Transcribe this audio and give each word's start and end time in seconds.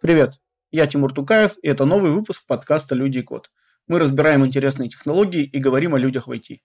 Привет, 0.00 0.40
я 0.72 0.88
Тимур 0.88 1.14
Тукаев, 1.14 1.56
и 1.62 1.68
это 1.68 1.84
новый 1.84 2.10
выпуск 2.10 2.44
подкаста 2.48 2.96
«Люди 2.96 3.18
и 3.18 3.22
код». 3.22 3.52
Мы 3.86 4.00
разбираем 4.00 4.44
интересные 4.44 4.88
технологии 4.88 5.44
и 5.44 5.60
говорим 5.60 5.94
о 5.94 6.00
людях 6.00 6.26
в 6.26 6.32
IT. 6.32 6.62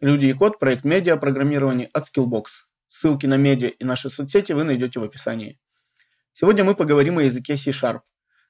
«Люди 0.00 0.24
и 0.24 0.32
код»– 0.32 0.58
проект 0.60 0.86
медиа 0.86 1.18
программирования 1.18 1.90
от 1.92 2.04
Skillbox. 2.04 2.44
Ссылки 2.86 3.26
на 3.26 3.36
медиа 3.36 3.68
и 3.68 3.84
наши 3.84 4.08
соцсети 4.08 4.52
вы 4.52 4.64
найдете 4.64 5.00
в 5.00 5.04
описании. 5.04 5.60
Сегодня 6.32 6.64
мы 6.64 6.74
поговорим 6.74 7.18
о 7.18 7.22
языке 7.22 7.58
C-Sharp. 7.58 8.00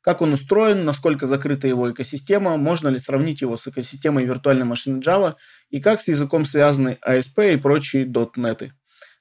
Как 0.07 0.23
он 0.23 0.34
устроен, 0.34 0.84
насколько 0.84 1.27
закрыта 1.27 1.66
его 1.66 1.91
экосистема, 1.91 2.57
можно 2.57 2.86
ли 2.86 2.98
сравнить 3.00 3.40
его 3.40 3.57
с 3.57 3.67
экосистемой 3.67 4.25
виртуальной 4.25 4.64
машины 4.64 5.00
Java 5.00 5.35
и 5.68 5.80
как 5.80 6.00
с 6.00 6.07
языком 6.07 6.44
связаны 6.44 6.96
ASP 7.04 7.54
и 7.54 7.57
прочие 7.57 8.07
.NET. 8.07 8.71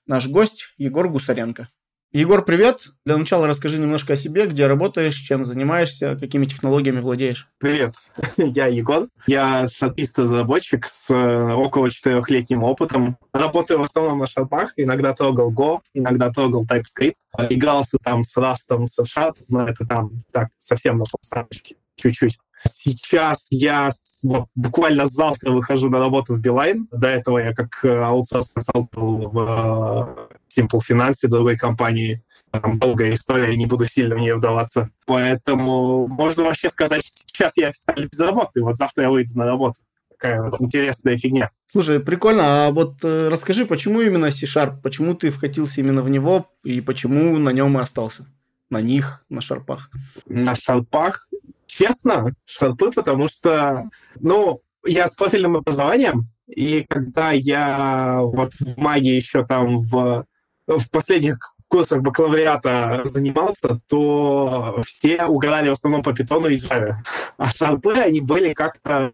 Наш 0.05 0.27
гость 0.27 0.75
Егор 0.77 1.09
Гусаренко. 1.09 1.69
Егор, 2.15 2.45
привет. 2.45 2.93
Для 3.03 3.17
начала 3.17 3.45
расскажи 3.45 3.77
немножко 3.77 4.13
о 4.13 4.15
себе, 4.15 4.45
где 4.45 4.67
работаешь, 4.67 5.15
чем 5.15 5.43
занимаешься, 5.43 6.15
какими 6.15 6.45
технологиями 6.45 7.01
владеешь. 7.01 7.49
Привет, 7.59 7.95
я 8.37 8.67
Егор. 8.67 9.09
Я 9.27 9.67
шарпист-разработчик 9.67 10.87
с 10.87 11.13
э, 11.13 11.53
около 11.53 11.91
четырехлетним 11.91 12.63
опытом. 12.63 13.17
Работаю 13.33 13.81
в 13.81 13.83
основном 13.83 14.19
на 14.19 14.27
шарпах, 14.27 14.71
иногда 14.77 15.13
трогал 15.13 15.51
Go, 15.51 15.81
иногда 15.93 16.31
трогал 16.31 16.65
TypeScript. 16.65 17.15
Игрался 17.49 17.97
там 18.01 18.23
с 18.23 18.37
Rust, 18.37 18.85
с 18.85 18.99
Sharp, 19.01 19.35
но 19.49 19.67
это 19.67 19.85
там 19.85 20.11
так 20.31 20.47
совсем 20.57 20.99
на 20.99 21.03
полставочке, 21.03 21.75
чуть-чуть. 21.97 22.37
Сейчас 22.63 23.47
я 23.49 23.89
вот, 24.23 24.47
буквально 24.55 25.05
завтра 25.05 25.51
выхожу 25.51 25.89
на 25.89 25.99
работу 25.99 26.33
в 26.33 26.39
Билайн. 26.39 26.87
До 26.93 27.09
этого 27.09 27.39
я 27.39 27.53
как 27.53 27.83
э, 27.83 27.89
аутсорс 27.89 28.53
консалтал 28.53 29.17
в 29.17 30.27
э, 30.31 30.35
Simple 30.57 30.79
Finance, 30.89 31.27
другой 31.27 31.57
компании. 31.57 32.23
Там 32.51 32.79
долгая 32.79 33.13
история, 33.13 33.55
не 33.55 33.65
буду 33.65 33.85
сильно 33.87 34.15
в 34.15 34.19
нее 34.19 34.35
вдаваться. 34.35 34.89
Поэтому 35.05 36.07
можно 36.07 36.43
вообще 36.43 36.69
сказать, 36.69 37.05
что 37.05 37.17
сейчас 37.27 37.57
я 37.57 37.69
официально 37.69 38.07
безработный, 38.07 38.63
вот 38.63 38.77
завтра 38.77 39.03
я 39.03 39.09
выйду 39.09 39.37
на 39.37 39.45
работу. 39.45 39.81
Такая 40.09 40.41
вот 40.41 40.61
интересная 40.61 41.17
фигня. 41.17 41.51
Слушай, 41.67 41.99
прикольно. 41.99 42.67
А 42.67 42.71
вот 42.71 43.03
э, 43.03 43.27
расскажи, 43.27 43.65
почему 43.65 44.01
именно 44.01 44.31
C-Sharp? 44.31 44.81
Почему 44.81 45.13
ты 45.13 45.29
вкатился 45.29 45.81
именно 45.81 46.01
в 46.01 46.09
него 46.09 46.49
и 46.63 46.79
почему 46.79 47.37
на 47.37 47.49
нем 47.49 47.77
и 47.77 47.81
остался? 47.81 48.25
На 48.69 48.81
них, 48.81 49.25
на 49.29 49.41
шарпах? 49.41 49.89
На 50.25 50.55
шарпах? 50.55 51.27
Честно, 51.65 52.33
шарпы, 52.45 52.91
потому 52.91 53.27
что, 53.27 53.89
ну, 54.19 54.61
я 54.85 55.07
с 55.07 55.15
профильным 55.15 55.57
образованием, 55.57 56.29
и 56.47 56.85
когда 56.87 57.31
я 57.31 58.19
вот 58.21 58.53
в 58.53 58.77
магии 58.77 59.13
еще 59.13 59.45
там 59.45 59.79
в 59.79 60.25
в 60.67 60.89
последних 60.89 61.55
курсах 61.67 62.01
бакалавриата 62.01 63.01
занимался, 63.05 63.79
то 63.87 64.81
все 64.85 65.25
угорали 65.25 65.69
в 65.69 65.73
основном 65.73 66.03
по 66.03 66.13
питону 66.13 66.47
и 66.47 66.57
Java. 66.57 66.93
А 67.37 67.49
шарпы, 67.49 67.93
они 67.93 68.21
были 68.21 68.53
как-то 68.53 69.11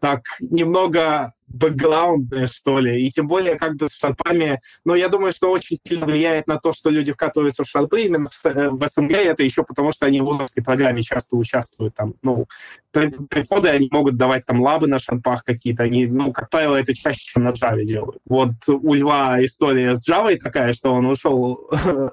так 0.00 0.22
немного 0.40 1.32
бэкграундные, 1.48 2.46
что 2.46 2.78
ли, 2.78 3.06
и 3.06 3.10
тем 3.10 3.26
более 3.26 3.56
как 3.56 3.76
бы 3.76 3.88
с 3.88 3.98
шарпами, 3.98 4.60
но 4.84 4.94
я 4.94 5.08
думаю, 5.08 5.32
что 5.32 5.50
очень 5.50 5.76
сильно 5.82 6.06
влияет 6.06 6.46
на 6.46 6.58
то, 6.58 6.72
что 6.72 6.90
люди 6.90 7.12
вкатываются 7.12 7.64
в 7.64 7.68
шарпы 7.68 8.02
именно 8.02 8.28
в, 8.28 8.46
э, 8.46 8.70
СНГ, 8.86 9.12
это 9.12 9.42
еще 9.42 9.62
потому, 9.62 9.92
что 9.92 10.06
они 10.06 10.20
в 10.20 10.24
вузовской 10.24 10.62
программе 10.62 11.02
часто 11.02 11.36
участвуют 11.36 11.94
там, 11.94 12.14
ну, 12.22 12.46
приходы 12.92 13.68
они 13.68 13.88
могут 13.90 14.16
давать 14.16 14.44
там 14.46 14.60
лабы 14.60 14.86
на 14.86 14.98
шарпах 14.98 15.44
какие-то, 15.44 15.84
они, 15.84 16.06
ну, 16.06 16.32
как 16.32 16.50
правило, 16.50 16.76
это 16.76 16.94
чаще, 16.94 17.32
чем 17.32 17.44
на 17.44 17.50
Java 17.50 17.84
делают. 17.84 18.18
Вот 18.26 18.52
у 18.68 18.94
Льва 18.94 19.44
история 19.44 19.96
с 19.96 20.08
Java 20.08 20.36
такая, 20.36 20.72
что 20.72 20.92
он 20.92 21.06
ушел 21.06 21.54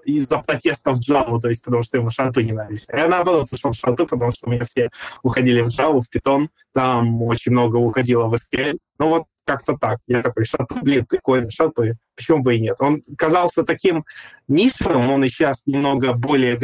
из-за 0.06 0.40
протестов 0.40 0.98
в 0.98 1.10
Java, 1.10 1.40
то 1.40 1.50
есть 1.50 1.64
потому 1.64 1.84
что 1.84 1.98
ему 1.98 2.10
шарпы 2.10 2.44
не 2.44 2.54
нравились. 2.54 2.86
Я 2.92 3.08
наоборот 3.08 3.52
ушел 3.52 3.72
в 3.72 3.76
шарпы, 3.76 4.06
потому 4.06 4.32
что 4.32 4.48
у 4.48 4.52
меня 4.52 4.64
все 4.64 4.90
уходили 5.24 5.62
в 5.62 5.68
Java, 5.68 6.00
в 6.00 6.10
Python, 6.14 6.48
там 6.74 7.22
очень 7.24 7.52
много 7.52 7.78
уходило 7.78 8.26
в 8.28 8.34
SQL, 8.34 8.78
ну 9.00 9.10
вот 9.10 9.25
как-то 9.46 9.78
так. 9.78 10.00
Я 10.08 10.22
такой, 10.22 10.46
шарпы, 10.46 10.82
блин, 10.82 11.06
прикольно, 11.06 11.50
шарпы. 11.50 11.96
Почему 12.16 12.42
бы 12.42 12.56
и 12.56 12.60
нет? 12.60 12.78
Он 12.80 13.02
казался 13.18 13.64
таким 13.64 14.06
нишевым, 14.48 15.10
он 15.10 15.24
и 15.24 15.28
сейчас 15.28 15.68
немного 15.68 16.14
более 16.14 16.58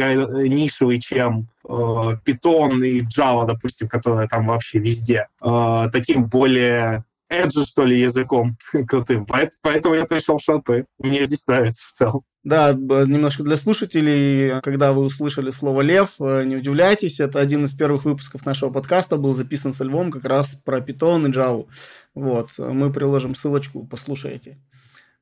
нишевый, 0.48 0.98
чем 0.98 1.48
э, 1.64 1.68
Python 1.68 2.84
и 2.86 3.02
Java, 3.02 3.46
допустим, 3.46 3.88
которые 3.88 4.28
там 4.28 4.46
вообще 4.46 4.78
везде. 4.78 5.28
Э, 5.40 5.88
таким 5.92 6.26
более 6.26 7.04
Edge, 7.32 7.64
что 7.64 7.84
ли, 7.84 7.98
языком 7.98 8.56
крутым. 8.86 9.26
Поэтому 9.62 9.94
я 9.94 10.04
пришел 10.04 10.38
в 10.38 10.42
шарпы. 10.42 10.84
Мне 10.98 11.24
здесь 11.24 11.46
нравится 11.46 11.86
в 11.86 11.90
целом. 11.90 12.22
Да, 12.44 12.72
немножко 12.72 13.44
для 13.44 13.56
слушателей, 13.56 14.60
когда 14.62 14.92
вы 14.92 15.02
услышали 15.02 15.50
слово 15.50 15.82
«лев», 15.82 16.14
э, 16.18 16.42
не 16.44 16.56
удивляйтесь, 16.56 17.20
это 17.20 17.38
один 17.38 17.66
из 17.66 17.72
первых 17.72 18.04
выпусков 18.04 18.44
нашего 18.44 18.70
подкаста, 18.70 19.16
был 19.16 19.36
записан 19.36 19.72
со 19.72 19.84
Львом 19.84 20.10
как 20.10 20.24
раз 20.24 20.56
про 20.64 20.78
Python 20.78 21.28
и 21.28 21.30
Java. 21.30 21.66
Вот, 22.14 22.50
мы 22.58 22.92
приложим 22.92 23.34
ссылочку, 23.34 23.86
послушайте, 23.86 24.58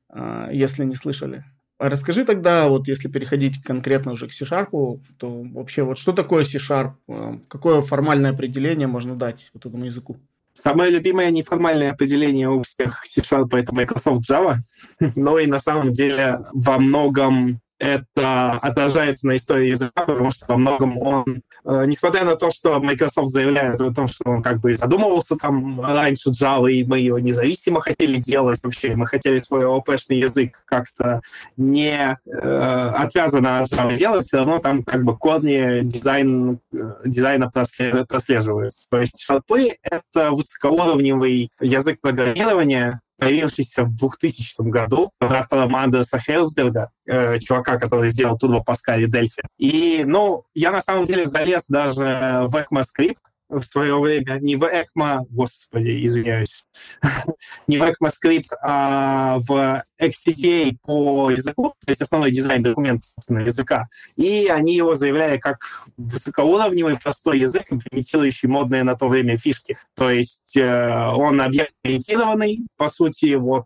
а, 0.09 0.49
если 0.51 0.83
не 0.83 0.95
слышали. 0.95 1.45
А 1.77 1.89
расскажи 1.89 2.25
тогда, 2.25 2.67
вот 2.69 2.87
если 2.87 3.07
переходить 3.07 3.63
конкретно 3.63 4.11
уже 4.11 4.27
к 4.27 4.33
C-Sharp, 4.33 4.99
то 5.17 5.41
вообще 5.41 5.83
вот 5.83 5.97
что 5.97 6.11
такое 6.11 6.43
C-Sharp, 6.43 6.93
а, 7.07 7.39
какое 7.47 7.81
формальное 7.81 8.31
определение 8.31 8.87
можно 8.87 9.15
дать 9.15 9.49
вот 9.53 9.65
этому 9.65 9.85
языку? 9.85 10.17
Самое 10.53 10.91
любимое 10.91 11.31
неформальное 11.31 11.91
определение 11.91 12.49
у 12.49 12.61
всех 12.61 13.05
C-Sharp— 13.05 13.49
это 13.57 13.73
Microsoft 13.73 14.29
Java, 14.29 14.57
но 15.15 15.39
и 15.39 15.47
на 15.47 15.59
самом 15.59 15.93
деле 15.93 16.39
во 16.53 16.77
многом 16.77 17.61
это 17.81 18.51
отражается 18.61 19.27
на 19.27 19.35
истории 19.35 19.69
языка, 19.69 20.05
потому 20.05 20.29
что 20.29 20.45
во 20.47 20.57
многом 20.57 20.97
он, 20.99 21.41
э, 21.65 21.85
несмотря 21.87 22.23
на 22.23 22.35
то, 22.35 22.51
что 22.51 22.79
Microsoft 22.79 23.29
заявляет 23.29 23.81
о 23.81 23.91
том, 23.91 24.07
что 24.07 24.29
он 24.29 24.43
как 24.43 24.59
бы 24.59 24.73
задумывался 24.73 25.35
там 25.35 25.81
раньше 25.81 26.29
Java, 26.29 26.71
и 26.71 26.83
мы 26.83 26.99
его 26.99 27.17
независимо 27.17 27.81
хотели 27.81 28.17
делать 28.17 28.59
вообще, 28.63 28.95
мы 28.95 29.07
хотели 29.07 29.37
свой 29.37 29.65
ОПшный 29.65 30.19
язык 30.19 30.61
как-то 30.65 31.21
не 31.57 32.17
э, 32.27 32.91
отвязанно 32.97 33.61
от 33.61 33.67
Java 33.69 33.95
делать, 33.95 34.27
все 34.27 34.37
равно 34.37 34.59
там 34.59 34.83
как 34.83 35.03
бы 35.03 35.17
корни 35.17 35.81
дизайн, 35.81 36.59
э, 36.71 36.77
дизайна 37.03 37.49
прослеживаются. 37.49 38.87
То 38.91 38.99
есть 38.99 39.19
шарпы— 39.19 39.71
это 39.81 40.29
высокоуровневый 40.29 41.51
язык 41.59 41.99
программирования, 41.99 43.01
появившийся 43.21 43.83
в 43.83 43.95
2000 43.95 44.67
году 44.71 45.11
под 45.19 45.31
автором 45.31 45.75
Андерса 45.75 46.19
Хелсберга, 46.19 46.89
э, 47.05 47.37
чувака, 47.37 47.77
который 47.77 48.09
сделал 48.09 48.35
Turbo 48.35 48.63
Pascal 48.65 48.99
и 48.99 49.05
Delphi. 49.05 49.43
И, 49.59 50.03
ну, 50.03 50.43
я 50.55 50.71
на 50.71 50.81
самом 50.81 51.03
деле 51.03 51.27
залез 51.27 51.67
даже 51.67 52.01
в 52.01 52.55
ECMAScript, 52.55 53.21
в 53.51 53.63
свое 53.63 53.99
время 53.99 54.39
не 54.39 54.55
в 54.55 54.63
ECMA, 54.63 55.25
господи, 55.29 56.05
извиняюсь, 56.05 56.63
не 57.67 57.77
в 57.77 57.83
ECMAScript, 57.83 58.53
а 58.61 59.39
в 59.39 59.83
XCTA 60.01 60.77
по 60.83 61.31
языку, 61.31 61.73
то 61.85 61.89
есть 61.89 62.01
основной 62.01 62.31
дизайн 62.31 62.63
документа 62.63 63.07
языка. 63.29 63.87
И 64.15 64.47
они 64.47 64.75
его 64.75 64.95
заявляли 64.95 65.37
как 65.37 65.87
высокоуровневый 65.97 66.97
простой 66.97 67.39
язык, 67.39 67.63
имплементирующий 67.69 68.47
модные 68.47 68.83
на 68.83 68.95
то 68.95 69.07
время 69.07 69.37
фишки. 69.37 69.77
То 69.95 70.09
есть 70.09 70.55
э, 70.55 71.07
он 71.13 71.41
объект-ориентированный, 71.41 72.65
по 72.77 72.87
сути, 72.87 73.35
вот 73.35 73.65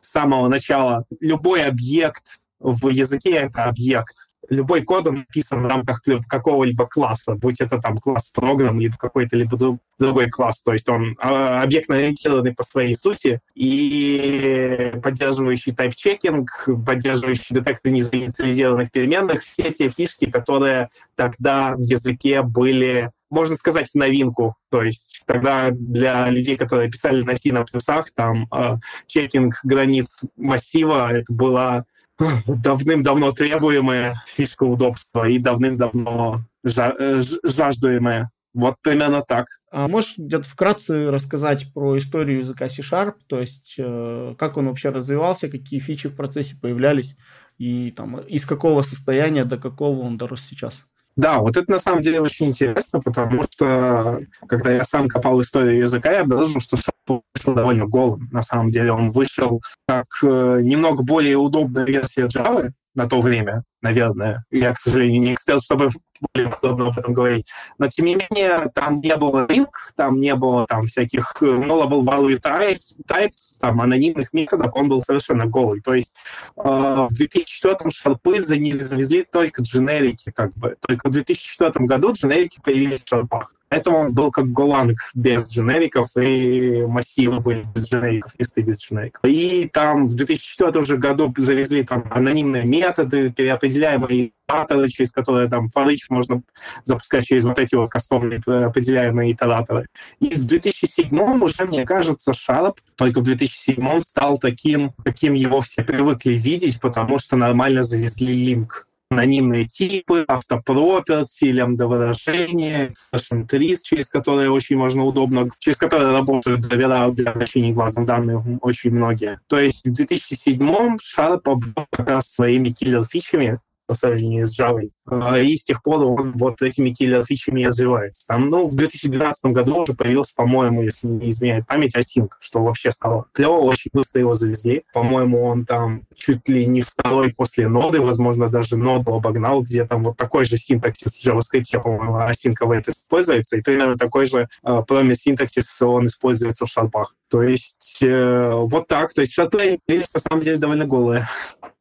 с 0.00 0.10
самого 0.10 0.48
начала. 0.48 1.04
Любой 1.20 1.64
объект 1.64 2.38
в 2.58 2.88
языке— 2.88 3.30
это 3.32 3.64
объект 3.64 4.25
любой 4.48 4.82
код 4.82 5.06
он 5.06 5.16
написан 5.18 5.62
в 5.62 5.66
рамках 5.66 6.02
какого-либо 6.28 6.86
класса, 6.86 7.34
будь 7.34 7.60
это 7.60 7.78
там 7.78 7.98
класс 7.98 8.28
программ, 8.28 8.80
либо 8.80 8.96
какой-то 8.96 9.36
либо 9.36 9.56
другой 9.98 10.30
класс. 10.30 10.62
То 10.62 10.72
есть 10.72 10.88
он 10.88 11.16
а, 11.20 11.62
объектно-ориентированный 11.62 12.54
по 12.54 12.62
своей 12.62 12.94
сути 12.94 13.40
и 13.54 14.92
поддерживающий 15.02 15.72
тайп-чекинг, 15.72 16.84
поддерживающий 16.84 17.54
детекты 17.54 17.90
незаинициализированных 17.90 18.90
переменных, 18.90 19.42
все 19.42 19.70
те 19.70 19.88
фишки, 19.88 20.30
которые 20.30 20.88
тогда 21.14 21.74
в 21.76 21.80
языке 21.80 22.42
были 22.42 23.10
можно 23.30 23.56
сказать, 23.56 23.90
в 23.90 23.94
новинку. 23.96 24.54
То 24.70 24.82
есть 24.82 25.22
тогда 25.26 25.70
для 25.70 26.30
людей, 26.30 26.56
которые 26.56 26.90
писали 26.90 27.22
на 27.22 27.36
C 27.36 27.52
на 27.52 27.64
плюсах, 27.64 28.06
там 28.12 28.46
э, 28.54 28.76
чекинг 29.06 29.60
границ 29.64 30.20
массива, 30.36 31.12
это 31.12 31.32
была 31.32 31.84
давным-давно 32.18 33.32
требуемая 33.32 34.14
фишка 34.26 34.64
удобства 34.64 35.28
и 35.28 35.38
давным-давно 35.38 36.42
э, 36.64 37.20
жаждуемая. 37.42 38.30
Вот 38.54 38.76
примерно 38.80 39.22
так. 39.22 39.46
А 39.70 39.86
можешь 39.86 40.16
где-то 40.16 40.48
вкратце 40.48 41.10
рассказать 41.10 41.72
про 41.74 41.98
историю 41.98 42.38
языка 42.38 42.70
C-Sharp, 42.70 43.16
то 43.26 43.38
есть 43.40 43.74
э, 43.76 44.34
как 44.38 44.56
он 44.56 44.68
вообще 44.68 44.88
развивался, 44.88 45.50
какие 45.50 45.78
фичи 45.78 46.08
в 46.08 46.16
процессе 46.16 46.56
появлялись 46.56 47.16
и 47.58 47.90
там 47.90 48.18
из 48.20 48.46
какого 48.46 48.80
состояния 48.82 49.44
до 49.44 49.58
какого 49.58 50.00
он 50.00 50.16
дорос 50.16 50.40
сейчас? 50.40 50.82
Да, 51.16 51.38
вот 51.38 51.56
это 51.56 51.70
на 51.72 51.78
самом 51.78 52.02
деле 52.02 52.20
очень 52.20 52.46
интересно, 52.46 53.00
потому 53.00 53.42
что 53.44 54.20
когда 54.46 54.70
я 54.70 54.84
сам 54.84 55.08
копал 55.08 55.40
историю 55.40 55.78
языка, 55.78 56.12
я 56.12 56.20
обнаружил, 56.20 56.60
что 56.60 56.76
вышел 57.06 57.54
довольно 57.54 57.86
голым. 57.86 58.28
На 58.30 58.42
самом 58.42 58.68
деле 58.68 58.92
он 58.92 59.10
вышел 59.10 59.62
как 59.88 60.06
э, 60.22 60.60
немного 60.62 61.02
более 61.02 61.36
удобная 61.36 61.86
версия 61.86 62.26
Java, 62.26 62.70
на 62.96 63.06
то 63.06 63.20
время, 63.20 63.62
наверное. 63.82 64.44
Я, 64.50 64.72
к 64.72 64.78
сожалению, 64.78 65.20
не 65.20 65.34
эксперт, 65.34 65.62
чтобы 65.62 65.88
более 66.32 66.50
подробно 66.50 66.88
об 66.88 66.98
этом 66.98 67.12
говорить. 67.12 67.46
Но, 67.78 67.88
тем 67.88 68.06
не 68.06 68.14
менее, 68.14 68.70
там 68.74 69.00
не 69.00 69.14
было 69.16 69.46
link, 69.46 69.68
там 69.94 70.16
не 70.16 70.34
было 70.34 70.66
там 70.66 70.86
всяких 70.86 71.34
nullable 71.40 72.02
value 72.02 72.40
types, 72.40 72.94
types 73.08 73.58
там, 73.60 73.80
анонимных 73.80 74.32
методов, 74.32 74.74
он 74.74 74.88
был 74.88 75.02
совершенно 75.02 75.46
голый. 75.46 75.82
То 75.82 75.94
есть 75.94 76.14
э, 76.56 76.62
в 76.62 77.12
2004 77.12 77.90
шарпы 77.90 78.40
завезли 78.40 79.24
только 79.24 79.62
дженерики, 79.62 80.32
как 80.32 80.54
бы. 80.54 80.76
Только 80.80 81.08
в 81.08 81.10
2004 81.10 81.84
году 81.84 82.12
дженерики 82.12 82.60
появились 82.64 83.04
в 83.04 83.08
шарпах. 83.08 83.55
Поэтому 83.68 83.98
он 83.98 84.14
был 84.14 84.30
как 84.30 84.52
Голанг 84.52 84.98
без 85.14 85.50
дженериков, 85.50 86.08
и 86.16 86.84
массивы 86.86 87.40
были 87.40 87.66
без 87.74 87.90
дженериков, 87.90 88.32
листы 88.38 88.62
без 88.62 88.80
дженериков. 88.80 89.24
И 89.24 89.68
там 89.72 90.06
в 90.06 90.14
2004 90.14 90.78
уже 90.80 90.96
году 90.96 91.34
завезли 91.36 91.82
там 91.82 92.04
анонимные 92.10 92.64
методы, 92.64 93.32
переопределяемые 93.32 94.32
итераторы, 94.46 94.88
через 94.88 95.10
которые 95.10 95.48
там 95.48 95.66
форыч 95.66 96.08
можно 96.10 96.42
запускать 96.84 97.26
через 97.26 97.44
вот 97.44 97.58
эти 97.58 97.74
вот 97.74 97.90
кастомные 97.90 98.40
определяемые 98.46 99.32
итераторы. 99.32 99.88
И 100.20 100.34
в 100.34 100.46
2007 100.46 101.42
уже, 101.42 101.64
мне 101.64 101.84
кажется, 101.84 102.30
Sharp 102.30 102.76
только 102.94 103.20
в 103.20 103.24
2007 103.24 104.00
стал 104.00 104.38
таким, 104.38 104.92
каким 105.04 105.34
его 105.34 105.60
все 105.60 105.82
привыкли 105.82 106.32
видеть, 106.32 106.80
потому 106.80 107.18
что 107.18 107.36
нормально 107.36 107.82
завезли 107.82 108.32
линк 108.32 108.86
анонимные 109.10 109.66
типы, 109.66 110.24
автопроперти, 110.26 111.44
лямбда-выражения, 111.44 112.92
expression 113.14 113.46
через 113.82 114.08
которые 114.08 114.50
очень 114.50 114.76
можно 114.76 115.04
удобно, 115.04 115.50
через 115.58 115.76
которые 115.76 116.12
работают 116.12 116.62
драйвера 116.62 117.10
для 117.10 117.30
обращения 117.30 117.72
глазом 117.72 118.04
данных 118.04 118.42
очень 118.62 118.90
многие. 118.90 119.40
То 119.46 119.58
есть 119.58 119.86
в 119.86 119.92
2007-м 119.92 120.96
Sharp 120.96 121.42
обвел 121.44 121.86
как 121.90 122.08
раз 122.08 122.28
своими 122.28 122.70
киллер-фичами, 122.70 123.60
по 123.86 123.94
сравнению 123.94 124.46
с 124.46 124.58
Java. 124.58 124.88
А, 125.08 125.38
и 125.38 125.56
с 125.56 125.64
тех 125.64 125.82
пор 125.82 126.02
он 126.02 126.32
вот 126.36 126.62
этими 126.62 126.90
киллер-фичами 126.90 127.64
развивается. 127.64 128.26
Там, 128.26 128.50
ну, 128.50 128.68
в 128.68 128.74
2012 128.74 129.52
году 129.52 129.82
уже 129.82 129.94
появился, 129.94 130.32
по-моему, 130.34 130.82
если 130.82 131.06
не 131.06 131.30
изменяет 131.30 131.66
память, 131.66 131.96
Async, 131.96 132.28
что 132.40 132.62
вообще 132.62 132.90
стало 132.90 133.26
клево, 133.32 133.58
очень 133.58 133.90
быстро 133.92 134.20
его 134.20 134.34
завезли. 134.34 134.84
По-моему, 134.92 135.44
он 135.44 135.64
там 135.64 136.02
чуть 136.14 136.48
ли 136.48 136.66
не 136.66 136.82
второй 136.82 137.32
после 137.32 137.68
ноды, 137.68 138.00
возможно, 138.00 138.48
даже 138.48 138.76
ноду 138.76 139.14
обогнал, 139.14 139.62
где 139.62 139.84
там 139.84 140.02
вот 140.02 140.16
такой 140.16 140.44
же 140.44 140.56
синтаксис 140.56 141.14
в 141.14 141.26
JavaScript, 141.26 141.80
по-моему, 141.80 142.16
Async 142.18 142.56
это 142.74 142.90
используется, 142.90 143.56
и 143.56 143.62
примерно 143.62 143.96
такой 143.96 144.26
же 144.26 144.48
uh, 144.64 144.84
promise 144.86 145.14
синтаксис 145.14 145.80
он 145.82 146.06
используется 146.06 146.66
в 146.66 146.68
шарпах. 146.68 147.14
То 147.28 147.42
есть 147.42 147.98
э, 148.02 148.50
вот 148.52 148.86
так. 148.86 149.12
То 149.12 149.22
есть 149.22 149.32
шарпы 149.32 149.78
на 149.88 150.20
самом 150.20 150.40
деле 150.40 150.58
довольно 150.58 150.86
голые. 150.86 151.26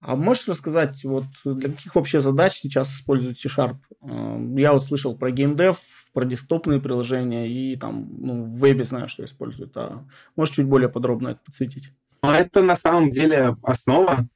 А 0.01 0.15
можешь 0.15 0.47
рассказать, 0.47 1.03
вот 1.03 1.25
для 1.43 1.69
каких 1.69 1.94
вообще 1.95 2.21
задач 2.21 2.53
сейчас 2.53 2.93
используют 2.93 3.39
C-Sharp? 3.39 3.77
Эм, 4.01 4.57
я 4.57 4.73
вот 4.73 4.85
слышал 4.85 5.15
про 5.15 5.31
геймдев, 5.31 5.77
про 6.13 6.25
десктопные 6.25 6.79
приложения 6.79 7.47
и 7.47 7.75
там 7.75 8.07
ну, 8.17 8.43
в 8.43 8.59
вебе 8.59 8.85
знаю, 8.85 9.09
что 9.09 9.25
используют. 9.25 9.75
А 9.75 10.05
можешь 10.35 10.55
чуть 10.55 10.67
более 10.67 10.89
подробно 10.89 11.29
это 11.29 11.39
подсветить? 11.45 11.91
Ну, 12.23 12.31
это 12.31 12.61
на 12.61 12.75
самом 12.75 13.09
деле 13.09 13.57
основа. 13.63 14.27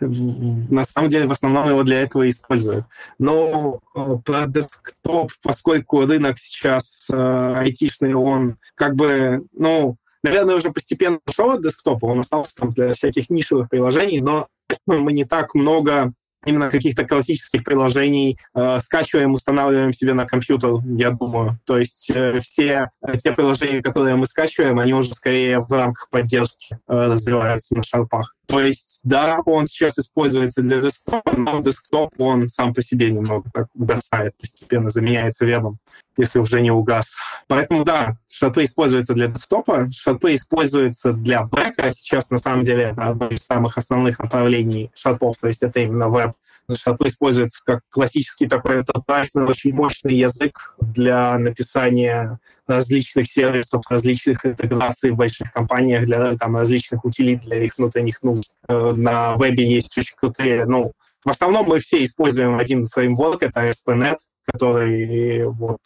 на 0.00 0.84
самом 0.84 1.08
деле 1.08 1.26
в 1.26 1.32
основном 1.32 1.68
его 1.68 1.82
для 1.84 2.02
этого 2.02 2.28
используют. 2.28 2.86
Но 3.18 3.80
э, 3.94 4.16
про 4.24 4.46
десктоп, 4.46 5.30
поскольку 5.42 6.04
рынок 6.04 6.38
сейчас 6.38 7.06
э, 7.12 7.54
айтишный, 7.56 8.14
он 8.14 8.58
как 8.74 8.96
бы, 8.96 9.46
ну, 9.52 9.96
наверное, 10.22 10.56
уже 10.56 10.72
постепенно 10.72 11.20
ушел 11.26 11.52
от 11.52 11.62
десктопа, 11.62 12.06
он 12.06 12.20
остался 12.20 12.56
там 12.56 12.72
для 12.72 12.92
всяких 12.92 13.30
нишевых 13.30 13.68
приложений, 13.68 14.22
но 14.22 14.48
мы 14.86 15.12
не 15.12 15.24
так 15.24 15.54
много 15.54 16.12
именно 16.46 16.70
каких-то 16.70 17.04
классических 17.04 17.64
приложений 17.64 18.38
э, 18.54 18.78
скачиваем, 18.80 19.34
устанавливаем 19.34 19.92
себе 19.92 20.14
на 20.14 20.26
компьютер, 20.26 20.76
я 20.96 21.10
думаю. 21.10 21.58
То 21.66 21.76
есть 21.78 22.10
э, 22.14 22.38
все 22.40 22.90
э, 23.02 23.16
те 23.18 23.32
приложения, 23.32 23.82
которые 23.82 24.16
мы 24.16 24.26
скачиваем, 24.26 24.78
они 24.78 24.94
уже 24.94 25.12
скорее 25.12 25.60
в 25.60 25.70
рамках 25.70 26.08
поддержки 26.10 26.74
э, 26.74 26.78
развиваются 26.88 27.76
на 27.76 27.82
шарпах. 27.82 28.35
То 28.46 28.60
есть, 28.60 29.00
да, 29.02 29.40
он 29.44 29.66
сейчас 29.66 29.98
используется 29.98 30.62
для 30.62 30.80
десктопа, 30.80 31.36
но 31.36 31.60
десктоп, 31.60 32.12
он 32.18 32.48
сам 32.48 32.74
по 32.74 32.80
себе 32.80 33.10
немного 33.10 33.50
так 33.52 33.66
угасает, 33.74 34.36
постепенно 34.36 34.88
заменяется 34.88 35.44
вебом, 35.44 35.78
если 36.16 36.38
уже 36.38 36.60
не 36.60 36.70
угас. 36.70 37.16
Поэтому, 37.48 37.84
да, 37.84 38.18
шарпы 38.30 38.64
используются 38.64 39.14
для 39.14 39.26
десктопа, 39.26 39.88
шарпы 39.90 40.34
используются 40.34 41.12
для 41.12 41.42
бэка. 41.42 41.90
Сейчас, 41.90 42.30
на 42.30 42.38
самом 42.38 42.62
деле, 42.62 42.84
это 42.84 43.08
одно 43.08 43.28
из 43.28 43.44
самых 43.44 43.78
основных 43.78 44.18
направлений 44.20 44.90
шарпов, 44.94 45.38
то 45.38 45.48
есть 45.48 45.62
это 45.62 45.80
именно 45.80 46.08
веб. 46.08 46.32
Шарпы 46.72 47.06
используются 47.06 47.60
как 47.64 47.80
классический 47.90 48.48
такой 48.48 48.80
enterprise, 48.80 49.28
очень 49.44 49.72
мощный 49.72 50.16
язык 50.16 50.74
для 50.80 51.38
написания 51.38 52.40
различных 52.66 53.26
сервисов, 53.30 53.84
различных 53.88 54.44
интеграций 54.44 55.12
в 55.12 55.16
больших 55.16 55.52
компаниях, 55.52 56.04
для 56.06 56.36
там, 56.36 56.56
различных 56.56 57.04
утилит 57.04 57.42
для 57.42 57.62
их 57.62 57.78
внутренних 57.78 58.22
нужд. 58.22 58.35
Э, 58.68 58.92
на 58.92 59.36
вебе 59.36 59.68
есть 59.68 59.96
очень 59.96 60.16
крутые, 60.16 60.64
ну, 60.66 60.92
в 61.24 61.30
основном 61.30 61.66
мы 61.66 61.80
все 61.80 62.02
используем 62.02 62.56
один 62.56 62.84
фреймворк, 62.84 63.42
это 63.42 63.68
ASP.NET, 63.68 64.18
который 64.44 65.44
вот 65.46 65.80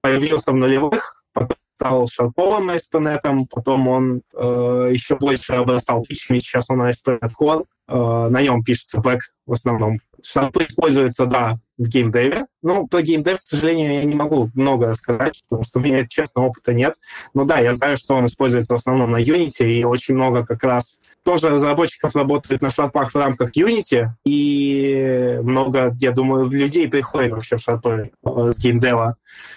появился 0.00 0.50
в 0.50 0.56
нулевых, 0.56 1.22
потом 1.32 1.56
стал 1.78 2.06
шарповым 2.08 2.70
ASP.NET, 2.70 3.46
потом 3.50 3.86
он 3.86 4.22
э, 4.34 4.90
еще 4.92 5.16
больше 5.16 5.52
обрастал 5.52 6.04
фичами, 6.04 6.38
сейчас 6.38 6.70
он 6.70 6.82
ASP.NET 6.82 7.30
Core, 7.40 7.66
э, 7.86 8.28
на 8.30 8.42
нем 8.42 8.64
пишется 8.64 9.00
бэк 9.00 9.20
в 9.46 9.52
основном. 9.52 10.00
Шарпы 10.26 10.64
используются, 10.64 11.26
да, 11.26 11.58
в 11.76 11.88
геймдеве. 11.88 12.46
Ну, 12.62 12.88
про 12.88 13.02
геймдев, 13.02 13.38
к 13.38 13.42
сожалению, 13.42 13.94
я 13.94 14.04
не 14.04 14.16
могу 14.16 14.50
много 14.54 14.92
сказать, 14.94 15.40
потому 15.44 15.62
что 15.62 15.78
у 15.78 15.82
меня, 15.82 16.04
честно, 16.08 16.44
опыта 16.44 16.74
нет. 16.74 16.96
Но 17.34 17.44
да, 17.44 17.60
я 17.60 17.72
знаю, 17.72 17.96
что 17.96 18.16
он 18.16 18.26
используется 18.26 18.72
в 18.72 18.76
основном 18.76 19.12
на 19.12 19.22
Unity, 19.22 19.64
и 19.64 19.84
очень 19.84 20.16
много 20.16 20.44
как 20.44 20.64
раз 20.64 20.98
тоже 21.28 21.50
разработчиков 21.50 22.16
работают 22.16 22.62
на 22.62 22.70
шарпах 22.70 23.10
в 23.10 23.14
рамках 23.14 23.54
Unity, 23.54 24.06
и 24.24 25.38
много, 25.42 25.94
я 26.00 26.12
думаю, 26.12 26.48
людей 26.48 26.88
приходит 26.88 27.32
вообще 27.32 27.58
в 27.58 27.60
шарпы 27.60 28.12
э, 28.24 28.50
с 28.50 28.58
геймдева, 28.58 29.16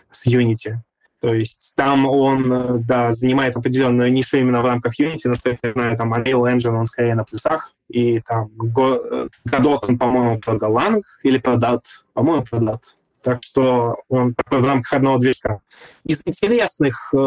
с 0.10 0.28
Unity. 0.28 0.80
То 1.22 1.34
есть 1.34 1.72
там 1.78 2.08
он, 2.08 2.52
э, 2.52 2.78
да, 2.80 3.14
занимает 3.14 3.56
определенную 3.56 4.12
нишу 4.12 4.38
именно 4.38 4.62
в 4.62 4.66
рамках 4.66 5.00
Unity, 5.00 5.30
насколько 5.30 5.68
я 5.68 5.72
знаю, 5.72 5.96
там 5.96 6.14
Unreal 6.14 6.54
Engine, 6.54 6.78
он 6.78 6.88
скорее 6.88 7.16
на 7.16 7.24
плюсах, 7.24 7.74
и 7.88 8.20
там 8.20 8.50
Godot, 8.58 9.30
э, 9.50 9.88
он, 9.88 9.98
по-моему, 9.98 10.40
про 10.42 10.58
Golang 10.58 11.00
или 11.24 11.38
про 11.38 11.54
Dart, 11.54 11.84
по-моему, 12.12 12.44
про 12.44 12.58
Dart. 12.58 12.82
Так 13.24 13.44
что 13.44 13.98
он 14.10 14.34
такой 14.34 14.62
в 14.62 14.66
рамках 14.66 14.94
одного 14.94 15.18
движка. 15.18 15.62
Из 16.04 16.22
интересных 16.26 17.10
э, 17.14 17.18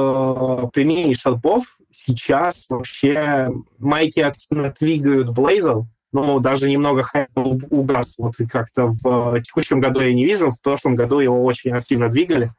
применений 0.73 1.15
шарпов 1.15 1.79
сейчас 1.91 2.67
вообще 2.69 3.51
майки 3.79 4.21
активно 4.21 4.73
двигают 4.79 5.29
Blazor, 5.29 5.85
ну, 6.13 6.39
даже 6.39 6.71
немного 6.71 7.03
хайп 7.03 7.29
угас. 7.37 8.15
Вот 8.19 8.35
как-то 8.49 8.87
в 8.87 9.41
текущем 9.41 9.81
году 9.81 10.01
я 10.01 10.15
не 10.15 10.25
вижу, 10.25 10.51
в 10.51 10.61
прошлом 10.61 10.95
году 10.95 11.19
его 11.19 11.45
очень 11.45 11.73
активно 11.73 12.09
двигали. 12.09 12.51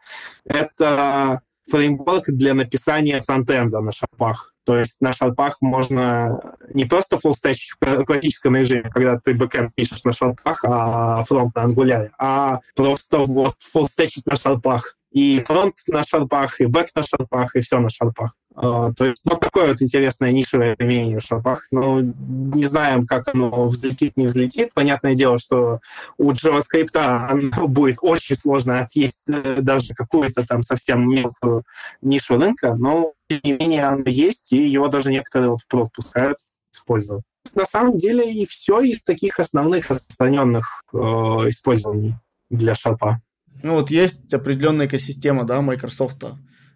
Это 0.45 1.41
фреймворк 1.69 2.25
для 2.27 2.53
написания 2.53 3.21
фронтенда 3.21 3.79
на 3.79 3.91
шарпах. 3.91 4.54
То 4.65 4.77
есть 4.77 4.99
на 4.99 5.13
шарпах 5.13 5.57
можно 5.61 6.55
не 6.73 6.85
просто 6.85 7.17
фуллстечить 7.17 7.73
в 7.79 8.03
классическом 8.05 8.55
режиме, 8.55 8.89
когда 8.89 9.19
ты 9.19 9.33
бэкэнд 9.33 9.73
пишешь 9.75 10.03
на 10.03 10.11
шарпах, 10.11 10.65
а 10.65 11.21
фронт 11.23 11.55
на 11.55 11.63
ангуляре, 11.63 12.11
а 12.17 12.59
просто 12.75 13.19
вот 13.19 13.55
фуллстечить 13.59 14.25
на 14.25 14.35
шарпах 14.35 14.97
и 15.15 15.39
фронт 15.39 15.75
на 15.87 16.03
шарпах, 16.03 16.59
и 16.59 16.65
бэк 16.65 16.87
на 16.93 17.01
шарпах, 17.01 17.55
и 17.55 17.61
все 17.61 17.79
на 17.79 17.89
шарпах. 17.89 18.35
Э, 18.53 18.93
то 18.93 19.05
есть 19.05 19.23
вот 19.25 19.39
такое 19.39 19.67
вот 19.67 19.81
интересное 19.81 20.31
нишевое 20.31 20.75
применение 20.75 21.19
в 21.19 21.23
шарпах. 21.23 21.67
Ну, 21.71 22.01
не 22.01 22.65
знаем, 22.65 23.05
как 23.05 23.29
оно 23.29 23.67
взлетит, 23.67 24.17
не 24.17 24.25
взлетит. 24.25 24.73
Понятное 24.73 25.15
дело, 25.15 25.39
что 25.39 25.79
у 26.17 26.31
JavaScript 26.31 27.67
будет 27.67 27.97
очень 28.01 28.35
сложно 28.35 28.81
отъесть 28.81 29.19
э, 29.27 29.59
даже 29.61 29.93
какую-то 29.93 30.45
там 30.45 30.61
совсем 30.63 31.09
мелкую 31.09 31.63
нишу 32.01 32.37
рынка, 32.37 32.75
но 32.75 33.13
тем 33.29 33.39
не 33.43 33.53
менее 33.53 33.85
оно 33.85 34.03
есть, 34.07 34.51
и 34.51 34.67
его 34.67 34.89
даже 34.89 35.11
некоторые 35.11 35.49
вот 35.49 35.61
впрок 35.61 35.93
пускают 35.93 36.39
использовать. 36.73 37.23
На 37.53 37.65
самом 37.65 37.95
деле 37.95 38.29
и 38.29 38.45
все 38.45 38.81
из 38.81 38.99
таких 38.99 39.39
основных 39.39 39.89
распространенных 39.89 40.83
э, 40.93 40.97
использований 40.97 42.15
для 42.49 42.75
шарпа. 42.75 43.21
Ну 43.65 43.73
вот 43.73 43.89
есть 43.89 44.31
определенная 44.31 44.85
экосистема, 44.85 45.43
да, 45.43 45.59
Microsoft. 45.59 46.23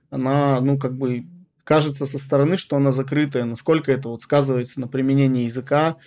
Она, 0.09 0.59
ну, 0.59 0.79
как 0.79 0.97
бы 0.97 1.27
кажется 1.63 2.07
со 2.07 2.17
стороны, 2.17 2.57
что 2.57 2.77
она 2.77 2.89
закрытая. 2.89 3.45
Насколько 3.45 3.91
это 3.91 4.09
вот 4.09 4.23
сказывается 4.23 4.79
на 4.81 4.87
применении 4.87 5.43
языка, 5.43 5.97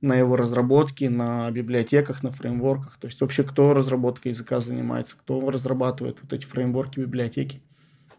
на 0.00 0.16
его 0.16 0.34
разработке, 0.34 1.08
на 1.10 1.48
библиотеках, 1.52 2.24
на 2.24 2.32
фреймворках? 2.32 2.98
То 2.98 3.06
есть 3.06 3.20
вообще 3.20 3.44
кто 3.44 3.72
разработкой 3.72 4.32
языка 4.32 4.60
занимается, 4.60 5.14
кто 5.16 5.48
разрабатывает 5.48 6.18
вот 6.20 6.32
эти 6.32 6.44
фреймворки, 6.44 6.98
библиотеки? 6.98 7.62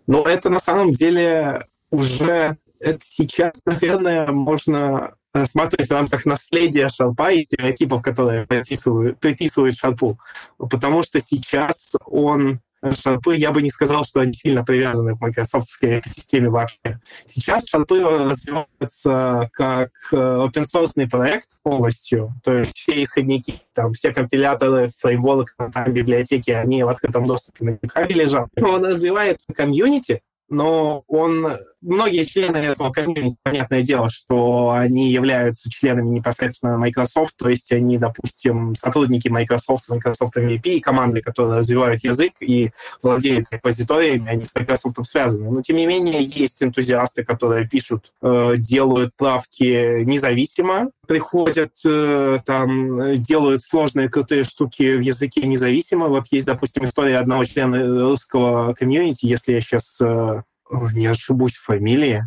Ну, 0.08 0.24
это 0.24 0.50
на 0.50 0.60
самом 0.60 0.92
деле 0.92 1.68
уже 1.92 2.56
это 2.80 3.00
сейчас, 3.02 3.62
наверное, 3.66 4.28
можно 4.28 5.16
рассматривать 5.34 5.90
в 5.90 5.94
рамках 5.94 6.26
наследия 6.26 6.90
шарпа 6.90 7.32
и 7.32 7.44
стереотипов, 7.44 8.02
которые 8.02 8.46
приписывают, 8.46 9.20
приписывают 9.20 9.76
шарпу. 9.76 10.20
Потому 10.58 11.04
что 11.04 11.20
сейчас 11.20 11.94
он 12.06 12.62
шарпы, 12.92 13.36
я 13.36 13.52
бы 13.52 13.62
не 13.62 13.70
сказал, 13.70 14.04
что 14.04 14.20
они 14.20 14.34
сильно 14.34 14.64
привязаны 14.64 15.16
к 15.16 15.22
майкрософтской 15.22 16.00
экосистеме 16.00 16.50
вообще. 16.50 17.00
Сейчас 17.26 17.68
шарпы 17.68 18.02
развиваются 18.02 19.50
как 19.54 19.92
э, 20.12 20.16
open 20.16 20.64
source 20.64 21.10
проект 21.10 21.62
полностью, 21.64 22.34
то 22.44 22.58
есть 22.58 22.78
все 22.78 23.02
исходники, 23.02 23.62
там, 23.74 23.94
все 23.94 24.12
компиляторы, 24.14 24.90
фреймворки, 24.90 25.54
там, 25.72 25.94
библиотеки, 25.94 26.52
они 26.52 26.84
в 26.84 26.90
открытом 26.90 27.26
доступе 27.26 27.64
на 27.66 27.70
GitHub 27.72 28.14
лежат. 28.14 28.50
Он 28.62 28.86
развивается 28.86 29.54
комьюнити, 29.54 30.22
но 30.50 31.04
он 31.08 31.48
многие 31.84 32.24
члены 32.24 32.58
этого 32.58 32.92
комьюнити, 32.92 33.38
понятное 33.44 33.82
дело, 33.82 34.10
что 34.10 34.72
они 34.72 35.12
являются 35.12 35.70
членами 35.70 36.10
непосредственно 36.10 36.78
Microsoft, 36.78 37.36
то 37.38 37.50
есть 37.50 37.72
они, 37.72 37.98
допустим, 37.98 38.74
сотрудники 38.76 39.28
Microsoft, 39.28 39.90
Microsoft 39.90 40.36
MVP, 40.38 40.80
команды, 40.80 41.22
которые 41.22 41.58
развивают 41.58 42.04
язык 42.04 42.34
и 42.42 42.72
владеют 43.02 43.48
репозиториями, 43.52 44.30
они 44.30 44.44
с 44.44 44.56
Microsoft 44.56 44.98
связаны. 45.06 45.52
Но, 45.52 45.62
тем 45.62 45.78
не 45.78 45.86
менее, 45.86 46.24
есть 46.24 46.64
энтузиасты, 46.64 47.24
которые 47.24 47.68
пишут, 47.68 48.14
э, 48.22 48.54
делают 48.58 49.12
правки 49.18 50.04
независимо, 50.04 50.90
приходят 51.08 51.74
э, 51.86 52.40
там, 52.46 53.22
делают 53.22 53.62
сложные 53.62 54.10
крутые 54.10 54.44
штуки 54.44 54.96
в 54.96 55.02
языке 55.02 55.42
независимо. 55.42 56.08
Вот 56.08 56.26
есть, 56.32 56.46
допустим, 56.46 56.86
история 56.86 57.18
одного 57.18 57.46
члена 57.46 58.04
русского 58.10 58.74
комьюнити, 58.74 59.26
если 59.26 59.54
я 59.54 59.62
сейчас 59.62 60.00
э, 60.02 60.44
не 60.70 61.08
ошибусь 61.08 61.56
в 61.56 61.64
фамилии, 61.64 62.24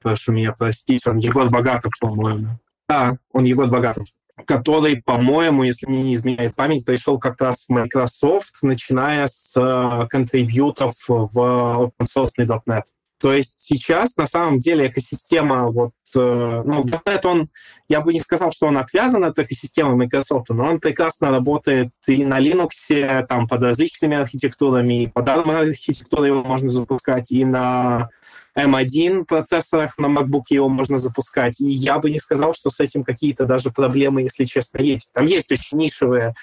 прошу 0.00 0.32
меня 0.32 0.52
простить, 0.52 1.06
он 1.06 1.18
Егор 1.18 1.48
Богатов, 1.50 1.92
по-моему. 2.00 2.58
Да, 2.88 3.16
он 3.32 3.44
Егор 3.44 3.66
Богатов 3.66 4.06
который, 4.46 5.02
по-моему, 5.02 5.64
если 5.64 5.86
мне 5.86 6.02
не 6.02 6.14
изменяет 6.14 6.54
память, 6.54 6.84
пришел 6.84 7.18
как 7.18 7.40
раз 7.40 7.66
в 7.66 7.68
Microsoft, 7.70 8.58
начиная 8.62 9.26
с 9.26 9.54
э, 9.56 10.06
контрибьютов 10.08 10.94
в 11.06 11.92
OpenSource.net. 12.00 12.82
То 13.20 13.32
есть 13.32 13.58
сейчас 13.58 14.16
на 14.16 14.26
самом 14.26 14.58
деле 14.58 14.88
экосистема 14.88 15.70
вот 15.70 15.92
Э, 16.16 16.62
ну, 16.64 16.84
.NET, 16.84 17.20
он, 17.24 17.48
я 17.88 18.00
бы 18.00 18.12
не 18.12 18.20
сказал, 18.20 18.50
что 18.50 18.66
он 18.66 18.78
отвязан 18.78 19.24
от 19.24 19.38
экосистемы 19.38 19.96
Microsoft, 19.96 20.50
но 20.50 20.66
он 20.66 20.80
прекрасно 20.80 21.30
работает 21.30 21.90
и 22.06 22.24
на 22.24 22.40
Linux, 22.40 23.26
там, 23.26 23.46
под 23.46 23.62
различными 23.62 24.16
архитектурами, 24.16 25.04
и 25.04 25.06
под 25.06 25.28
архитектурой 25.28 26.28
его 26.28 26.42
можно 26.42 26.68
запускать, 26.68 27.30
и 27.30 27.44
на 27.44 28.10
M1 28.58 29.24
процессорах 29.24 29.98
на 29.98 30.06
MacBook 30.06 30.44
его 30.50 30.68
можно 30.68 30.98
запускать. 30.98 31.60
И 31.60 31.68
я 31.68 31.98
бы 31.98 32.10
не 32.10 32.18
сказал, 32.18 32.54
что 32.54 32.70
с 32.70 32.80
этим 32.80 33.04
какие-то 33.04 33.44
даже 33.44 33.70
проблемы, 33.70 34.22
если 34.22 34.44
честно, 34.44 34.78
есть. 34.78 35.12
Там 35.12 35.26
есть 35.26 35.50
очень 35.52 35.78
нишевые, 35.78 36.34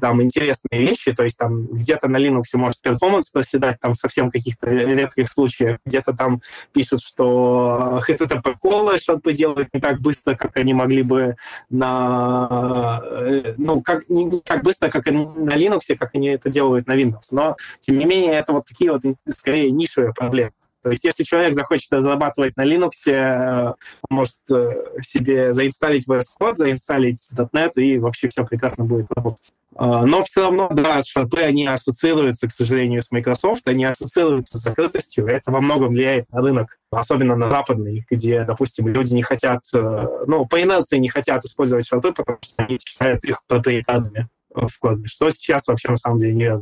там, 0.00 0.22
интересные 0.22 0.80
вещи, 0.80 1.12
то 1.12 1.24
есть 1.24 1.38
там 1.38 1.66
где-то 1.66 2.08
на 2.08 2.16
Linux 2.16 2.44
может 2.54 2.80
перформанс 2.80 3.28
проседать, 3.28 3.78
там 3.80 3.94
совсем 3.94 4.30
каких-то 4.30 4.70
редких 4.70 5.28
случаях, 5.28 5.78
где-то 5.84 6.12
там 6.12 6.40
пишут, 6.72 7.02
что 7.02 8.00
HTTP 8.08 8.54
колы 8.60 8.98
что-то 8.98 9.32
делают 9.32 9.68
не 9.72 9.80
так 9.80 10.00
быстро, 10.00 10.34
как 10.34 10.56
они 10.56 10.74
могли 10.74 11.02
бы 11.02 11.36
на... 11.70 13.00
Э, 13.04 13.54
ну, 13.56 13.82
как, 13.82 14.08
не, 14.08 14.24
не 14.24 14.40
так 14.40 14.62
быстро, 14.62 14.88
как 14.88 15.06
на 15.06 15.56
Linux, 15.56 15.94
как 15.98 16.14
они 16.14 16.28
это 16.28 16.48
делают 16.48 16.86
на 16.86 16.96
Windows. 16.96 17.28
Но, 17.30 17.56
тем 17.80 17.98
не 17.98 18.04
менее, 18.04 18.34
это 18.34 18.52
вот 18.52 18.64
такие 18.66 18.92
вот, 18.92 19.02
скорее, 19.28 19.70
нишевые 19.70 20.12
проблемы. 20.12 20.52
То 20.82 20.90
есть 20.90 21.04
если 21.04 21.22
человек 21.22 21.54
захочет 21.54 21.92
разрабатывать 21.92 22.56
на 22.56 22.64
Linux, 22.64 22.90
э, 23.06 23.74
может 24.10 24.36
э, 24.50 24.84
себе 25.00 25.52
заинсталлить 25.52 26.08
VS 26.08 26.26
Code, 26.40 26.56
заинсталлить 26.56 27.30
.NET, 27.32 27.72
и 27.76 27.98
вообще 27.98 28.28
все 28.28 28.44
прекрасно 28.44 28.84
будет 28.84 29.06
работать. 29.12 29.52
А, 29.74 30.04
но 30.04 30.22
все 30.22 30.42
равно, 30.42 30.68
да, 30.70 31.00
шарпы, 31.02 31.40
они 31.40 31.66
ассоциируются, 31.66 32.46
к 32.46 32.50
сожалению, 32.50 33.00
с 33.00 33.10
Microsoft, 33.10 33.66
они 33.66 33.84
ассоциируются 33.84 34.58
с 34.58 34.62
закрытостью, 34.62 35.26
это 35.26 35.50
во 35.50 35.60
многом 35.60 35.90
влияет 35.90 36.30
на 36.30 36.42
рынок, 36.42 36.78
особенно 36.90 37.36
на 37.36 37.50
западный, 37.50 38.04
где, 38.10 38.44
допустим, 38.44 38.88
люди 38.88 39.14
не 39.14 39.22
хотят, 39.22 39.62
э, 39.74 40.06
ну, 40.26 40.46
по 40.46 40.60
инерции 40.60 40.98
не 40.98 41.08
хотят 41.08 41.44
использовать 41.44 41.86
шарпы, 41.86 42.12
потому 42.12 42.38
что 42.42 42.62
они 42.62 42.78
считают 42.84 43.24
их 43.24 43.42
проприетарными 43.46 44.28
в 44.54 44.78
коде, 44.78 45.06
что 45.06 45.30
сейчас 45.30 45.66
вообще 45.66 45.88
на 45.88 45.96
самом 45.96 46.18
деле 46.18 46.34
не 46.34 46.60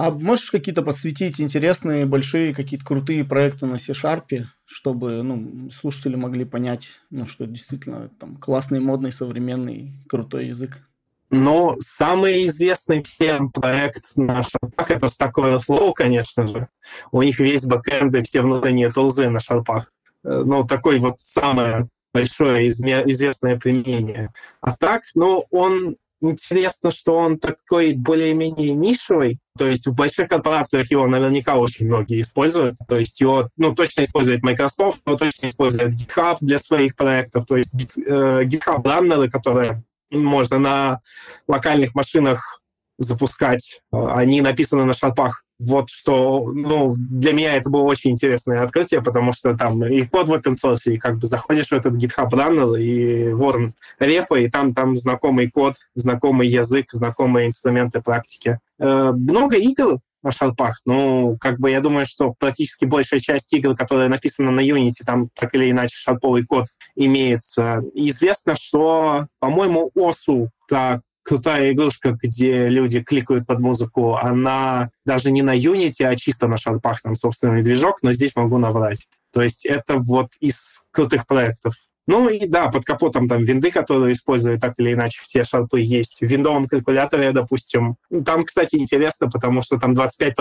а 0.00 0.10
можешь 0.10 0.50
какие-то 0.50 0.82
подсветить 0.82 1.42
интересные, 1.42 2.06
большие, 2.06 2.54
какие-то 2.54 2.86
крутые 2.86 3.22
проекты 3.22 3.66
на 3.66 3.78
C-Sharp, 3.78 4.46
чтобы 4.64 5.22
ну, 5.22 5.70
слушатели 5.70 6.16
могли 6.16 6.46
понять, 6.46 6.88
ну, 7.10 7.26
что 7.26 7.46
действительно 7.46 8.08
там 8.18 8.36
классный, 8.36 8.80
модный, 8.80 9.12
современный, 9.12 9.92
крутой 10.08 10.46
язык? 10.46 10.88
Ну, 11.28 11.76
самый 11.80 12.46
известный 12.46 13.02
всем 13.02 13.52
проект 13.52 14.16
на 14.16 14.42
шарпах— 14.42 14.72
это 14.90 15.04
Stack 15.04 15.32
Overflow, 15.34 15.92
конечно 15.94 16.46
же. 16.46 16.68
У 17.12 17.20
них 17.20 17.38
весь 17.38 17.64
бэкэнд 17.64 18.14
и 18.14 18.22
все 18.22 18.40
внутренние 18.40 18.90
тулзы 18.90 19.28
на 19.28 19.38
шарпах. 19.38 19.92
Э, 20.24 20.44
ну, 20.46 20.64
такой 20.64 20.98
вот 20.98 21.20
самое 21.20 21.88
большое 22.14 22.68
известное 22.68 23.58
применение. 23.58 24.32
А 24.62 24.74
так, 24.74 25.02
ну, 25.14 25.44
он 25.50 25.96
интересно, 26.20 26.90
что 26.90 27.16
он 27.16 27.38
такой 27.38 27.94
более-менее 27.94 28.72
нишевый. 28.72 29.38
То 29.58 29.66
есть 29.66 29.86
в 29.86 29.94
больших 29.94 30.28
корпорациях 30.28 30.90
его 30.90 31.06
наверняка 31.06 31.56
очень 31.56 31.86
многие 31.86 32.20
используют. 32.20 32.76
То 32.88 32.98
есть 32.98 33.20
его 33.20 33.48
ну, 33.56 33.74
точно 33.74 34.04
использует 34.04 34.42
Microsoft, 34.42 35.00
но 35.06 35.16
точно 35.16 35.48
использует 35.48 35.92
GitHub 35.92 36.36
для 36.40 36.58
своих 36.58 36.96
проектов. 36.96 37.46
То 37.46 37.56
есть 37.56 37.74
э, 37.98 38.42
GitHub 38.44 38.82
раннеры, 38.84 39.28
которые 39.28 39.82
можно 40.10 40.58
на 40.58 41.00
локальных 41.46 41.94
машинах 41.94 42.60
запускать. 43.00 43.80
Э, 43.92 44.06
они 44.14 44.40
написаны 44.40 44.84
на 44.84 44.92
шарпах. 44.92 45.44
Вот 45.58 45.90
что, 45.90 46.50
ну, 46.54 46.94
для 46.96 47.32
меня 47.32 47.56
это 47.56 47.68
было 47.68 47.82
очень 47.82 48.12
интересное 48.12 48.62
открытие, 48.62 49.02
потому 49.02 49.32
что 49.32 49.54
там 49.56 49.84
и 49.84 50.02
код 50.06 50.28
в 50.28 50.32
open 50.32 50.54
source, 50.54 50.92
и 50.92 50.98
как 50.98 51.18
бы 51.18 51.26
заходишь 51.26 51.68
в 51.68 51.72
этот 51.72 51.96
GitHub 51.96 52.30
Runner, 52.30 52.80
и 52.80 53.32
ворон 53.32 53.74
репа, 53.98 54.38
и 54.38 54.48
там, 54.48 54.72
там 54.72 54.96
знакомый 54.96 55.50
код, 55.50 55.74
знакомый 55.94 56.48
язык, 56.48 56.92
знакомые 56.92 57.48
инструменты 57.48 58.00
практики. 58.00 58.58
Э, 58.78 59.12
много 59.12 59.56
игр 59.56 59.98
на 60.22 60.32
шарпах. 60.32 60.80
Ну, 60.84 61.36
как 61.40 61.58
бы 61.58 61.70
я 61.70 61.80
думаю, 61.80 62.06
что 62.06 62.34
практически 62.38 62.84
большая 62.84 63.20
часть 63.20 63.52
игр, 63.52 63.74
которые 63.74 64.08
написаны 64.08 64.50
на 64.50 64.60
Unity, 64.60 65.02
там 65.04 65.30
так 65.34 65.54
или 65.54 65.70
иначе 65.70 65.96
шарповый 65.96 66.44
код 66.44 66.66
имеется. 66.94 67.82
Известно, 67.94 68.54
что, 68.54 69.26
по-моему, 69.38 69.90
OSU, 69.96 70.48
та 70.68 71.00
крутая 71.30 71.70
игрушка, 71.70 72.18
где 72.20 72.68
люди 72.68 73.00
кликают 73.04 73.46
под 73.46 73.60
музыку, 73.60 74.16
она 74.16 74.90
даже 75.06 75.30
не 75.30 75.42
на 75.42 75.56
Unity, 75.56 76.02
а 76.02 76.16
чисто 76.16 76.48
на 76.48 76.56
шарпах, 76.56 77.02
там 77.02 77.14
собственный 77.14 77.62
движок, 77.62 77.98
но 78.02 78.10
здесь 78.10 78.34
могу 78.34 78.58
наврать. 78.58 79.06
То 79.32 79.40
есть 79.40 79.64
это 79.64 79.98
вот 79.98 80.32
из 80.40 80.82
крутых 80.90 81.28
проектов. 81.28 81.74
Ну 82.08 82.28
и 82.28 82.48
да, 82.48 82.66
под 82.66 82.84
капотом 82.84 83.28
там 83.28 83.44
винды, 83.44 83.70
которые 83.70 84.14
используют 84.14 84.60
так 84.60 84.74
или 84.78 84.94
иначе 84.94 85.20
все 85.22 85.44
шарпы 85.44 85.80
есть. 85.80 86.18
В 86.20 86.26
виндовом 86.26 86.64
калькуляторе, 86.64 87.30
допустим, 87.30 87.94
там, 88.24 88.42
кстати, 88.42 88.74
интересно, 88.74 89.28
потому 89.28 89.62
что 89.62 89.78
там 89.78 89.92
25% 89.92 90.34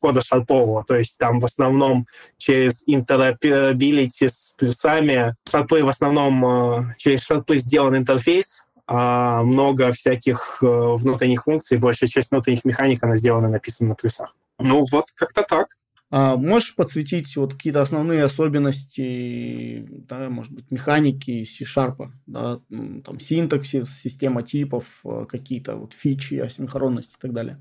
кода 0.00 0.20
шарпового, 0.20 0.84
то 0.84 0.94
есть 0.94 1.18
там 1.18 1.40
в 1.40 1.44
основном 1.44 2.06
через 2.36 2.86
interoperability 2.86 4.28
с 4.28 4.54
плюсами 4.56 5.34
шарпы 5.50 5.82
в 5.82 5.88
основном 5.88 6.46
э, 6.46 6.94
через 6.98 7.24
шарпы 7.24 7.56
сделан 7.56 7.96
интерфейс, 7.96 8.65
а 8.86 9.42
много 9.42 9.90
всяких 9.90 10.58
э, 10.62 10.66
внутренних 10.66 11.44
функций, 11.44 11.78
большая 11.78 12.08
часть 12.08 12.30
внутренних 12.30 12.64
механик, 12.64 13.02
она 13.02 13.16
сделана, 13.16 13.48
написана 13.48 13.90
на 13.90 13.94
плюсах. 13.94 14.34
Ну 14.58 14.84
вот, 14.90 15.06
как-то 15.14 15.42
так. 15.42 15.76
А 16.08 16.36
можешь 16.36 16.76
подсветить 16.76 17.36
вот 17.36 17.54
какие-то 17.54 17.82
основные 17.82 18.22
особенности, 18.22 19.84
да, 20.08 20.28
может 20.30 20.52
быть, 20.52 20.70
механики 20.70 21.42
C-Sharp, 21.42 22.10
да, 22.26 22.60
там 23.04 23.18
синтаксис, 23.18 24.00
система 24.00 24.44
типов, 24.44 24.84
э, 25.04 25.26
какие-то 25.28 25.76
вот 25.76 25.92
фичи, 25.92 26.34
асинхронность 26.34 27.14
и 27.14 27.20
так 27.20 27.32
далее? 27.32 27.58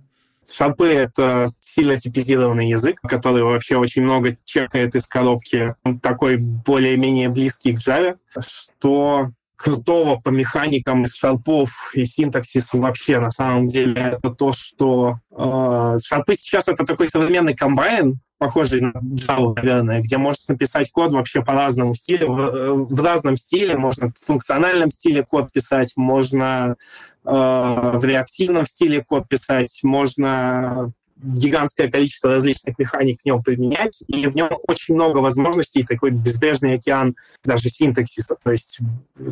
Шарпы— 0.48 0.86
это 0.88 1.46
сильно 1.60 1.98
типизированный 1.98 2.70
язык, 2.70 3.00
который 3.01 3.41
вообще 3.41 3.77
очень 3.77 4.03
много 4.03 4.38
чекает 4.46 4.96
из 4.96 5.08
коробки. 5.08 5.75
Он 5.84 6.00
такой 6.00 6.38
более-менее 6.38 7.29
близкий 7.29 7.74
к 7.74 7.79
Java, 7.79 8.15
что 8.39 9.32
крутого 9.55 10.19
по 10.19 10.29
механикам 10.29 11.03
из 11.03 11.15
шарпов 11.15 11.91
и 11.93 12.05
синтаксису 12.05 12.79
вообще 12.79 13.19
на 13.19 13.31
самом 13.31 13.67
деле 13.67 14.19
это 14.21 14.29
то, 14.29 14.53
что 14.53 15.15
э, 15.31 15.97
шарпы 16.03 16.33
сейчас 16.33 16.67
это 16.67 16.85
такой 16.85 17.09
современный 17.09 17.55
комбайн, 17.55 18.19
похожий 18.38 18.81
на 18.81 18.91
Java, 18.91 19.53
наверное, 19.55 20.01
где 20.01 20.17
можно 20.17 20.53
написать 20.53 20.91
код 20.91 21.13
вообще 21.13 21.41
по 21.41 21.53
разному 21.53 21.95
стилю, 21.95 22.33
в, 22.33 22.39
э, 22.39 22.74
в 22.74 23.03
разном 23.03 23.38
стиле, 23.38 23.77
можно 23.77 24.09
в 24.09 24.25
функциональном 24.25 24.89
стиле 24.89 25.24
код 25.24 25.51
писать, 25.51 25.93
можно 25.95 26.75
э, 27.24 27.29
в 27.29 28.03
реактивном 28.03 28.65
стиле 28.65 29.03
код 29.03 29.27
писать, 29.27 29.79
можно 29.83 30.91
гигантское 31.15 31.89
количество 31.89 32.29
различных 32.29 32.77
механик 32.77 33.22
в 33.22 33.25
нем 33.25 33.41
применять, 33.41 34.03
и 34.07 34.27
в 34.27 34.36
нем 34.36 34.50
очень 34.67 34.95
много 34.95 35.19
возможностей, 35.19 35.84
такой 35.84 36.12
безбрежный 36.12 36.74
океан 36.74 37.15
даже 37.43 37.69
синтаксиса, 37.69 38.36
то 38.43 38.51
есть 38.51 38.79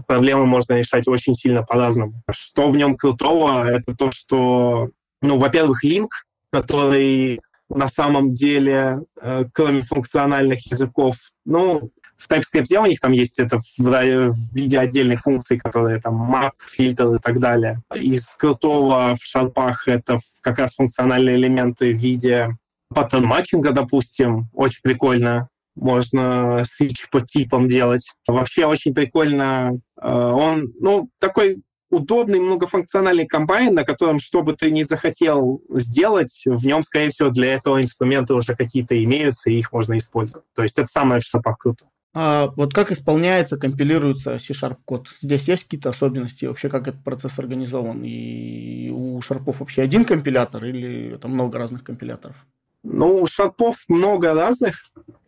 проблемы 0.07 0.45
можно 0.45 0.73
решать 0.73 1.07
очень 1.07 1.33
сильно 1.33 1.63
по-разному. 1.63 2.13
Что 2.31 2.69
в 2.69 2.77
нем 2.77 2.95
крутого, 2.95 3.67
это 3.67 3.95
то, 3.95 4.11
что, 4.11 4.89
ну, 5.21 5.37
во-первых, 5.37 5.83
линк, 5.83 6.25
который 6.51 7.41
на 7.69 7.87
самом 7.87 8.33
деле, 8.33 9.01
э, 9.19 9.45
кроме 9.51 9.81
функциональных 9.81 10.69
языков, 10.71 11.15
ну, 11.45 11.91
в 12.23 12.29
TypeScript 12.29 12.75
у 12.77 12.85
них 12.85 12.99
там 12.99 13.11
есть 13.11 13.39
это 13.39 13.57
в, 13.57 13.79
в 13.79 14.35
виде 14.53 14.79
отдельных 14.79 15.21
функций, 15.21 15.57
которые 15.57 15.99
там 15.99 16.33
map, 16.33 16.51
фильтр 16.59 17.15
и 17.15 17.19
так 17.19 17.39
далее. 17.39 17.81
Из 17.93 18.25
крутого 18.35 19.13
в 19.15 19.23
шарпах 19.23 19.87
это 19.87 20.17
как 20.41 20.59
раз 20.59 20.75
функциональные 20.75 21.35
элементы 21.35 21.93
в 21.93 21.97
виде 21.97 22.57
паттерн 22.93 23.25
матчинга, 23.25 23.71
допустим, 23.71 24.49
очень 24.53 24.81
прикольно. 24.83 25.49
Можно 25.75 26.61
switch 26.61 27.07
по 27.11 27.19
типам 27.19 27.65
делать. 27.65 28.11
Вообще 28.27 28.65
очень 28.65 28.93
прикольно. 28.93 29.79
Э, 29.99 30.07
он, 30.07 30.71
ну, 30.79 31.09
такой 31.19 31.63
удобный 31.89 32.39
многофункциональный 32.39 33.25
комбайн, 33.25 33.73
на 33.73 33.83
котором, 33.83 34.19
что 34.19 34.43
бы 34.43 34.53
ты 34.53 34.71
ни 34.71 34.83
захотел 34.83 35.61
сделать, 35.69 36.43
в 36.45 36.65
нем, 36.65 36.83
скорее 36.83 37.09
всего, 37.09 37.29
для 37.29 37.53
этого 37.53 37.81
инструменты 37.81 38.33
уже 38.33 38.55
какие-то 38.55 39.01
имеются, 39.03 39.49
и 39.49 39.57
их 39.57 39.71
можно 39.71 39.97
использовать. 39.97 40.45
То 40.55 40.63
есть 40.63 40.77
это 40.77 40.87
самое, 40.87 41.21
что 41.21 41.39
по 41.39 41.55
круто. 41.55 41.85
А 42.15 42.51
вот 42.55 42.73
как 42.73 42.91
исполняется, 42.91 43.57
компилируется 43.57 44.37
C-Sharp 44.37 44.77
код? 44.85 45.09
Здесь 45.19 45.47
есть 45.47 45.63
какие-то 45.63 45.89
особенности? 45.89 46.45
Вообще, 46.45 46.69
как 46.69 46.87
этот 46.87 47.03
процесс 47.03 47.39
организован? 47.39 48.03
И 48.03 48.89
у 48.91 49.19
шарпов 49.21 49.59
вообще 49.59 49.81
один 49.81 50.05
компилятор 50.05 50.63
или 50.65 51.15
это 51.15 51.27
много 51.27 51.57
разных 51.57 51.83
компиляторов? 51.83 52.35
Ну, 52.83 53.21
у 53.21 53.25
шарпов 53.25 53.83
много 53.87 54.33
разных 54.35 54.83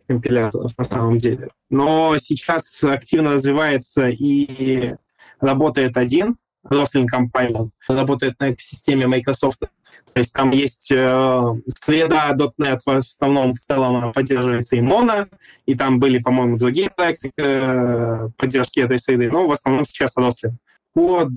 компиляторов 0.06 0.78
на 0.78 0.84
самом 0.84 1.16
деле. 1.16 1.48
Но 1.70 2.16
сейчас 2.18 2.84
активно 2.84 3.32
развивается 3.32 4.08
и 4.08 4.94
работает 5.40 5.96
один, 5.96 6.36
Roslyn 6.70 7.06
Compiler, 7.12 7.70
работает 7.88 8.38
на 8.40 8.52
экосистеме 8.52 9.06
Microsoft. 9.06 9.60
То 9.60 10.18
есть 10.18 10.32
там 10.32 10.50
есть 10.50 10.90
э, 10.90 11.54
среда 11.82 12.34
.NET 12.58 12.80
в 12.84 12.90
основном, 12.90 13.52
в 13.52 13.58
целом 13.58 14.12
поддерживается 14.12 14.76
и 14.76 14.80
Mono, 14.80 15.28
и 15.66 15.74
там 15.74 15.98
были, 15.98 16.18
по-моему, 16.18 16.56
другие 16.56 16.90
проекты 16.90 17.32
э, 17.36 18.28
поддержки 18.36 18.80
этой 18.80 18.98
среды, 18.98 19.30
но 19.30 19.46
в 19.46 19.52
основном 19.52 19.84
сейчас 19.84 20.16
Roslyn. 20.16 20.54
Код, 20.94 21.30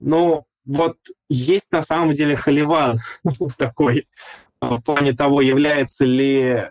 ну, 0.00 0.44
вот 0.64 0.96
есть 1.28 1.72
на 1.72 1.82
самом 1.82 2.10
деле 2.10 2.36
холивар 2.36 2.96
такой 3.56 4.08
э, 4.60 4.66
в 4.66 4.82
плане 4.82 5.12
того, 5.12 5.40
является 5.40 6.04
ли 6.04 6.68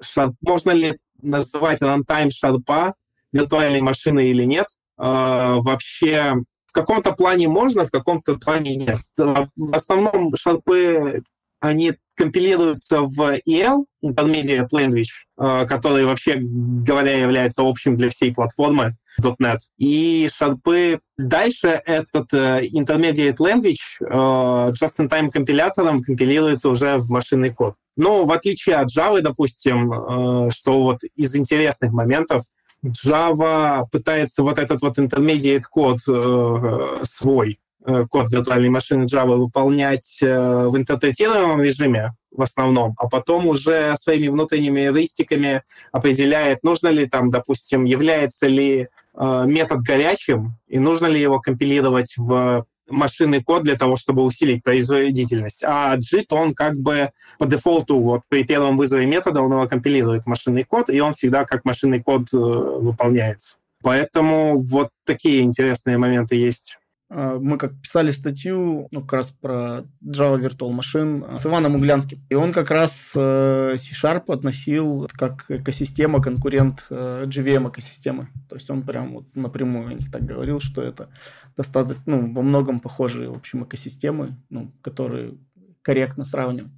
шарп, 0.00 0.34
можно 0.42 0.70
ли 0.70 0.98
называть 1.20 1.82
runtime 1.82 2.30
шарпа 2.30 2.94
виртуальной 3.32 3.80
машиной 3.80 4.28
или 4.28 4.44
нет. 4.44 4.66
Э, 4.98 5.56
вообще 5.60 6.34
в 6.68 6.72
каком-то 6.72 7.12
плане 7.12 7.48
можно, 7.48 7.86
в 7.86 7.90
каком-то 7.90 8.38
плане 8.38 8.76
нет. 8.76 9.00
В 9.16 9.74
основном 9.74 10.34
шарпы, 10.36 11.22
они 11.60 11.94
компилируются 12.14 13.02
в 13.02 13.38
EL, 13.48 13.84
Intermediate 14.04 14.68
Language, 14.72 15.08
э, 15.40 15.66
который, 15.66 16.04
вообще 16.04 16.36
говоря, 16.36 17.16
является 17.16 17.62
общим 17.62 17.96
для 17.96 18.10
всей 18.10 18.34
платформы 18.34 18.96
.NET. 19.20 19.58
И 19.78 20.28
шарпы 20.32 21.00
дальше 21.16 21.80
этот 21.86 22.32
э, 22.34 22.66
Intermediate 22.74 23.36
Language 23.36 23.76
э, 24.00 24.72
just-in-time 24.72 25.30
компилятором 25.30 26.02
компилируется 26.02 26.68
уже 26.68 26.98
в 26.98 27.08
машинный 27.08 27.50
код. 27.50 27.74
Но 27.96 28.24
в 28.24 28.32
отличие 28.32 28.76
от 28.76 28.88
Java, 28.96 29.20
допустим, 29.20 30.50
что 30.52 30.82
вот 30.82 30.98
из 31.16 31.34
интересных 31.34 31.92
моментов, 31.92 32.44
Java 32.84 33.86
пытается 33.90 34.42
вот 34.42 34.58
этот 34.58 34.82
вот 34.82 34.98
intermediate 34.98 35.64
код 35.70 35.98
э, 36.08 37.00
свой, 37.02 37.58
э, 37.84 38.06
код 38.08 38.30
виртуальной 38.30 38.68
машины 38.68 39.04
Java 39.04 39.36
выполнять 39.36 40.18
э, 40.22 40.66
в 40.68 40.76
интерпретируемом 40.76 41.60
режиме 41.60 42.14
в 42.30 42.42
основном, 42.42 42.94
а 42.98 43.08
потом 43.08 43.46
уже 43.46 43.96
своими 43.96 44.28
внутренними 44.28 44.86
эвристиками 44.86 45.62
определяет, 45.90 46.62
нужно 46.62 46.88
ли 46.88 47.06
там, 47.06 47.30
допустим, 47.30 47.84
является 47.84 48.46
ли 48.46 48.88
э, 49.14 49.44
метод 49.46 49.80
горячим 49.80 50.54
и 50.68 50.78
нужно 50.78 51.06
ли 51.06 51.20
его 51.20 51.40
компилировать 51.40 52.14
в 52.16 52.64
машинный 52.88 53.42
код 53.42 53.64
для 53.64 53.76
того, 53.76 53.96
чтобы 53.96 54.22
усилить 54.22 54.62
производительность. 54.62 55.62
А 55.64 55.96
JIT, 55.96 56.26
он 56.30 56.54
как 56.54 56.78
бы 56.78 57.10
по 57.38 57.46
дефолту 57.46 57.98
вот 57.98 58.22
при 58.28 58.44
первом 58.44 58.76
вызове 58.76 59.06
метода 59.06 59.40
он 59.40 59.52
его 59.52 59.66
компилирует 59.66 60.26
машинный 60.26 60.64
код, 60.64 60.90
и 60.90 61.00
он 61.00 61.12
всегда 61.14 61.44
как 61.44 61.64
машинный 61.64 62.02
код 62.02 62.28
э, 62.32 62.36
выполняется. 62.36 63.56
Поэтому 63.82 64.60
вот 64.60 64.90
такие 65.04 65.42
интересные 65.42 65.98
моменты 65.98 66.36
есть. 66.36 66.78
А, 67.10 67.38
мы 67.38 67.56
как 67.56 67.80
писали 67.80 68.10
статью, 68.10 68.88
ну, 68.90 69.00
как 69.00 69.12
раз 69.14 69.30
про 69.30 69.84
Java 70.04 70.38
Virtual 70.38 70.70
Machine 70.70 71.24
а, 71.26 71.38
с 71.38 71.46
Иваном 71.46 71.76
Углянским. 71.76 72.22
И 72.28 72.34
он 72.34 72.52
как 72.52 72.70
раз 72.70 73.12
э, 73.14 73.76
C-Sharp 73.78 74.30
относил 74.32 75.08
как 75.12 75.46
экосистема, 75.48 76.20
конкурент 76.20 76.86
э, 76.90 77.24
JVM 77.26 77.70
экосистемы. 77.70 78.28
То 78.48 78.56
есть 78.56 78.68
он 78.70 78.82
прям 78.82 79.14
вот 79.14 79.24
напрямую 79.34 79.88
о 79.88 79.94
них 79.94 80.10
так 80.10 80.24
говорил, 80.24 80.60
что 80.60 80.82
это 80.82 81.08
достаточно, 81.56 82.02
ну, 82.04 82.32
во 82.32 82.42
многом 82.42 82.80
похожие, 82.80 83.30
в 83.30 83.36
общем, 83.36 83.64
экосистемы, 83.64 84.36
ну, 84.50 84.70
которые 84.82 85.38
корректно 85.82 86.24
сравнивать. 86.24 86.72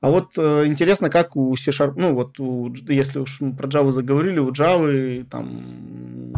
А 0.00 0.10
вот 0.10 0.32
э, 0.36 0.66
интересно, 0.66 1.10
как 1.10 1.36
у 1.36 1.54
C-Sharp, 1.54 1.92
ну 1.96 2.14
вот 2.14 2.40
у, 2.40 2.74
если 2.88 3.18
уж 3.18 3.40
мы 3.40 3.54
про 3.54 3.68
Java 3.68 3.92
заговорили, 3.92 4.38
у 4.38 4.50
Java 4.50 5.24
там 5.24 6.32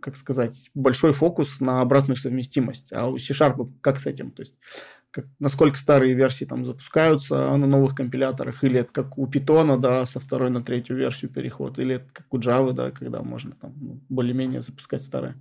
как 0.00 0.16
сказать, 0.16 0.70
большой 0.74 1.12
фокус 1.12 1.60
на 1.60 1.80
обратную 1.80 2.16
совместимость. 2.16 2.92
А 2.92 3.08
у 3.08 3.18
C-Sharp 3.18 3.72
как 3.80 3.98
с 3.98 4.06
этим? 4.06 4.30
То 4.30 4.42
есть 4.42 4.54
как, 5.10 5.26
насколько 5.38 5.78
старые 5.78 6.14
версии 6.14 6.44
там 6.44 6.66
запускаются 6.66 7.56
на 7.56 7.66
новых 7.66 7.94
компиляторах, 7.94 8.62
или 8.64 8.80
это 8.80 8.92
как 8.92 9.16
у 9.16 9.26
Python, 9.26 9.78
да, 9.78 10.04
со 10.04 10.20
второй 10.20 10.50
на 10.50 10.62
третью 10.62 10.96
версию 10.96 11.30
переход, 11.30 11.78
или 11.78 11.96
это 11.96 12.06
как 12.12 12.26
у 12.32 12.38
Java, 12.38 12.72
да, 12.72 12.90
когда 12.90 13.22
можно 13.22 13.54
там 13.60 13.72
ну, 13.80 14.00
более-менее 14.08 14.60
запускать 14.60 15.02
старые. 15.02 15.36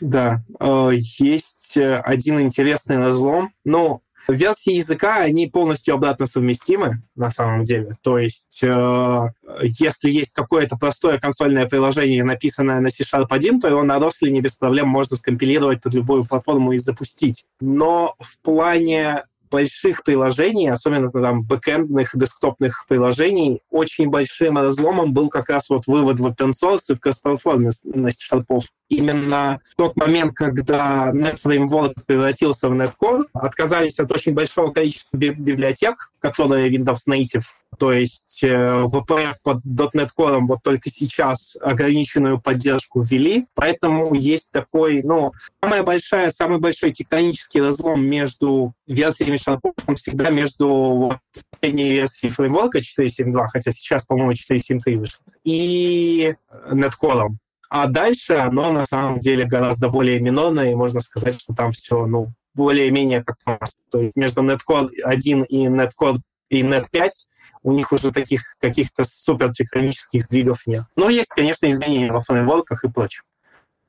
Да, 0.00 0.42
э, 0.58 0.90
есть 0.94 1.76
э, 1.76 1.98
один 1.98 2.40
интересный 2.40 2.96
разлом. 2.96 3.52
Ну, 3.64 4.02
Версии 4.28 4.74
языка, 4.74 5.16
они 5.16 5.46
полностью 5.46 5.94
обратно 5.94 6.26
совместимы 6.26 7.02
на 7.14 7.30
самом 7.30 7.64
деле. 7.64 7.96
То 8.02 8.18
есть, 8.18 8.60
э, 8.62 9.28
если 9.62 10.10
есть 10.10 10.32
какое-то 10.32 10.76
простое 10.76 11.18
консольное 11.18 11.66
приложение, 11.66 12.24
написанное 12.24 12.80
на 12.80 12.90
C-Sharp 12.90 13.26
1, 13.30 13.60
то 13.60 13.68
его 13.68 13.82
на 13.82 13.98
Рослине 13.98 14.40
без 14.40 14.54
проблем 14.54 14.88
можно 14.88 15.16
скомпилировать 15.16 15.82
под 15.82 15.94
любую 15.94 16.24
платформу 16.24 16.72
и 16.72 16.78
запустить. 16.78 17.44
Но 17.60 18.14
в 18.18 18.38
плане 18.40 19.24
больших 19.52 20.02
приложений, 20.02 20.72
особенно 20.72 21.10
там 21.10 21.42
бэкэндных, 21.42 22.10
десктопных 22.14 22.86
приложений, 22.88 23.60
очень 23.70 24.08
большим 24.08 24.58
разломом 24.58 25.12
был 25.12 25.28
как 25.28 25.50
раз 25.50 25.68
вот 25.68 25.86
вывод 25.86 26.18
в 26.18 26.26
open 26.26 26.50
source 26.50 26.86
и 26.88 26.94
в 26.94 27.00
кроссплатформенность 27.00 28.22
шарпов. 28.22 28.64
Именно 28.88 29.60
тот 29.76 29.96
момент, 29.96 30.34
когда 30.34 31.12
NetFramework 31.12 31.94
превратился 32.06 32.68
в 32.68 32.72
NetCore, 32.72 33.24
отказались 33.32 33.98
от 33.98 34.10
очень 34.10 34.34
большого 34.34 34.72
количества 34.72 35.16
библиотек, 35.16 36.10
которые 36.18 36.70
Windows 36.70 37.08
Native 37.08 37.44
то 37.78 37.92
есть 37.92 38.44
э, 38.44 38.48
VPF 38.48 39.34
под 39.42 39.64
.NET 39.64 40.10
Core 40.16 40.40
вот 40.46 40.62
только 40.62 40.90
сейчас 40.90 41.56
ограниченную 41.60 42.40
поддержку 42.40 43.00
ввели, 43.00 43.46
поэтому 43.54 44.14
есть 44.14 44.52
такой, 44.52 45.02
ну, 45.02 45.32
самая 45.62 45.82
большая, 45.82 46.30
самый 46.30 46.58
большой 46.58 46.92
тектонический 46.92 47.60
разлом 47.60 48.04
между 48.04 48.74
версиями 48.86 49.36
Sharp 49.36 49.60
всегда 49.96 50.30
между 50.30 50.68
вот, 50.68 51.18
последней 51.50 51.90
версией 51.90 52.32
фреймворка 52.32 52.80
4.7.2, 52.80 53.46
хотя 53.52 53.70
сейчас, 53.70 54.04
по-моему, 54.04 54.32
4.7.3 54.32 54.96
вышел, 54.96 55.20
и 55.44 56.34
NetCore. 56.70 57.28
А 57.70 57.86
дальше 57.86 58.34
оно 58.34 58.70
на 58.70 58.84
самом 58.84 59.18
деле 59.18 59.46
гораздо 59.46 59.88
более 59.88 60.20
минорное, 60.20 60.72
и 60.72 60.74
можно 60.74 61.00
сказать, 61.00 61.40
что 61.40 61.54
там 61.54 61.72
все, 61.72 62.04
ну, 62.04 62.32
более-менее 62.54 63.24
как 63.24 63.36
раз. 63.46 63.76
То 63.90 64.00
есть 64.00 64.16
между 64.16 64.42
NetCore 64.42 64.90
1 65.02 65.44
и 65.44 65.68
NetCore 65.68 66.16
и 66.52 66.62
Net 66.62 66.84
5 66.90 67.28
у 67.64 67.72
них 67.72 67.92
уже 67.92 68.12
таких 68.12 68.42
каких-то 68.60 69.04
супер 69.04 69.52
тектонических 69.52 70.22
сдвигов 70.22 70.66
нет. 70.66 70.82
Но 70.96 71.08
есть, 71.08 71.30
конечно, 71.30 71.70
изменения 71.70 72.12
во 72.12 72.20
фреймворках 72.20 72.84
и 72.84 72.88
прочем. 72.88 73.22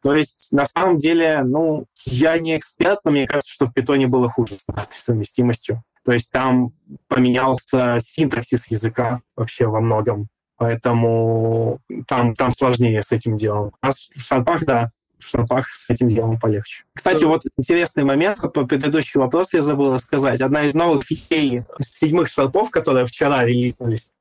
То 0.01 0.13
есть, 0.13 0.49
на 0.51 0.65
самом 0.65 0.97
деле, 0.97 1.41
ну, 1.43 1.85
я 2.05 2.37
не 2.37 2.57
эксперт, 2.57 2.99
но 3.03 3.11
мне 3.11 3.25
кажется, 3.25 3.51
что 3.51 3.65
в 3.65 3.73
питоне 3.73 4.07
было 4.07 4.29
хуже 4.29 4.55
с 4.55 5.03
совместимостью. 5.03 5.83
То 6.05 6.11
есть 6.11 6.31
там 6.31 6.73
поменялся 7.07 7.97
синтаксис 7.99 8.67
языка 8.67 9.21
вообще 9.35 9.65
во 9.65 9.79
многом. 9.79 10.27
Поэтому 10.57 11.79
там, 12.07 12.33
там 12.33 12.51
сложнее 12.51 13.01
с 13.01 13.11
этим 13.11 13.35
делом. 13.35 13.73
А 13.81 13.91
в 13.91 14.21
шарпах, 14.21 14.65
да, 14.65 14.91
в 15.23 15.63
с 15.69 15.89
этим 15.89 16.07
делом 16.07 16.39
полегче. 16.39 16.83
Кстати, 16.93 17.23
вот 17.23 17.43
интересный 17.57 18.03
момент, 18.03 18.39
по 18.41 18.65
предыдущий 18.65 19.19
вопрос 19.19 19.53
я 19.53 19.61
забыл 19.61 19.93
рассказать. 19.93 20.41
Одна 20.41 20.63
из 20.63 20.75
новых 20.75 21.03
фичей 21.03 21.61
седьмых 21.79 22.27
шарпов, 22.27 22.69
которые 22.71 23.05
вчера 23.05 23.43
релизнулись, 23.45 24.11